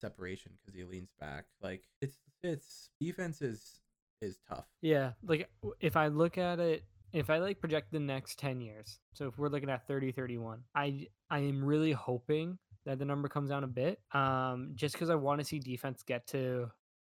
separation 0.00 0.52
because 0.60 0.74
he 0.74 0.84
leans 0.84 1.10
back. 1.18 1.46
Like 1.60 1.84
it's 2.00 2.16
it's 2.42 2.90
defense 3.00 3.42
is 3.42 3.80
is 4.20 4.38
tough. 4.48 4.66
Yeah, 4.82 5.12
like 5.22 5.48
if 5.80 5.96
I 5.96 6.08
look 6.08 6.38
at 6.38 6.60
it, 6.60 6.84
if 7.12 7.30
I 7.30 7.38
like 7.38 7.60
project 7.60 7.92
the 7.92 8.00
next 8.00 8.38
10 8.38 8.60
years, 8.60 9.00
so 9.14 9.28
if 9.28 9.38
we're 9.38 9.48
looking 9.48 9.70
at 9.70 9.86
30 9.86 10.12
31, 10.12 10.64
I 10.74 11.06
I 11.30 11.40
am 11.40 11.64
really 11.64 11.92
hoping 11.92 12.58
that 12.84 12.98
the 12.98 13.04
number 13.04 13.28
comes 13.28 13.50
down 13.50 13.64
a 13.64 13.68
bit. 13.68 14.00
Um 14.12 14.72
just 14.74 14.96
cuz 14.96 15.10
I 15.10 15.14
want 15.14 15.40
to 15.40 15.44
see 15.44 15.58
defense 15.58 16.02
get 16.02 16.26
to 16.28 16.70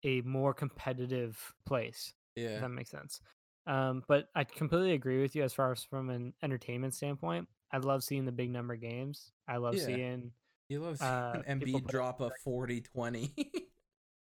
a 0.04 0.20
more 0.22 0.54
competitive 0.54 1.54
place. 1.66 2.14
If 2.36 2.42
Yeah. 2.42 2.60
that 2.60 2.68
makes 2.70 2.90
sense. 2.90 3.20
Um 3.66 4.04
but 4.08 4.28
I 4.34 4.44
completely 4.44 4.92
agree 4.92 5.20
with 5.20 5.36
you 5.36 5.42
as 5.42 5.52
far 5.52 5.70
as 5.72 5.84
from 5.84 6.10
an 6.10 6.34
entertainment 6.42 6.94
standpoint. 6.94 7.48
I 7.72 7.78
love 7.78 8.02
seeing 8.02 8.24
the 8.24 8.32
big 8.32 8.50
number 8.50 8.76
games. 8.76 9.32
I 9.46 9.58
love 9.58 9.76
Yeah. 9.76 9.86
seeing 9.86 10.32
You 10.70 10.78
love 10.80 11.02
uh, 11.02 11.42
Embiid 11.48 11.88
drop 11.88 12.20
a 12.20 12.30
40 12.44 12.80
20. 12.80 13.34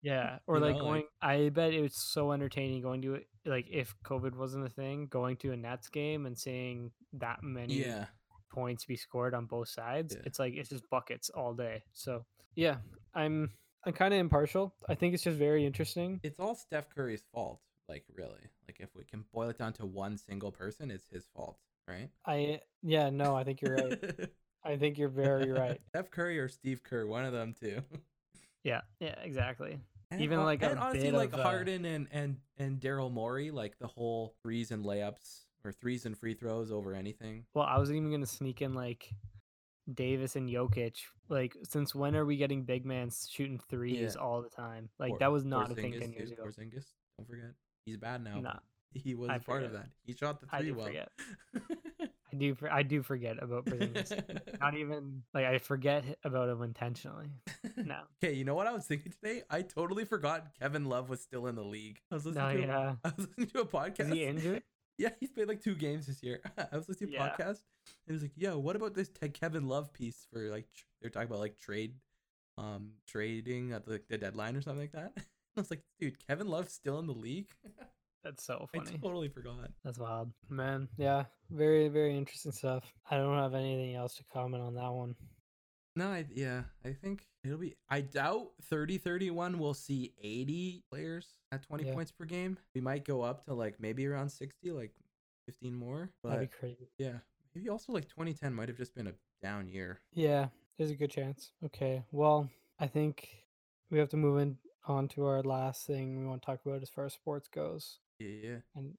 Yeah, 0.04 0.38
or 0.46 0.58
You 0.58 0.62
like 0.66 0.76
know, 0.76 0.82
going. 0.82 1.02
like- 1.02 1.10
I 1.20 1.50
bet 1.50 1.74
it 1.74 1.82
was 1.82 1.96
so 1.96 2.32
entertaining 2.32 2.84
going 2.84 3.02
to 3.02 3.16
it. 3.16 3.28
Like 3.43 3.66
if 3.72 3.96
COVID 4.06 4.36
wasn't 4.36 4.68
a 4.68 4.70
thing, 4.70 5.08
going 5.08 5.36
to 5.38 5.52
a 5.52 5.58
Nets 5.58 5.89
game 5.89 6.28
and 6.28 6.38
seeing 6.38 6.91
that 7.14 7.39
many 7.41 7.84
yeah. 7.84 8.06
points 8.54 8.86
be 8.86 8.98
scored 8.98 9.34
on 9.34 9.48
both 9.48 9.70
sides. 9.70 10.14
Yeah. 10.16 10.22
It's 10.28 10.38
like 10.38 10.54
it's 10.54 10.70
just 10.70 10.88
buckets 10.91 11.32
all 11.32 11.56
day. 11.56 11.82
So 11.93 12.24
yeah, 12.54 12.76
I'm 13.16 13.50
I'm 13.84 13.93
kind 13.93 14.14
of 14.14 14.20
impartial. 14.20 14.76
I 14.88 14.93
think 14.93 15.16
it's 15.16 15.24
just 15.24 15.39
very 15.39 15.66
interesting. 15.66 16.20
It's 16.22 16.39
all 16.39 16.54
Steph 16.54 16.88
Curry's 16.93 17.24
fault, 17.34 17.62
like 17.89 18.04
really. 18.16 18.52
Like 18.68 18.78
if 18.80 18.89
we 18.96 19.06
can 19.06 19.26
boil 19.34 19.50
it 19.50 19.58
down 19.58 19.74
to 19.74 19.88
one 19.88 20.20
single 20.20 20.52
person, 20.52 20.91
it's 20.91 21.08
his 21.12 21.26
fault, 21.36 21.58
right? 21.88 22.12
I 22.28 22.60
yeah 22.84 23.10
no, 23.10 23.36
I 23.36 23.43
think 23.43 23.60
you're 23.64 23.76
right. 23.76 24.30
I 24.66 24.78
think 24.78 24.97
you're 24.97 25.09
very 25.09 25.51
right. 25.51 25.80
Steph 25.89 26.09
Curry 26.11 26.39
or 26.39 26.47
Steve 26.49 26.82
Kerr, 26.84 27.05
one 27.05 27.26
of 27.26 27.34
them 27.34 27.53
too. 27.59 27.82
Yeah, 28.63 28.82
yeah, 28.99 29.13
exactly. 29.22 29.78
And 30.09 30.22
Even, 30.22 30.38
hon- 30.38 30.45
like, 30.47 30.63
a 30.63 30.72
and 30.72 30.80
honestly, 30.80 31.11
bit 31.11 31.13
like 31.13 31.34
of, 31.34 31.39
Harden 31.41 31.86
and 31.86 32.07
and 32.11 32.38
and 32.57 32.80
Daryl 32.80 33.11
Morey, 33.11 33.51
like 33.51 33.78
the 33.78 33.86
whole 33.86 34.34
threes 34.41 34.72
and 34.72 34.84
layups 34.84 35.41
or 35.63 35.72
threes 35.72 36.07
and 36.07 36.18
free 36.18 36.34
throws 36.34 36.72
over 36.72 36.95
anything. 36.95 37.45
Well, 37.53 37.66
I 37.66 37.78
wasn't 37.78 37.97
even 37.97 38.09
gonna 38.09 38.26
sneak 38.26 38.63
in 38.63 38.74
like 38.74 39.07
Davis 39.93 40.36
and 40.36 40.49
Jokic. 40.49 40.95
Like, 41.30 41.55
since 41.61 41.93
when 41.93 42.16
are 42.16 42.26
we 42.26 42.38
getting 42.38 42.63
big 42.63 42.88
man 42.88 43.11
shooting 43.11 43.59
threes 43.70 44.16
Yeah. 44.16 44.20
all 44.24 44.41
the 44.41 44.49
time? 44.49 44.89
Like 44.97 45.09
Por- 45.11 45.20
that 45.20 45.32
was 45.32 45.45
not 45.45 45.72
a 45.72 45.76
thing 45.76 45.91
ten 45.99 46.11
years 46.11 46.30
too, 46.30 46.34
ago. 46.34 46.45
Porzingis, 46.45 46.86
don't 47.20 47.28
forget, 47.30 47.51
he's 47.86 47.97
bad 47.97 48.24
now. 48.24 48.39
Nah, 48.39 48.59
he 48.95 49.13
was 49.13 49.30
I 49.30 49.36
a 49.36 49.39
part 49.39 49.61
of 49.61 49.74
that. 49.74 49.89
He 50.07 50.13
shot 50.13 50.39
the 50.41 50.47
three 50.47 50.70
do 50.70 50.74
well. 50.74 50.89
I 52.36 52.38
do. 52.38 52.58
I 52.72 52.84
do 52.84 53.02
forget 53.02 53.42
about 53.42 53.66
Porzingis. 53.66 54.60
not 54.60 54.76
even 54.76 55.24
like 55.34 55.46
I 55.46 55.58
forget 55.58 56.04
about 56.24 56.50
him 56.50 56.62
intentionally. 56.62 57.28
No. 57.78 58.00
Okay, 58.24 58.34
you 58.34 58.46
know 58.46 58.56
what 58.56 58.68
I 58.68 58.72
was 58.74 58.86
thinking 58.86 59.12
today? 59.12 59.42
I 59.50 59.62
totally 59.62 60.06
forgot 60.06 60.48
Kevin 60.60 60.86
Love 60.86 61.10
was 61.10 61.20
still 61.22 61.48
in 61.48 61.56
the 61.56 61.64
league. 61.64 62.00
I 62.12 62.16
was 62.16 62.26
listening 62.26 62.46
No, 62.48 62.54
to 62.54 62.64
a- 62.64 62.68
yeah. 62.68 62.96
I 63.04 63.12
was 63.18 63.28
listening 63.28 63.48
to 63.48 63.60
a 63.62 63.66
podcast. 63.66 64.00
Is 64.08 64.14
he 64.14 64.26
injured? 64.26 64.64
Yeah, 64.98 65.10
he's 65.20 65.30
played 65.30 65.50
like 65.50 65.62
two 65.62 65.76
games 65.76 66.08
this 66.08 66.24
year. 66.24 66.40
I 66.58 66.78
was 66.78 66.88
listening 66.88 67.12
to 67.12 67.18
a 67.18 67.20
Yeah. 67.20 67.30
podcast 67.32 67.64
and 68.08 68.08
it 68.08 68.14
was 68.14 68.22
like, 68.22 68.32
"Yo, 68.38 68.58
what 68.58 68.78
about 68.78 68.94
this 68.94 69.10
Kevin 69.34 69.68
Love 69.68 69.92
piece 69.92 70.26
for 70.32 70.40
like 70.50 70.68
tr- 70.74 70.86
they're 71.02 71.10
talking 71.10 71.28
about 71.28 71.40
like 71.42 71.58
trade, 71.60 71.96
um, 72.58 72.92
trading 73.06 73.74
at 73.74 73.86
the, 73.86 74.02
the 74.10 74.18
deadline 74.18 74.56
or 74.56 74.62
something 74.62 74.84
like 74.84 74.94
that." 74.94 75.12
I 75.18 75.60
was 75.60 75.70
like, 75.70 75.82
"Dude, 76.00 76.26
Kevin 76.26 76.48
Love's 76.48 76.72
still 76.72 76.98
in 77.00 77.08
the 77.08 77.14
league." 77.14 77.50
That's 78.26 78.43
so 78.43 78.67
funny. 78.73 78.89
I 78.91 78.97
totally 78.97 79.30
forgot. 79.30 79.69
That's 79.86 79.99
wild, 79.99 80.32
man. 80.49 80.89
Yeah, 80.97 81.23
very 81.51 81.88
very 81.88 82.17
interesting 82.17 82.51
stuff. 82.51 82.84
I 83.09 83.15
don't 83.17 83.38
have 83.38 83.53
anything 83.53 83.95
else 83.95 84.15
to 84.15 84.23
comment 84.34 84.61
on 84.63 84.73
that 84.76 84.91
one. 84.91 85.15
No, 85.95 86.09
I, 86.09 86.26
yeah, 86.34 86.63
I 86.84 86.91
think 86.91 87.26
it'll 87.45 87.57
be. 87.59 87.76
I 87.89 88.01
doubt 88.01 88.47
30 88.63 88.97
31 88.97 89.57
will 89.59 89.73
see 89.73 90.13
80 90.21 90.84
players 90.89 91.38
at 91.53 91.63
20 91.63 91.86
Yeah. 91.86 91.93
points 91.93 92.11
per 92.11 92.26
game. 92.26 92.57
We 92.73 92.82
might 92.82 93.05
go 93.05 93.21
up 93.21 93.45
to 93.45 93.53
like 93.53 93.80
maybe 93.80 94.05
around 94.07 94.30
60, 94.30 94.71
like 94.71 94.91
15 95.45 95.73
more. 95.73 96.09
That'd 96.23 96.39
be 96.41 96.47
crazy. 96.47 96.89
yeah, 96.97 97.19
maybe 97.53 97.69
also 97.69 97.93
like 97.93 98.09
2010 98.09 98.53
might 98.53 98.67
have 98.67 98.78
just 98.78 98.93
been 98.95 99.07
a 99.07 99.13
down 99.41 99.67
year. 99.69 99.99
Yeah, 100.13 100.47
there's 100.78 100.91
a 100.91 100.95
good 100.95 101.11
chance. 101.11 101.51
Okay, 101.63 102.03
well, 102.11 102.49
I 102.80 102.88
think 102.88 103.30
we 103.91 103.99
have 103.99 104.09
to 104.09 104.17
move 104.17 104.39
in 104.39 104.57
on 104.88 105.07
to 105.09 105.26
our 105.26 105.43
last 105.43 105.86
thing 105.88 106.19
we 106.19 106.26
want 106.26 106.41
to 106.41 106.45
talk 106.45 106.59
about 106.65 106.82
as 106.82 106.89
far 106.89 107.05
as 107.05 107.13
sports 107.13 107.47
goes, 107.47 107.99
Yeah, 108.20 108.28
yeah, 108.43 108.55
and 108.76 108.93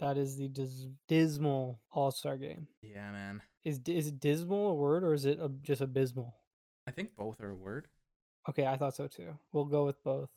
that 0.00 0.16
is 0.16 0.36
the 0.36 0.48
dis- 0.48 0.86
dismal 1.08 1.80
All 1.92 2.10
Star 2.10 2.36
game. 2.36 2.66
yeah, 2.82 3.10
man. 3.12 3.42
Is 3.64 3.80
is 3.86 4.10
dismal 4.12 4.68
a 4.68 4.74
word 4.74 5.04
or 5.04 5.14
is 5.14 5.24
it 5.24 5.38
just 5.62 5.80
abysmal? 5.80 6.34
I 6.86 6.90
think 6.90 7.16
both 7.16 7.40
are 7.40 7.50
a 7.50 7.54
word. 7.54 7.88
Okay, 8.48 8.66
I 8.66 8.76
thought 8.76 8.94
so 8.94 9.06
too. 9.06 9.38
We'll 9.52 9.64
go 9.64 9.86
with 9.86 10.02
both 10.04 10.28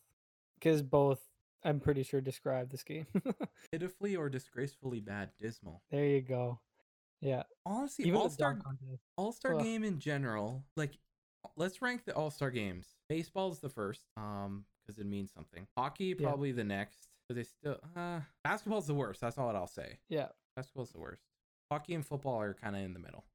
because 0.59 0.81
both, 0.81 1.19
I'm 1.63 1.79
pretty 1.81 2.03
sure, 2.03 2.21
describe 2.21 2.69
this 2.71 2.83
game. 2.83 3.05
Pitifully 3.71 4.15
or 4.15 4.29
disgracefully 4.29 5.01
bad, 5.01 5.31
dismal. 5.39 5.81
there 5.91 6.05
you 6.05 6.21
go. 6.21 6.59
Yeah, 7.19 7.43
Honestly, 7.65 8.11
All 8.13 8.29
Star. 8.29 8.61
All 9.17 9.31
Star 9.33 9.55
Ugh. 9.55 9.63
game 9.63 9.83
in 9.83 9.99
general, 9.99 10.63
like 10.77 10.91
let's 11.57 11.81
rank 11.81 12.05
the 12.05 12.15
All 12.15 12.29
Star 12.31 12.51
games. 12.51 12.95
Baseball's 13.09 13.59
the 13.59 13.69
first, 13.69 14.03
um, 14.15 14.63
because 14.85 14.99
it 14.99 15.05
means 15.07 15.31
something. 15.33 15.67
Hockey 15.75 16.15
Yeah. 16.17 16.27
probably 16.27 16.51
the 16.53 16.63
next, 16.63 17.07
because 17.27 17.37
they 17.37 17.43
still. 17.43 17.79
Uh, 17.95 18.21
basketball's 18.43 18.87
the 18.87 18.93
worst. 18.93 19.21
That's 19.21 19.37
all 19.37 19.55
I'll 19.55 19.67
say. 19.67 19.99
Yeah, 20.09 20.27
Basketball's 20.55 20.91
the 20.91 20.99
worst. 20.99 21.23
Hockey 21.71 21.93
and 21.93 22.05
football 22.05 22.41
are 22.41 22.53
kind 22.53 22.75
of 22.75 22.81
in 22.83 22.93
the 22.93 22.99
middle. 22.99 23.25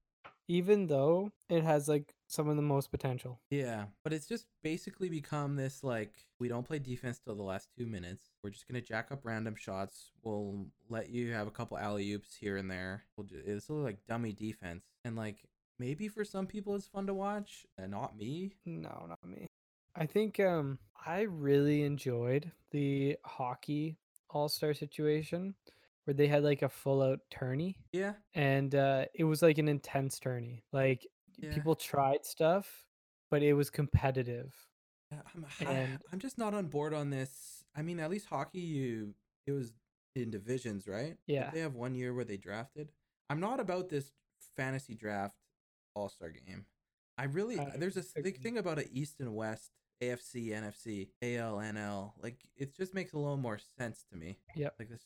even 0.48 0.86
though 0.88 1.30
it 1.48 1.62
has 1.62 1.88
like 1.88 2.14
some 2.26 2.48
of 2.48 2.56
the 2.56 2.62
most 2.62 2.90
potential. 2.90 3.40
Yeah, 3.50 3.86
but 4.04 4.12
it's 4.12 4.26
just 4.26 4.46
basically 4.62 5.08
become 5.08 5.56
this 5.56 5.84
like 5.84 6.14
we 6.40 6.48
don't 6.48 6.66
play 6.66 6.78
defense 6.78 7.18
till 7.24 7.34
the 7.36 7.42
last 7.42 7.68
two 7.78 7.86
minutes. 7.86 8.30
We're 8.42 8.50
just 8.50 8.66
gonna 8.68 8.80
jack 8.80 9.12
up 9.12 9.20
random 9.24 9.54
shots. 9.54 10.10
We'll 10.22 10.66
let 10.88 11.10
you 11.10 11.32
have 11.32 11.46
a 11.46 11.50
couple 11.50 11.78
alley 11.78 12.12
oops 12.12 12.34
here 12.36 12.56
and 12.56 12.70
there. 12.70 13.04
We'll 13.16 13.26
do, 13.26 13.40
it's 13.44 13.66
sort 13.66 13.80
of 13.80 13.84
like 13.84 14.06
dummy 14.08 14.32
defense, 14.32 14.84
and 15.04 15.16
like 15.16 15.44
maybe 15.78 16.08
for 16.08 16.24
some 16.24 16.46
people 16.46 16.74
it's 16.74 16.86
fun 16.86 17.06
to 17.06 17.14
watch, 17.14 17.66
and 17.78 17.90
not 17.92 18.16
me. 18.16 18.54
No, 18.66 19.06
not 19.08 19.24
me. 19.26 19.46
I 19.94 20.06
think 20.06 20.40
um 20.40 20.78
I 21.04 21.22
really 21.22 21.82
enjoyed 21.82 22.50
the 22.70 23.16
hockey 23.24 23.98
all-star 24.30 24.72
situation 24.74 25.54
where 26.04 26.14
they 26.14 26.26
had 26.26 26.42
like 26.42 26.62
a 26.62 26.68
full-out 26.68 27.20
tourney 27.30 27.76
Yeah, 27.92 28.14
and 28.34 28.74
uh 28.74 29.06
it 29.14 29.24
was 29.24 29.42
like 29.42 29.58
an 29.58 29.68
intense 29.68 30.18
tourney. 30.18 30.64
Like 30.72 31.06
Yeah. 31.38 31.52
people 31.54 31.74
tried 31.74 32.24
stuff, 32.24 32.86
but 33.30 33.42
it 33.42 33.52
was 33.54 33.70
competitive. 33.70 34.54
I'm, 35.12 35.46
And- 35.66 35.98
I'm 36.12 36.18
just 36.18 36.38
not 36.38 36.54
on 36.54 36.66
board 36.66 36.94
on 36.94 37.10
this. 37.10 37.64
I 37.76 37.82
mean, 37.82 38.00
at 38.00 38.10
least 38.10 38.26
hockey, 38.26 38.60
you 38.60 39.14
it 39.46 39.52
was 39.52 39.72
in 40.14 40.30
divisions, 40.30 40.86
right? 40.86 41.16
Yeah. 41.26 41.50
They 41.50 41.60
have 41.60 41.74
one 41.74 41.94
year 41.94 42.14
where 42.14 42.24
they 42.24 42.36
drafted. 42.36 42.92
I'm 43.30 43.40
not 43.40 43.60
about 43.60 43.88
this 43.88 44.10
fantasy 44.56 44.94
draft 44.94 45.36
all 45.94 46.08
star 46.08 46.30
game. 46.30 46.66
I 47.18 47.24
really 47.24 47.58
I 47.58 47.76
there's 47.76 47.96
big 48.22 48.38
thing 48.40 48.56
about 48.58 48.78
it 48.78 48.88
East 48.92 49.20
and 49.20 49.34
West, 49.34 49.70
AFC, 50.02 50.48
NFC, 50.50 51.08
AL, 51.22 51.56
NL. 51.58 52.12
Like 52.22 52.38
it 52.56 52.76
just 52.76 52.94
makes 52.94 53.12
a 53.12 53.18
little 53.18 53.36
more 53.36 53.58
sense 53.78 54.04
to 54.10 54.16
me. 54.18 54.38
Yeah. 54.56 54.70
Like 54.78 54.88
this, 54.88 55.02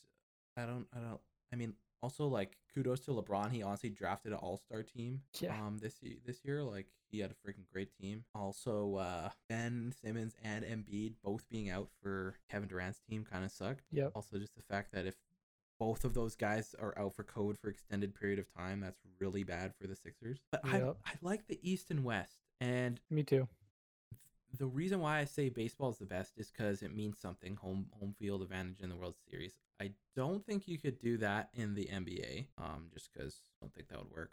I 0.57 0.65
don't, 0.65 0.87
I 0.95 0.99
don't. 0.99 1.19
I 1.53 1.55
mean, 1.55 1.73
also 2.01 2.25
like 2.27 2.57
kudos 2.73 3.01
to 3.01 3.11
LeBron. 3.11 3.51
He 3.51 3.61
honestly 3.63 3.89
drafted 3.89 4.31
an 4.33 4.37
all 4.39 4.57
star 4.57 4.83
team. 4.83 5.21
Yeah. 5.39 5.53
Um, 5.55 5.77
this 5.79 5.95
ye- 6.01 6.19
this 6.25 6.43
year, 6.43 6.63
like 6.63 6.87
he 7.11 7.19
had 7.19 7.31
a 7.31 7.35
freaking 7.47 7.65
great 7.71 7.89
team. 7.99 8.25
Also, 8.35 8.95
uh, 8.95 9.29
Ben 9.49 9.93
Simmons 10.01 10.35
and 10.43 10.65
Embiid 10.65 11.13
both 11.23 11.47
being 11.49 11.69
out 11.69 11.89
for 12.01 12.35
Kevin 12.51 12.67
Durant's 12.67 12.99
team 13.09 13.23
kind 13.29 13.45
of 13.45 13.51
sucked. 13.51 13.85
Yeah. 13.91 14.07
Also, 14.15 14.37
just 14.37 14.55
the 14.55 14.63
fact 14.63 14.91
that 14.93 15.05
if 15.05 15.15
both 15.79 16.03
of 16.05 16.13
those 16.15 16.35
guys 16.35 16.75
are 16.81 16.97
out 16.97 17.13
for 17.15 17.23
code 17.23 17.55
for 17.59 17.69
extended 17.69 18.15
period 18.15 18.39
of 18.39 18.51
time, 18.51 18.79
that's 18.81 18.99
really 19.19 19.43
bad 19.43 19.73
for 19.79 19.85
the 19.87 19.95
Sixers. 19.95 20.39
But 20.51 20.61
I 20.65 20.79
I 21.05 21.11
like 21.21 21.47
the 21.47 21.59
East 21.61 21.91
and 21.91 22.03
West, 22.03 22.39
and 22.59 22.99
Me 23.11 23.23
too. 23.23 23.47
The 24.57 24.65
reason 24.65 24.99
why 24.99 25.19
I 25.19 25.25
say 25.25 25.49
baseball 25.49 25.89
is 25.89 25.97
the 25.97 26.05
best 26.05 26.33
is 26.37 26.51
because 26.51 26.81
it 26.81 26.95
means 26.95 27.19
something 27.19 27.55
home 27.55 27.87
home 27.99 28.15
field 28.17 28.41
advantage 28.41 28.81
in 28.81 28.89
the 28.89 28.95
World 28.95 29.15
Series. 29.29 29.53
I 29.81 29.91
don't 30.15 30.45
think 30.45 30.67
you 30.67 30.77
could 30.77 30.99
do 30.99 31.17
that 31.17 31.49
in 31.53 31.75
the 31.75 31.85
NBA, 31.85 32.47
um, 32.57 32.87
just 32.93 33.11
because 33.13 33.41
I 33.61 33.65
don't 33.65 33.73
think 33.73 33.89
that 33.89 33.99
would 33.99 34.11
work. 34.11 34.31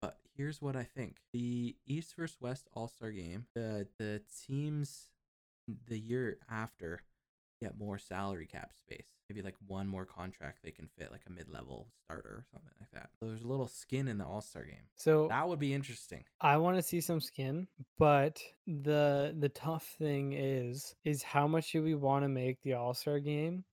But 0.00 0.18
here's 0.36 0.60
what 0.60 0.76
I 0.76 0.84
think: 0.84 1.16
the 1.32 1.76
East 1.86 2.14
versus 2.16 2.36
West 2.40 2.68
All 2.74 2.88
Star 2.88 3.10
Game, 3.10 3.46
the 3.54 3.86
the 3.98 4.22
teams 4.46 5.08
the 5.88 5.98
year 5.98 6.38
after 6.50 7.02
get 7.62 7.78
more 7.78 7.98
salary 7.98 8.46
cap 8.46 8.72
space. 8.74 9.06
Maybe 9.28 9.42
like 9.42 9.54
one 9.66 9.86
more 9.88 10.04
contract 10.04 10.58
they 10.62 10.70
can 10.72 10.88
fit, 10.98 11.10
like 11.10 11.22
a 11.26 11.30
mid 11.30 11.48
level 11.48 11.88
starter 12.04 12.28
or 12.28 12.44
something 12.52 12.72
like 12.80 12.90
that. 12.92 13.10
So 13.18 13.26
there's 13.26 13.42
a 13.42 13.48
little 13.48 13.68
skin 13.68 14.08
in 14.08 14.18
the 14.18 14.26
All 14.26 14.40
Star 14.40 14.64
Game. 14.64 14.84
So 14.96 15.28
That 15.28 15.48
would 15.48 15.58
be 15.58 15.72
interesting. 15.72 16.24
I 16.40 16.56
want 16.58 16.76
to 16.76 16.82
see 16.82 17.00
some 17.00 17.20
skin, 17.20 17.66
but 17.98 18.42
the 18.66 19.34
the 19.38 19.48
tough 19.48 19.86
thing 19.98 20.32
is 20.34 20.94
is 21.04 21.22
how 21.22 21.46
much 21.46 21.72
do 21.72 21.82
we 21.82 21.94
want 21.94 22.24
to 22.24 22.28
make 22.28 22.60
the 22.62 22.74
All-Star 22.74 23.20
game 23.20 23.64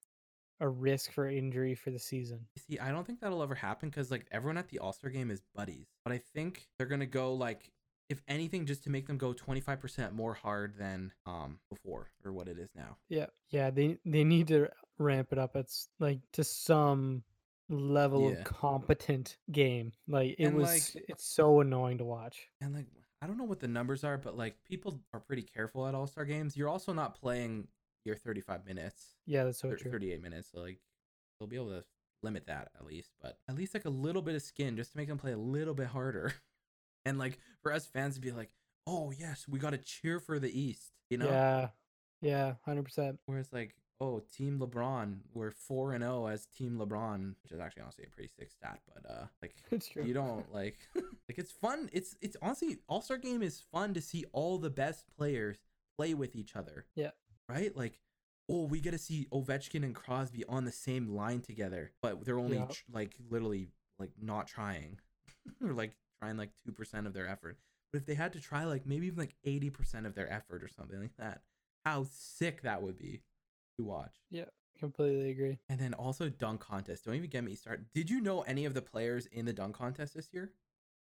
a 0.62 0.68
risk 0.68 1.12
for 1.14 1.30
injury 1.30 1.74
for 1.76 1.90
the 1.90 2.00
season? 2.00 2.46
See, 2.58 2.80
I 2.80 2.92
don't 2.92 3.06
think 3.06 3.20
that'll 3.22 3.42
ever 3.44 3.56
happen 3.56 3.90
because 3.90 4.12
like 4.12 4.26
everyone 4.32 4.58
at 4.58 4.70
the 4.70 4.80
All 4.80 4.94
Star 4.94 5.10
game 5.10 5.32
is 5.32 5.42
buddies. 5.56 5.88
But 6.04 6.14
I 6.14 6.22
think 6.34 6.68
they're 6.78 6.88
gonna 6.88 7.06
go 7.06 7.34
like 7.34 7.72
if 8.10 8.22
anything, 8.28 8.66
just 8.66 8.84
to 8.84 8.90
make 8.90 9.08
them 9.08 9.18
go 9.18 9.34
25% 9.34 10.14
more 10.14 10.34
hard 10.34 10.76
than 10.78 11.12
um 11.26 11.60
before 11.70 12.10
or 12.26 12.34
what 12.34 12.48
it 12.48 12.58
is 12.60 12.70
now. 12.76 12.98
Yeah, 13.08 13.28
yeah. 13.50 13.70
They 13.70 13.98
they 14.06 14.24
need 14.24 14.48
to 14.50 14.70
ramp 14.98 15.30
it 15.32 15.38
up. 15.38 15.56
It's 15.56 15.90
like 16.00 16.20
to 16.34 16.44
some 16.44 17.24
level 17.70 18.32
Yeah. 18.32 18.38
of 18.40 18.44
competent 18.46 19.38
game. 19.52 19.92
Like 20.08 20.36
it 20.40 20.46
And, 20.46 20.56
was. 20.58 20.96
like- 20.96 21.06
it's 21.08 21.24
so 21.26 21.60
annoying 21.62 22.00
to 22.00 22.06
watch. 22.06 22.48
And 22.62 22.74
like 22.74 22.88
I 23.22 23.28
don't 23.28 23.38
know 23.38 23.44
what 23.44 23.60
the 23.60 23.68
numbers 23.68 24.04
are, 24.04 24.18
but 24.18 24.36
like 24.38 24.56
people 24.64 25.00
are 25.14 25.20
pretty 25.20 25.44
careful 25.44 25.86
at 25.88 25.94
All 25.96 26.08
Star 26.08 26.26
games. 26.26 26.56
You're 26.58 26.70
also 26.70 26.94
not 26.94 27.20
playing 27.20 27.68
your 28.06 28.16
35 28.16 28.66
minutes, 28.66 29.14
Yeah, 29.26 29.44
that's 29.44 29.60
so 29.60 29.70
thir- 29.72 29.76
true. 29.76 29.92
38 29.92 30.22
minutes. 30.22 30.50
So 30.52 30.62
like 30.62 30.80
they'll 31.40 31.48
be 31.50 31.58
able 31.58 31.70
to 31.70 31.84
limit 32.24 32.48
that 32.48 32.70
at 32.76 32.86
least, 32.86 33.12
but 33.22 33.38
at 33.48 33.56
least 33.56 33.74
like 33.74 33.86
a 33.86 33.90
little 33.90 34.22
bit 34.22 34.36
of 34.36 34.42
skin 34.42 34.76
just 34.78 34.92
to 34.94 34.98
make 34.98 35.08
them 35.10 35.18
play 35.18 35.32
a 35.34 35.38
little 35.38 35.74
bit 35.74 35.88
harder. 35.88 36.34
And 37.06 37.18
like 37.18 37.40
for 37.62 37.72
us 37.74 37.86
fans 37.86 38.16
to 38.16 38.22
be 38.22 38.32
like, 38.32 38.50
oh 38.88 39.12
yes, 39.12 39.46
we 39.48 39.60
got 39.60 39.72
to 39.72 39.78
cheer 39.78 40.20
for 40.20 40.40
the 40.40 40.60
East, 40.60 40.92
you 41.10 41.18
know? 41.18 41.28
Yeah, 41.30 41.68
yeah, 42.22 42.54
hundred 42.66 42.84
percent. 42.84 43.20
Whereas 43.26 43.52
like, 43.54 43.76
oh, 44.02 44.22
Team 44.36 44.60
LeBron, 44.60 45.18
we're 45.34 45.52
four 45.52 45.94
and 45.94 46.02
zero 46.04 46.28
as 46.28 46.46
Team 46.48 46.78
LeBron, 46.78 47.36
which 47.44 47.52
is 47.52 47.60
actually 47.60 47.84
honestly 47.84 48.06
a 48.08 48.10
pretty 48.14 48.30
sick 48.38 48.50
stat. 48.52 48.80
But 48.94 49.10
uh, 49.10 49.26
like, 49.42 49.56
It's 49.72 49.88
true. 49.88 50.04
you 50.04 50.14
don't 50.14 50.52
like, 50.54 50.78
like 50.96 51.38
it's 51.38 51.52
fun. 51.52 51.90
It's 51.94 52.16
it's 52.22 52.38
honestly 52.42 52.78
All 52.88 53.02
Star 53.02 53.18
Game 53.18 53.42
is 53.42 53.62
fun 53.72 53.94
to 53.94 54.02
see 54.02 54.26
all 54.34 54.58
the 54.58 54.70
best 54.70 55.06
players 55.18 55.58
play 55.98 56.14
with 56.14 56.36
each 56.36 56.56
other. 56.56 56.86
Yeah. 56.96 57.12
Right. 57.48 57.76
Like, 57.76 58.00
oh, 58.50 58.64
we 58.64 58.80
get 58.80 58.92
to 58.92 58.98
see 58.98 59.28
Ovechkin 59.32 59.84
and 59.84 59.94
Crosby 59.96 60.44
on 60.48 60.66
the 60.66 60.72
same 60.72 61.16
line 61.16 61.42
together, 61.42 61.92
but 62.02 62.24
they're 62.26 62.40
only 62.40 62.58
Yeah. 62.58 62.66
tr- 62.66 62.84
like 62.92 63.16
literally 63.30 63.70
like 64.00 64.12
not 64.22 64.48
trying, 64.48 65.00
or 65.64 65.74
like 65.74 65.92
trying 66.22 66.38
like 66.38 66.52
two 66.64 66.72
percent 66.72 67.08
of 67.08 67.14
their 67.14 67.28
effort. 67.28 67.58
But 67.92 68.00
if 68.02 68.06
they 68.06 68.14
had 68.16 68.34
to 68.34 68.40
try 68.42 68.66
like 68.66 68.86
maybe 68.86 69.08
even 69.08 69.20
like 69.20 69.36
eighty 69.44 69.70
percent 69.70 70.06
of 70.06 70.16
their 70.16 70.32
effort 70.32 70.64
or 70.64 70.68
something 70.68 71.00
like 71.00 71.16
that, 71.18 71.42
how 71.86 72.06
sick 72.12 72.62
that 72.64 72.82
would 72.82 72.98
be 72.98 73.22
to 73.78 73.84
watch. 73.86 74.16
Yeah, 74.30 74.46
completely 74.80 75.32
agree. 75.32 75.58
And 75.70 75.80
then 75.80 75.94
also 75.94 76.30
dunk 76.30 76.62
contest. 76.62 77.06
Don't 77.06 77.16
even 77.16 77.30
get 77.30 77.44
me 77.44 77.56
started. 77.56 77.86
Did 77.94 78.10
you 78.10 78.22
know 78.22 78.42
any 78.42 78.66
of 78.66 78.74
the 78.74 78.82
players 78.82 79.26
in 79.28 79.46
the 79.46 79.54
dunk 79.54 79.76
contest 79.76 80.14
this 80.14 80.30
year? 80.34 80.52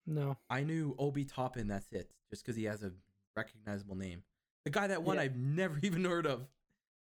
No. 0.07 0.37
I 0.49 0.63
knew 0.63 0.95
Obi 0.97 1.25
Toppin. 1.25 1.67
That's 1.67 1.91
it, 1.91 2.09
just 2.31 2.43
because 2.43 2.55
he 2.55 2.63
has 2.63 2.81
a 2.81 2.91
recognizable 3.35 3.95
name. 3.95 4.23
The 4.65 4.71
guy 4.71 4.87
that 4.87 5.03
won, 5.03 5.17
Yeah. 5.17 5.23
I've 5.23 5.35
never 5.35 5.77
even 5.83 6.03
heard 6.05 6.25
of. 6.25 6.47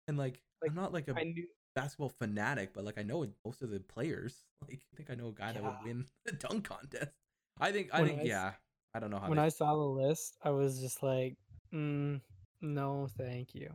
And 0.07 0.17
like, 0.17 0.41
Like, 0.61 0.71
I'm 0.71 0.75
not 0.75 0.91
like 0.93 1.07
a 1.07 1.13
I 1.17 1.23
knew. 1.23 1.47
basketball 1.75 2.09
fanatic, 2.09 2.73
but 2.73 2.83
like 2.83 2.97
I 2.97 3.03
know 3.03 3.25
most 3.45 3.61
of 3.61 3.69
the 3.69 3.79
players. 3.79 4.43
Like, 4.67 4.81
I 4.93 4.97
think 4.97 5.09
I 5.09 5.15
know 5.15 5.29
a 5.29 5.31
guy 5.31 5.53
that 5.53 5.63
would 5.63 5.75
win 5.85 6.05
the 6.25 6.33
dunk 6.33 6.67
contest. 6.67 7.11
I 7.59 7.71
think. 7.71 7.89
I 7.93 8.01
When 8.01 8.09
think. 8.09 8.21
I 8.21 8.23
yeah. 8.23 8.51
I 8.93 8.99
don't 8.99 9.11
know 9.11 9.19
how. 9.19 9.27
When 9.29 9.37
they- 9.37 9.43
I 9.43 9.49
saw 9.49 9.73
the 9.75 9.81
list, 10.07 10.37
I 10.43 10.49
was 10.51 10.79
just 10.79 11.03
like, 11.03 11.37
mm, 11.73 12.19
no, 12.61 13.07
thank 13.17 13.53
you. 13.53 13.71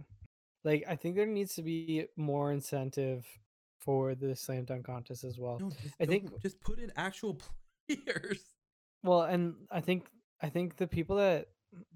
Like, 0.64 0.84
I 0.88 0.96
think 0.96 1.14
there 1.16 1.26
needs 1.26 1.54
to 1.56 1.62
be 1.62 2.06
more 2.16 2.50
incentive 2.52 3.24
for 3.78 4.14
the 4.14 4.34
slam 4.34 4.64
dunk 4.64 4.86
contest 4.86 5.22
as 5.24 5.38
well. 5.38 5.58
no, 5.60 5.70
just, 5.70 5.94
I 6.00 6.06
think- 6.06 6.40
just 6.42 6.60
put 6.60 6.78
in 6.78 6.90
actual 6.96 7.38
players. 7.88 8.40
Well, 9.02 9.22
and 9.22 9.54
I 9.70 9.80
think 9.80 10.08
I 10.40 10.48
think 10.48 10.76
the 10.76 10.86
people 10.86 11.16
that 11.16 11.48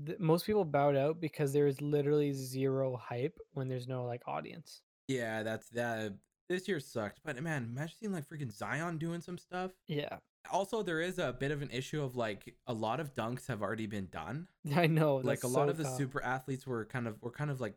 th- 0.07 0.18
most 0.18 0.45
people 0.47 0.64
bowed 0.64 0.97
out 0.97 1.20
because 1.20 1.53
there 1.53 1.66
is 1.66 1.80
literally 1.80 2.32
zero 2.32 2.97
hype 2.97 3.36
when 3.55 3.68
there's 3.68 3.89
no 3.89 4.05
like 4.05 4.22
audience. 4.26 4.82
Yeah, 5.09 5.43
that's 5.43 5.68
that. 5.70 6.12
This 6.51 6.66
year 6.68 6.80
sucked, 6.80 7.20
but 7.24 7.43
man, 7.43 7.64
imagine 7.74 7.95
seeing 7.99 8.12
like 8.12 8.26
freaking 8.28 8.53
Zion 8.53 8.97
doing 8.99 9.20
some 9.22 9.36
stuff. 9.39 9.70
Yeah, 9.86 10.16
Also, 10.51 10.82
there 10.82 11.01
is 11.01 11.18
a 11.18 11.32
bit 11.32 11.51
of 11.51 11.62
an 11.62 11.70
issue 11.70 12.03
of 12.03 12.16
like 12.16 12.55
a 12.66 12.72
lot 12.72 13.01
of 13.01 13.14
dunks 13.14 13.46
have 13.49 13.62
already 13.62 13.86
been 13.86 14.09
done. 14.11 14.49
I 14.74 14.86
know. 14.86 15.16
like 15.16 15.44
a 15.44 15.49
lot 15.49 15.66
so 15.66 15.70
of 15.70 15.76
the 15.76 15.84
super 15.84 16.22
athletes 16.22 16.66
were 16.66 16.84
kind 16.84 17.07
of 17.09 17.20
were 17.22 17.30
kind 17.30 17.51
of 17.51 17.61
like 17.61 17.74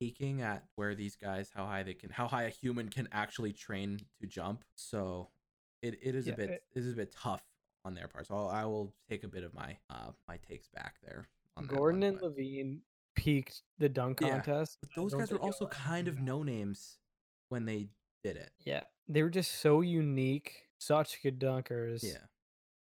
peeking 0.00 0.40
at 0.40 0.64
where 0.76 0.94
these 0.94 1.14
guys 1.16 1.50
how 1.54 1.66
high 1.66 1.82
they 1.82 1.92
can 1.94 2.08
how 2.10 2.26
high 2.26 2.44
a 2.44 2.48
human 2.48 2.88
can 2.88 3.06
actually 3.12 3.52
train 3.52 4.00
to 4.20 4.26
jump. 4.26 4.64
So 4.74 5.28
it, 5.82 5.98
it 6.02 6.14
is 6.14 6.26
Yeah, 6.26 6.34
a 6.34 6.36
bit 6.36 6.50
it- 6.50 6.64
it 6.74 6.84
is 6.84 6.92
a 6.92 6.96
bit 6.96 7.12
tough 7.12 7.42
on 7.84 7.94
their 7.94 8.08
part. 8.08 8.26
So 8.26 8.34
I'll, 8.34 8.48
I 8.48 8.64
will 8.64 8.92
take 9.08 9.24
a 9.24 9.28
bit 9.28 9.44
of 9.44 9.52
my 9.54 9.76
uh 9.90 10.12
my 10.28 10.36
takes 10.38 10.68
back 10.68 10.96
there. 11.02 11.28
Aaron 11.56 11.68
Gordon 11.68 12.02
and 12.04 12.18
LaVine 12.20 12.78
peaked 13.14 13.62
the 13.78 13.88
dunk 13.88 14.20
Yeah, 14.20 14.30
contest. 14.40 14.78
but 14.80 14.90
those 14.96 15.12
guys 15.14 15.30
were 15.30 15.38
also 15.38 15.66
kind 15.66 16.08
of 16.08 16.18
no 16.20 16.42
names 16.42 16.98
when 17.50 17.64
they 17.66 17.88
did 18.22 18.36
it. 18.36 18.50
Yeah, 18.64 18.82
they 19.08 19.22
were 19.22 19.28
just 19.30 19.60
so 19.60 19.80
unique, 19.82 20.68
such 20.80 21.22
good 21.22 21.38
dunkers. 21.38 22.02
Yeah. 22.02 22.24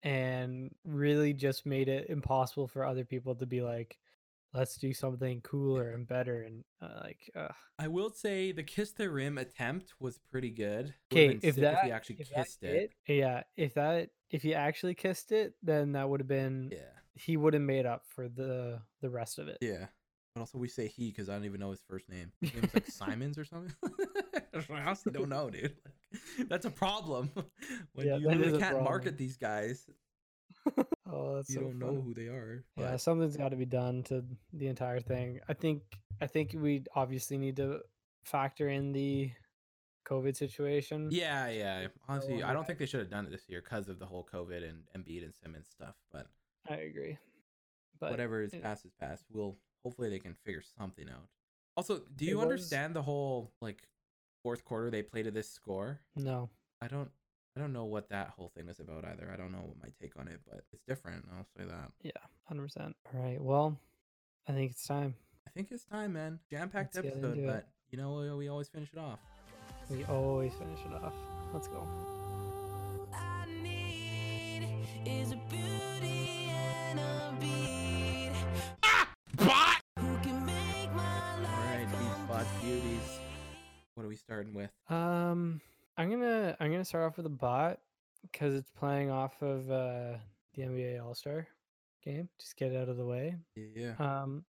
and 0.03 0.73
really 0.83 1.33
just 1.33 1.65
made 1.65 1.87
it 1.87 2.09
impossible 2.09 2.67
for 2.67 2.83
other 2.85 3.05
people 3.05 3.35
to 3.35 3.45
be 3.45 3.61
like, 3.61 3.97
let's 4.53 4.75
do 4.77 4.93
something 4.93 5.41
cooler 5.41 5.91
and 5.91 6.07
better 6.07 6.41
and 6.41 6.63
uh, 6.81 7.01
like. 7.03 7.29
Uh, 7.35 7.49
I 7.77 7.87
will 7.87 8.09
say 8.09 8.51
the 8.51 8.63
kiss 8.63 8.91
the 8.93 9.09
rim 9.09 9.37
attempt 9.37 9.93
was 9.99 10.17
pretty 10.31 10.49
good. 10.49 10.93
Okay, 11.13 11.37
if 11.43 11.55
that 11.57 11.73
if 11.75 11.79
he 11.85 11.91
actually 11.91 12.15
if 12.19 12.33
kissed 12.33 12.63
it. 12.63 12.91
hit- 13.05 13.17
yeah, 13.17 13.43
if 13.55 13.75
that 13.75 14.09
if 14.31 14.41
he 14.41 14.55
actually 14.55 14.95
kissed 14.95 15.31
it, 15.31 15.53
then 15.61 15.91
that 15.91 16.09
would 16.09 16.19
have 16.21 16.27
been 16.27 16.69
Yeah. 16.71 16.79
he 17.13 17.37
would 17.37 17.53
have 17.53 17.61
made 17.63 17.85
up 17.85 18.03
for 18.07 18.27
the 18.27 18.81
the 19.01 19.09
rest 19.09 19.37
of 19.37 19.47
it. 19.47 19.57
Yeah. 19.61 19.85
But 20.33 20.41
also 20.41 20.57
we 20.57 20.67
say 20.69 20.87
he 20.87 21.09
because 21.11 21.29
I 21.29 21.33
don't 21.33 21.45
even 21.45 21.59
know 21.59 21.71
his 21.71 21.83
first 21.87 22.09
name. 22.09 22.31
His 22.41 22.53
name's 22.55 22.73
like 22.73 22.87
Simons 22.89 23.37
or 23.37 23.45
something. 23.45 23.73
I 24.55 24.81
honestly 24.81 25.11
don't 25.11 25.29
know, 25.29 25.49
dude. 25.49 25.75
That's 26.49 26.65
a 26.65 26.71
problem 26.71 27.31
when 27.93 28.07
Yeah, 28.07 28.17
you 28.17 28.29
really 28.29 28.59
can't 28.59 28.83
market 28.83 29.17
these 29.17 29.37
guys. 29.37 29.89
Oh, 31.13 31.35
that's 31.35 31.49
You 31.49 31.55
so 31.55 31.61
don't 31.63 31.79
know 31.79 32.01
who 32.01 32.13
they 32.13 32.27
are. 32.27 32.63
Yeah, 32.77 32.95
something's 32.95 33.35
got 33.35 33.49
to 33.49 33.57
be 33.57 33.65
done 33.65 34.03
to 34.03 34.23
the 34.53 34.67
entire 34.67 35.01
thing. 35.01 35.41
I 35.49 35.53
think 35.53 35.81
I 36.21 36.27
think 36.27 36.55
we 36.55 36.83
obviously 36.95 37.37
need 37.37 37.57
to 37.57 37.81
factor 38.23 38.69
in 38.69 38.93
the 38.93 39.31
COVID 40.07 40.35
situation. 40.37 41.09
yeah, 41.11 41.49
yeah. 41.49 41.87
Honestly, 42.07 42.41
I 42.43 42.49
um, 42.49 42.55
don't 42.55 42.67
think 42.67 42.79
they 42.79 42.85
should 42.85 42.99
have 43.01 43.09
done 43.09 43.25
it 43.25 43.31
this 43.31 43.49
year 43.49 43.61
because 43.61 43.89
of 43.89 43.99
the 43.99 44.05
whole 44.05 44.27
COVID 44.31 44.63
and 44.67 44.83
Embiid 44.95 45.23
and 45.23 45.33
Simmons 45.35 45.67
stuff. 45.69 45.95
But, 46.11 46.27
I 46.69 46.75
agree. 46.75 47.17
But 47.99 48.11
whatever 48.11 48.41
is 48.41 48.53
past 48.61 48.85
is 48.85 48.93
past. 48.99 49.25
We'll 49.31 49.57
hopefully 49.83 50.09
they 50.09 50.19
can 50.19 50.35
figure 50.45 50.63
something 50.77 51.09
out. 51.09 51.27
Also, 51.75 52.03
do 52.15 52.25
you 52.25 52.37
was- 52.37 52.43
understand 52.43 52.95
the 52.95 53.01
whole 53.01 53.51
like 53.61 53.83
fourth 54.43 54.63
quarter 54.65 54.89
they 54.89 55.01
played 55.03 55.25
to 55.25 55.31
this 55.31 55.49
score? 55.49 55.99
No. 56.15 56.49
I 56.81 56.87
don't 56.87 57.09
I 57.55 57.59
don't 57.59 57.73
know 57.73 57.85
what 57.85 58.09
that 58.09 58.29
whole 58.29 58.49
thing 58.55 58.67
was 58.67 58.79
about 58.79 59.03
either. 59.05 59.29
I 59.31 59.35
don't 59.35 59.51
know 59.51 59.59
what 59.59 59.77
my 59.81 59.89
take 60.01 60.17
on 60.17 60.27
it, 60.27 60.39
but 60.49 60.63
it's 60.71 60.83
different. 60.87 61.25
I'll 61.37 61.45
say 61.57 61.65
that. 61.65 61.91
Yeah, 62.01 62.11
hundred 62.45 62.63
percent. 62.63 62.95
All 63.13 63.21
right. 63.21 63.41
Well, 63.41 63.77
I 64.47 64.53
think 64.53 64.71
it's 64.71 64.85
time. 64.87 65.15
I 65.47 65.49
think 65.51 65.67
it's 65.71 65.83
time, 65.83 66.13
man. 66.13 66.39
Jam 66.49 66.69
packed 66.69 66.95
Let's 66.95 67.07
episode, 67.07 67.33
into 67.37 67.43
it. 67.43 67.47
but 67.47 67.67
you 67.89 67.97
know 67.97 68.13
we, 68.13 68.31
we 68.35 68.47
always 68.49 68.69
finish 68.69 68.89
it 68.93 68.99
off. 68.99 69.19
We 69.89 70.05
always 70.05 70.53
finish 70.53 70.79
it 70.85 70.93
off. 71.03 71.13
Let's 71.53 71.67
go. 71.67 71.85
I 73.13 73.45
need 73.61 74.67
is 75.05 75.33
a 75.33 75.39
beauty 75.49 76.49
and 76.49 76.99
a 76.99 77.33
beat. 77.39 78.31
Who 79.99 80.17
can 80.23 80.45
make 80.45 80.93
my 80.93 81.35
life 81.41 81.49
right, 81.49 81.87
these 81.91 82.27
bot 82.29 82.45
beauties. 82.61 83.00
We 84.11 84.17
starting 84.17 84.53
with? 84.53 84.69
Um, 84.89 85.61
I'm 85.95 86.09
gonna 86.09 86.57
I'm 86.59 86.69
gonna 86.69 86.83
start 86.83 87.05
off 87.05 87.15
with 87.15 87.27
a 87.27 87.29
bot 87.29 87.79
because 88.23 88.53
it's 88.53 88.69
playing 88.69 89.09
off 89.09 89.41
of 89.41 89.71
uh 89.71 90.17
the 90.53 90.63
NBA 90.63 91.01
All 91.01 91.15
Star 91.15 91.47
game. 92.03 92.27
Just 92.37 92.57
get 92.57 92.73
it 92.73 92.75
out 92.75 92.89
of 92.89 92.97
the 92.97 93.05
way. 93.05 93.37
Yeah. 93.55 93.93
Um, 93.99 94.43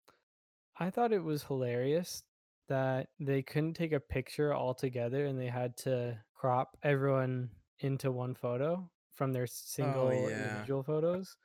I 0.79 0.89
thought 0.89 1.11
it 1.11 1.21
was 1.21 1.43
hilarious 1.43 2.23
that 2.69 3.09
they 3.19 3.41
couldn't 3.41 3.73
take 3.73 3.91
a 3.91 3.99
picture 3.99 4.53
all 4.53 4.73
together 4.73 5.25
and 5.25 5.37
they 5.37 5.47
had 5.47 5.75
to 5.79 6.17
crop 6.33 6.77
everyone 6.83 7.49
into 7.79 8.13
one 8.13 8.35
photo 8.35 8.89
from 9.11 9.33
their 9.33 9.45
single 9.45 10.13
yeah. 10.13 10.19
individual 10.29 10.83
photos, 10.83 11.35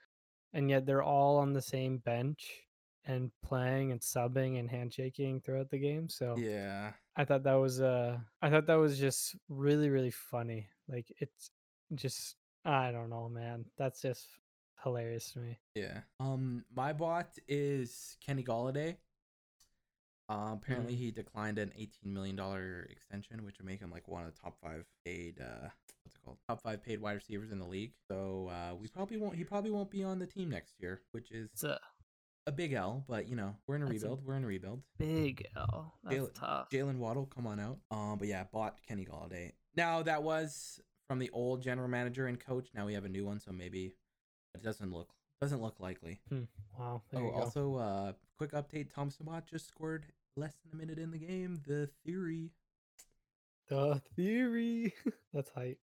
and 0.53 0.71
yet 0.71 0.87
they're 0.87 1.03
all 1.03 1.37
on 1.39 1.53
the 1.53 1.61
same 1.61 1.99
bench 1.99 2.63
and 3.07 3.31
playing 3.43 3.93
and 3.93 4.01
subbing 4.01 4.59
and 4.59 4.71
handshaking 4.71 5.41
throughout 5.41 5.71
the 5.71 5.79
game. 5.79 6.09
So 6.09 6.37
Yeah. 6.39 6.93
I 7.17 7.25
thought 7.25 7.43
that 7.45 7.55
was 7.55 7.81
uh 7.81 8.19
I 8.43 8.51
thought 8.51 8.67
that 8.67 8.75
was 8.77 8.99
just 8.99 9.37
really 9.49 9.91
really 9.91 10.11
funny. 10.11 10.69
Like 10.89 11.13
it's 11.19 11.51
just 11.95 12.37
I 12.65 12.93
don't 12.93 13.11
know, 13.11 13.29
man. 13.29 13.67
That's 13.77 14.01
just 14.01 14.27
hilarious 14.83 15.33
to 15.33 15.39
me. 15.41 15.59
Yeah. 15.75 16.01
Um, 16.19 16.65
my 16.75 16.93
bot 16.95 17.29
is 17.47 18.17
Kenny 18.25 18.43
Golladay. 18.43 18.97
Uh, 20.31 20.55
apparently, 20.55 20.95
Mhm. 20.95 20.99
he 20.99 21.11
declined 21.11 21.59
an 21.59 21.71
eighteen 21.77 22.15
million 22.15 22.37
dollar 22.37 22.87
extension, 22.91 23.45
which 23.45 23.59
would 23.59 23.67
make 23.67 23.81
him 23.81 23.91
like 23.91 24.09
one 24.09 24.25
of 24.25 24.35
the 24.35 24.41
top 24.41 24.57
five 24.63 24.87
paid. 25.05 25.39
Uh, 25.39 25.69
what's 26.03 26.17
it 26.17 26.23
called? 26.25 26.39
Top 26.49 26.63
five 26.63 26.83
paid 26.83 26.99
wide 27.03 27.13
receivers 27.13 27.53
in 27.53 27.59
the 27.59 27.67
league. 27.67 27.93
So 28.09 28.49
uh, 28.49 28.75
we 28.75 28.89
probably 28.89 29.19
won't. 29.19 29.37
He 29.37 29.45
probably 29.45 29.71
won't 29.71 29.91
be 29.91 30.03
on 30.03 30.19
the 30.19 30.27
team 30.27 30.49
next 30.49 30.81
year, 30.81 31.03
which 31.13 31.31
is 31.31 31.51
It's 31.53 31.65
a 31.65 31.79
a 32.47 32.53
big 32.53 32.73
L. 32.73 33.05
But 33.09 33.29
you 33.29 33.37
know, 33.37 33.57
we're 33.67 33.77
in 33.77 33.83
a 33.83 33.87
That's 33.87 34.03
a- 34.03 34.07
rebuild. 34.09 34.25
We're 34.27 34.37
in 34.37 34.45
a 34.45 34.47
rebuild. 34.47 34.83
big 34.99 35.47
L. 35.57 35.95
That's 36.05 36.17
Jaylen- 36.17 36.35
tough. 36.35 36.71
Jaylen 36.71 36.99
Waddle, 36.99 37.27
come 37.27 37.47
on 37.47 37.61
out. 37.61 37.79
Um, 37.91 38.19
but 38.19 38.29
yeah, 38.29 38.45
bought 38.53 38.79
Kenny 38.87 39.05
Golladay. 39.05 39.53
Now 39.77 40.03
that 40.03 40.23
was 40.23 40.81
from 41.09 41.19
the 41.19 41.31
old 41.31 41.63
general 41.63 41.89
manager 41.89 42.27
and 42.27 42.39
coach. 42.39 42.69
Now 42.75 42.87
we 42.87 42.95
have 42.95 43.05
a 43.05 43.09
new 43.09 43.25
one, 43.25 43.41
so 43.41 43.53
maybe 43.53 43.97
it 44.55 44.63
doesn't 44.63 44.93
look 44.93 45.09
Doesn't 45.41 45.61
look 45.61 45.81
likely. 45.81 46.21
Wow. 46.79 47.03
There 47.11 47.23
oh, 47.23 47.31
also, 47.33 47.75
uh, 47.77 48.13
quick 48.39 48.53
update: 48.53 48.93
Tom 48.95 49.11
Chabot 49.11 49.43
just 49.47 49.69
scored 49.69 50.07
less 50.37 50.55
than 50.65 50.73
a 50.73 50.77
minute 50.83 50.99
in 50.99 51.11
the 51.11 51.19
game. 51.19 51.61
The 51.67 51.89
theory. 52.05 52.51
The 53.69 54.01
theory. 54.17 54.95
That's 55.33 55.51
hype. 55.51 55.79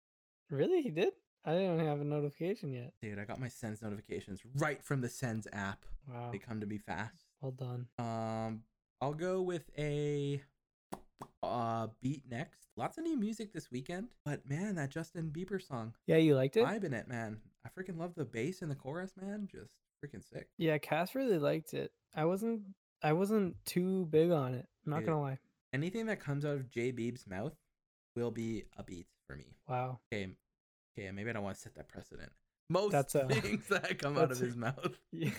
Really? 0.49 0.81
He 0.81 0.89
did? 0.89 1.13
I 1.49 1.53
didn't 1.53 1.79
have 1.85 1.99
a 1.99 2.03
notification 2.03 2.71
yet. 2.73 2.93
Dude, 3.01 3.17
I 3.17 3.25
got 3.25 3.39
my 3.39 3.47
Sens 3.47 3.81
notifications 3.81 4.41
right 4.57 4.83
from 4.83 5.01
the 5.01 5.09
Sens 5.09 5.47
app. 5.51 5.83
Wow. 6.07 6.29
They 6.31 6.37
come 6.37 6.59
to 6.59 6.67
me 6.67 6.77
fast. 6.77 7.25
Well 7.41 7.51
done. 7.53 7.87
Um, 7.97 8.61
I'll 9.01 9.13
go 9.13 9.41
with 9.41 9.69
a 9.77 10.41
uh 11.41 11.87
beat 12.01 12.23
next. 12.29 12.67
Lots 12.77 12.97
of 12.97 13.03
new 13.03 13.17
music 13.17 13.51
this 13.51 13.71
weekend, 13.71 14.09
but 14.25 14.47
man, 14.47 14.75
that 14.75 14.89
Justin 14.89 15.31
Bieber 15.35 15.61
song, 15.61 15.93
Yeah, 16.05 16.17
you 16.17 16.35
liked 16.35 16.55
it? 16.57 16.65
vibing 16.65 16.93
it, 16.93 17.07
man. 17.07 17.37
I 17.65 17.69
freaking 17.69 17.97
love 17.97 18.13
the 18.15 18.25
bass 18.25 18.61
and 18.61 18.69
the 18.69 18.75
chorus, 18.75 19.13
man. 19.19 19.47
Just 19.51 19.73
freaking 20.05 20.23
sick. 20.23 20.49
Yeah, 20.57 20.77
Cass 20.77 21.15
really 21.15 21.39
liked 21.39 21.73
it. 21.73 21.91
I 22.13 22.25
wasn't 22.25 22.61
I 23.01 23.13
wasn't 23.13 23.55
too 23.65 24.05
big 24.11 24.29
on 24.31 24.53
it. 24.53 24.67
I'm 24.85 24.91
not 24.91 24.99
Yeah. 25.01 25.07
gonna 25.07 25.21
lie. 25.21 25.39
Anything 25.73 26.05
that 26.07 26.19
comes 26.19 26.45
out 26.45 26.55
of 26.57 26.69
J 26.69 26.91
Beeb's 26.91 27.25
mouth 27.27 27.55
will 28.15 28.31
be 28.31 28.65
a 28.77 28.83
beat 28.83 29.07
for 29.27 29.35
me. 29.35 29.55
Wow. 29.67 29.99
Okay, 30.11 30.29
okay, 30.99 31.11
maybe 31.11 31.29
I 31.29 31.33
don't 31.33 31.43
want 31.43 31.55
to 31.55 31.61
set 31.61 31.75
that 31.75 31.87
precedent. 31.87 32.31
Most 32.69 32.91
That's 32.91 33.15
a- 33.15 33.27
things 33.27 33.67
that 33.69 33.97
come 33.99 34.17
out 34.17 34.31
of 34.31 34.39
his 34.39 34.55
mouth, 34.55 34.95
Yeah. 35.11 35.31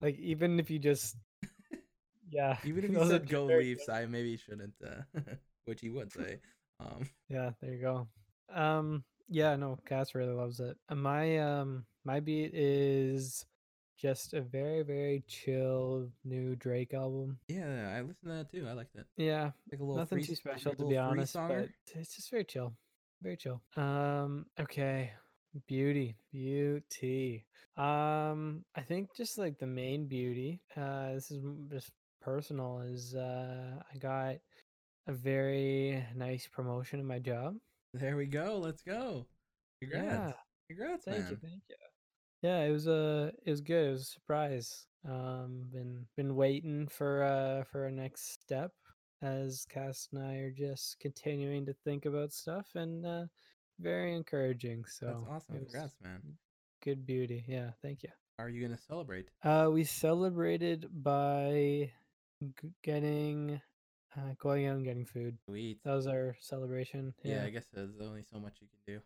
like 0.00 0.18
even 0.18 0.58
if 0.58 0.70
you 0.70 0.78
just 0.78 1.16
Yeah. 2.30 2.56
even 2.64 2.84
if 2.84 2.90
he 2.90 3.08
said 3.08 3.28
"Go 3.28 3.46
Leafs," 3.46 3.88
I 3.88 4.06
maybe 4.06 4.36
shouldn't, 4.36 4.74
uh, 4.84 5.20
which 5.66 5.80
he 5.80 5.90
would 5.90 6.12
say. 6.12 6.40
Um, 6.80 7.08
Yeah, 7.28 7.50
there 7.60 7.72
you 7.74 7.80
go. 7.80 8.08
Um, 8.52 9.04
yeah, 9.28 9.56
no, 9.56 9.78
Cass 9.86 10.14
really 10.14 10.32
loves 10.34 10.60
it. 10.60 10.76
And 10.88 11.02
my 11.02 11.38
um 11.38 11.84
my 12.04 12.20
beat 12.20 12.52
is 12.54 13.44
just 13.98 14.34
a 14.34 14.40
very 14.40 14.82
very 14.82 15.22
chill 15.26 16.08
new 16.24 16.54
Drake 16.56 16.94
album. 16.94 17.38
yeah, 17.48 17.94
I 17.96 18.00
listened 18.00 18.16
to 18.24 18.28
that 18.36 18.50
too. 18.50 18.66
I 18.68 18.72
liked 18.72 18.94
it. 18.96 19.06
Yeah, 19.16 19.50
Like 19.70 19.80
a 19.80 19.84
little 19.84 19.96
nothing 19.96 20.18
free- 20.18 20.26
too 20.26 20.34
special 20.34 20.74
to 20.74 20.86
be 20.86 20.96
honest, 20.96 21.34
songer. 21.36 21.68
but 21.92 22.00
it's 22.00 22.16
just 22.16 22.30
very 22.30 22.44
chill, 22.44 22.74
very 23.26 23.36
chill. 23.36 23.60
Um, 23.76 24.46
okay, 24.60 25.10
beauty, 25.66 26.16
beauty. 26.32 27.44
Um, 27.76 28.64
I 28.76 28.82
think 28.86 29.16
just 29.16 29.36
like 29.36 29.58
the 29.58 29.66
main 29.66 30.06
beauty. 30.06 30.60
Uh, 30.76 31.14
this 31.14 31.32
is 31.32 31.42
just 31.68 31.90
personal. 32.22 32.82
Is 32.86 33.16
uh, 33.16 33.80
I 33.92 33.98
got 33.98 34.36
a 35.08 35.12
very 35.12 36.04
nice 36.14 36.46
promotion 36.46 37.00
in 37.00 37.06
my 37.06 37.18
job. 37.18 37.56
There 37.94 38.16
we 38.16 38.26
go. 38.26 38.60
Let's 38.62 38.82
go. 38.82 39.26
Congrats. 39.82 40.06
Yeah. 40.06 40.32
Congrats, 40.68 41.04
Thank 41.04 41.18
man. 41.18 41.30
you, 41.30 41.36
thank 41.42 41.62
you. 41.68 41.76
Yeah, 42.42 42.60
it 42.62 42.70
was 42.70 42.86
a 42.86 43.32
it 43.44 43.50
was 43.50 43.60
good. 43.60 43.88
It 43.88 43.90
was 43.90 44.02
a 44.02 44.04
surprise. 44.04 44.86
Um, 45.08 45.64
been 45.72 46.06
been 46.16 46.36
waiting 46.36 46.86
for 46.86 47.24
uh 47.24 47.64
for 47.64 47.86
a 47.86 47.90
next 47.90 48.40
step 48.40 48.70
as 49.22 49.66
Cass 49.68 50.08
and 50.12 50.22
I 50.22 50.34
are 50.36 50.50
just 50.50 50.98
continuing 51.00 51.64
to 51.66 51.72
think 51.84 52.04
about 52.06 52.32
stuff 52.32 52.66
and 52.74 53.04
uh 53.06 53.24
very 53.80 54.14
encouraging. 54.14 54.84
So 54.86 55.06
That's 55.06 55.44
awesome. 55.44 55.56
Congrats, 55.58 55.96
man. 56.02 56.20
Good 56.82 57.04
beauty. 57.06 57.44
Yeah, 57.46 57.70
thank 57.82 58.02
you. 58.02 58.10
Are 58.38 58.48
you 58.48 58.62
gonna 58.62 58.78
celebrate? 58.78 59.28
Uh, 59.42 59.68
we 59.72 59.84
celebrated 59.84 60.86
by 61.02 61.90
g- 62.42 62.68
getting 62.82 63.60
uh 64.16 64.34
going 64.38 64.66
out 64.66 64.76
and 64.76 64.84
getting 64.84 65.04
food. 65.06 65.36
Sweet. 65.46 65.78
That 65.84 65.94
was 65.94 66.06
our 66.06 66.36
celebration. 66.40 67.12
yeah. 67.22 67.36
Yeah, 67.36 67.44
I 67.44 67.50
guess 67.50 67.66
there's 67.72 68.00
only 68.00 68.22
so 68.30 68.38
much 68.38 68.58
you 68.60 68.68
can 68.68 68.94
do. 68.96 69.00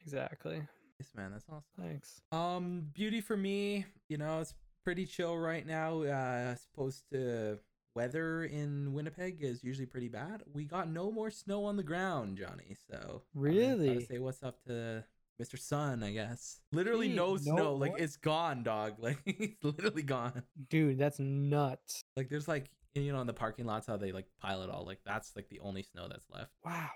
exactly. 0.00 0.62
Yes, 0.98 1.08
man. 1.16 1.32
That's 1.32 1.46
awesome. 1.48 1.62
Thanks. 1.80 2.20
Um, 2.32 2.86
beauty 2.92 3.20
for 3.20 3.36
me, 3.36 3.86
you 4.08 4.18
know, 4.18 4.40
it's 4.40 4.54
pretty 4.84 5.06
chill 5.06 5.36
right 5.38 5.66
now. 5.66 6.02
Uh, 6.02 6.52
as 6.52 6.66
opposed 6.74 7.04
to 7.12 7.58
weather 7.94 8.44
in 8.44 8.92
Winnipeg 8.92 9.38
is 9.40 9.62
usually 9.64 9.86
pretty 9.86 10.08
bad. 10.08 10.42
We 10.52 10.64
got 10.64 10.88
no 10.90 11.10
more 11.10 11.30
snow 11.30 11.64
on 11.64 11.76
the 11.76 11.82
ground, 11.82 12.38
Johnny. 12.38 12.76
So 12.90 13.22
Really? 13.34 14.04
say 14.04 14.18
what's 14.18 14.42
up 14.42 14.62
to 14.66 15.04
Mr. 15.40 15.58
Sun, 15.58 16.02
I 16.02 16.12
guess. 16.12 16.60
Literally 16.72 17.08
Gee, 17.08 17.14
no 17.14 17.32
no 17.32 17.36
snow. 17.38 17.74
Like 17.74 17.94
it's 17.98 18.16
gone, 18.16 18.62
dog. 18.62 18.94
Like 18.98 19.18
it's 19.26 19.62
literally 19.64 20.02
gone. 20.02 20.42
Dude, 20.68 20.98
that's 20.98 21.18
nuts. 21.18 22.02
Like 22.16 22.28
there's 22.28 22.48
like 22.48 22.70
you 22.94 23.12
know 23.12 23.20
in 23.20 23.26
the 23.26 23.32
parking 23.32 23.66
lots 23.66 23.86
how 23.86 23.96
they 23.96 24.12
like 24.12 24.26
pile 24.40 24.62
it 24.62 24.70
all. 24.70 24.84
Like 24.84 25.00
that's 25.04 25.34
like 25.36 25.48
the 25.48 25.60
only 25.60 25.82
snow 25.82 26.08
that's 26.08 26.28
left. 26.30 26.50
Wow. 26.64 26.90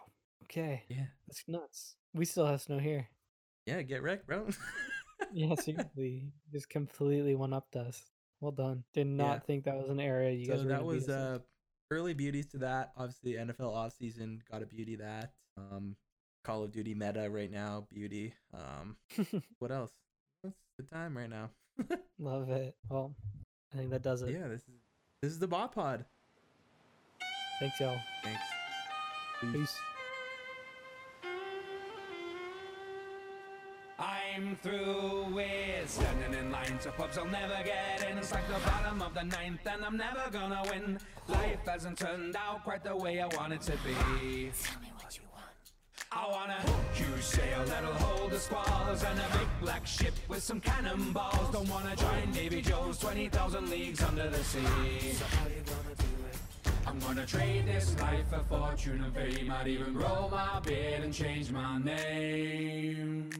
Okay. 0.44 0.82
Yeah. 0.88 1.06
That's 1.26 1.42
nuts. 1.48 1.96
We 2.12 2.24
still 2.26 2.46
have 2.46 2.60
snow 2.60 2.78
here. 2.78 3.08
Yeah, 3.66 3.80
get 3.82 4.02
wrecked, 4.02 4.26
bro. 4.26 4.48
Yeah, 5.32 5.54
seriously. 5.54 6.32
just 6.52 6.68
completely 6.68 7.34
one 7.34 7.52
upped 7.54 7.76
us. 7.76 8.02
Well 8.40 8.52
done. 8.52 8.84
Did 8.92 9.06
not 9.06 9.46
think 9.46 9.64
that 9.64 9.76
was 9.76 9.88
an 9.88 10.00
area 10.00 10.32
you 10.32 10.46
guys 10.46 10.58
so 10.58 10.64
were 10.64 10.68
that 10.70 10.84
was 10.84 11.08
uh 11.08 11.38
early 11.90 12.14
beauties 12.14 12.46
to 12.48 12.58
that. 12.58 12.92
Obviously 12.96 13.32
NFL 13.32 13.72
offseason 13.72 14.40
got 14.50 14.62
a 14.62 14.66
beauty 14.66 14.96
that. 14.96 15.32
Um 15.56 15.96
Call 16.44 16.62
of 16.62 16.72
Duty 16.72 16.94
meta 16.94 17.30
right 17.30 17.50
now, 17.50 17.86
beauty. 17.90 18.34
Um 18.52 18.96
what 19.58 19.70
else? 19.72 19.92
What's 20.42 20.56
the 20.76 20.82
time 20.82 21.16
right 21.16 21.30
now? 21.30 21.50
Love 22.18 22.50
it. 22.50 22.76
Well, 22.88 23.14
I 23.72 23.78
think 23.78 23.90
that 23.90 24.02
does 24.02 24.22
it. 24.22 24.30
yeah, 24.30 24.48
this 24.48 24.60
is 24.60 24.80
this 25.22 25.32
is 25.32 25.38
the 25.38 25.48
bot 25.48 25.72
pod. 25.72 26.04
Thanks, 27.60 27.80
y'all. 27.80 27.98
Thanks. 28.22 28.42
Peace. 29.40 29.78
I'm 34.34 34.56
through 34.56 35.26
with 35.32 35.88
standing 35.88 36.34
in 36.36 36.50
line 36.50 36.78
to 36.82 36.90
pubs 36.90 37.18
I'll 37.18 37.26
never 37.26 37.54
get 37.64 38.04
in. 38.10 38.18
It's 38.18 38.32
like 38.32 38.46
the 38.48 38.58
bottom 38.68 39.00
of 39.00 39.14
the 39.14 39.22
ninth, 39.22 39.60
and 39.64 39.84
I'm 39.84 39.96
never 39.96 40.28
gonna 40.32 40.62
win. 40.68 40.98
Life 41.28 41.60
hasn't 41.66 41.98
turned 41.98 42.34
out 42.34 42.64
quite 42.64 42.82
the 42.82 42.96
way 42.96 43.20
I 43.20 43.26
want 43.36 43.52
it 43.52 43.60
to 43.62 43.72
be. 43.84 44.50
I 46.10 46.26
want 46.28 46.50
a 46.50 46.94
huge 46.94 47.22
sail 47.22 47.64
that'll 47.66 47.94
hold 47.94 48.32
the 48.32 48.40
squalls 48.40 49.04
and 49.04 49.20
a 49.20 49.38
big 49.38 49.48
black 49.60 49.86
ship 49.86 50.14
with 50.28 50.42
some 50.42 50.60
cannonballs. 50.60 51.52
Don't 51.52 51.68
wanna 51.68 51.94
join 51.94 52.32
Davy 52.32 52.60
Jones 52.60 52.98
20,000 52.98 53.70
leagues 53.70 54.02
under 54.02 54.28
the 54.28 54.42
sea. 54.42 55.12
So 55.12 55.24
how 55.26 55.46
you 55.46 55.62
gonna 55.64 55.94
do 55.96 56.06
it? 56.28 56.72
I'm 56.88 56.98
gonna 56.98 57.26
trade 57.26 57.66
this 57.66 57.96
life 58.00 58.28
for 58.30 58.40
fortune 58.48 59.04
and 59.04 59.14
fame. 59.14 59.52
I'd 59.52 59.68
even 59.68 59.94
grow 59.94 60.28
my 60.28 60.58
beard 60.58 61.04
and 61.04 61.14
change 61.14 61.52
my 61.52 61.78
name. 61.78 63.30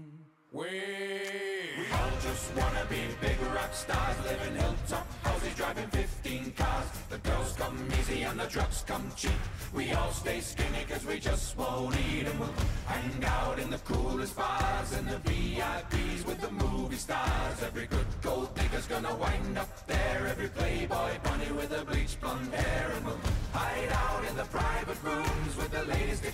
We, 0.54 0.62
we 0.62 1.84
all 1.92 2.10
just 2.22 2.54
wanna 2.56 2.86
be 2.88 3.00
big 3.20 3.36
rock 3.56 3.74
stars, 3.74 4.16
living 4.22 4.54
hilltop 4.54 5.04
houses, 5.24 5.52
driving 5.56 5.88
15 5.88 6.52
cars. 6.52 6.86
The 7.10 7.18
girls 7.18 7.54
come 7.54 7.76
easy 7.98 8.22
and 8.22 8.38
the 8.38 8.46
drugs 8.46 8.84
come 8.86 9.10
cheap. 9.16 9.32
We 9.74 9.90
all 9.90 10.12
stay 10.12 10.38
skinny 10.38 10.84
cause 10.88 11.04
we 11.04 11.18
just 11.18 11.58
won't 11.58 11.96
eat 12.08 12.28
and 12.28 12.38
we'll 12.38 12.54
hang 12.86 13.24
out 13.24 13.58
in 13.58 13.68
the 13.68 13.78
coolest 13.78 14.36
bars 14.36 14.92
and 14.92 15.08
the 15.08 15.18
VIPs 15.28 16.24
with 16.24 16.40
the 16.40 16.52
movie 16.52 16.94
stars. 16.94 17.60
Every 17.60 17.86
good 17.86 18.06
gold 18.22 18.54
digger's 18.54 18.86
gonna 18.86 19.16
wind 19.16 19.58
up 19.58 19.88
there. 19.88 20.24
Every 20.30 20.50
playboy 20.50 21.18
bunny 21.24 21.50
with 21.50 21.72
a 21.72 21.84
bleached 21.84 22.20
blonde 22.20 22.54
hair 22.54 22.92
and 22.94 23.04
we'll 23.04 23.18
hide 23.52 23.90
out 23.90 24.24
in 24.30 24.36
the 24.36 24.44
private 24.44 24.64
latest 25.02 25.43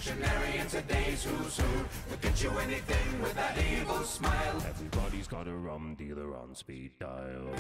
dictionary 0.01 0.59
and 0.59 0.69
today's 0.69 1.25
who's 1.25 1.59
who. 1.59 1.85
We'll 2.09 2.19
get 2.23 2.43
you 2.43 2.51
anything 2.61 3.21
with 3.21 3.35
that 3.35 3.57
evil 3.59 4.03
smile. 4.03 4.57
Everybody's 4.67 5.27
got 5.27 5.47
a 5.47 5.53
rum 5.53 5.95
dealer 5.99 6.35
on 6.37 6.55
speed 6.55 6.93
dial. 6.99 7.55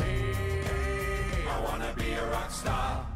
I 1.49 1.61
wanna 1.65 1.93
be 1.99 2.11
a 2.13 2.31
rock 2.31 2.51
star. 2.51 3.07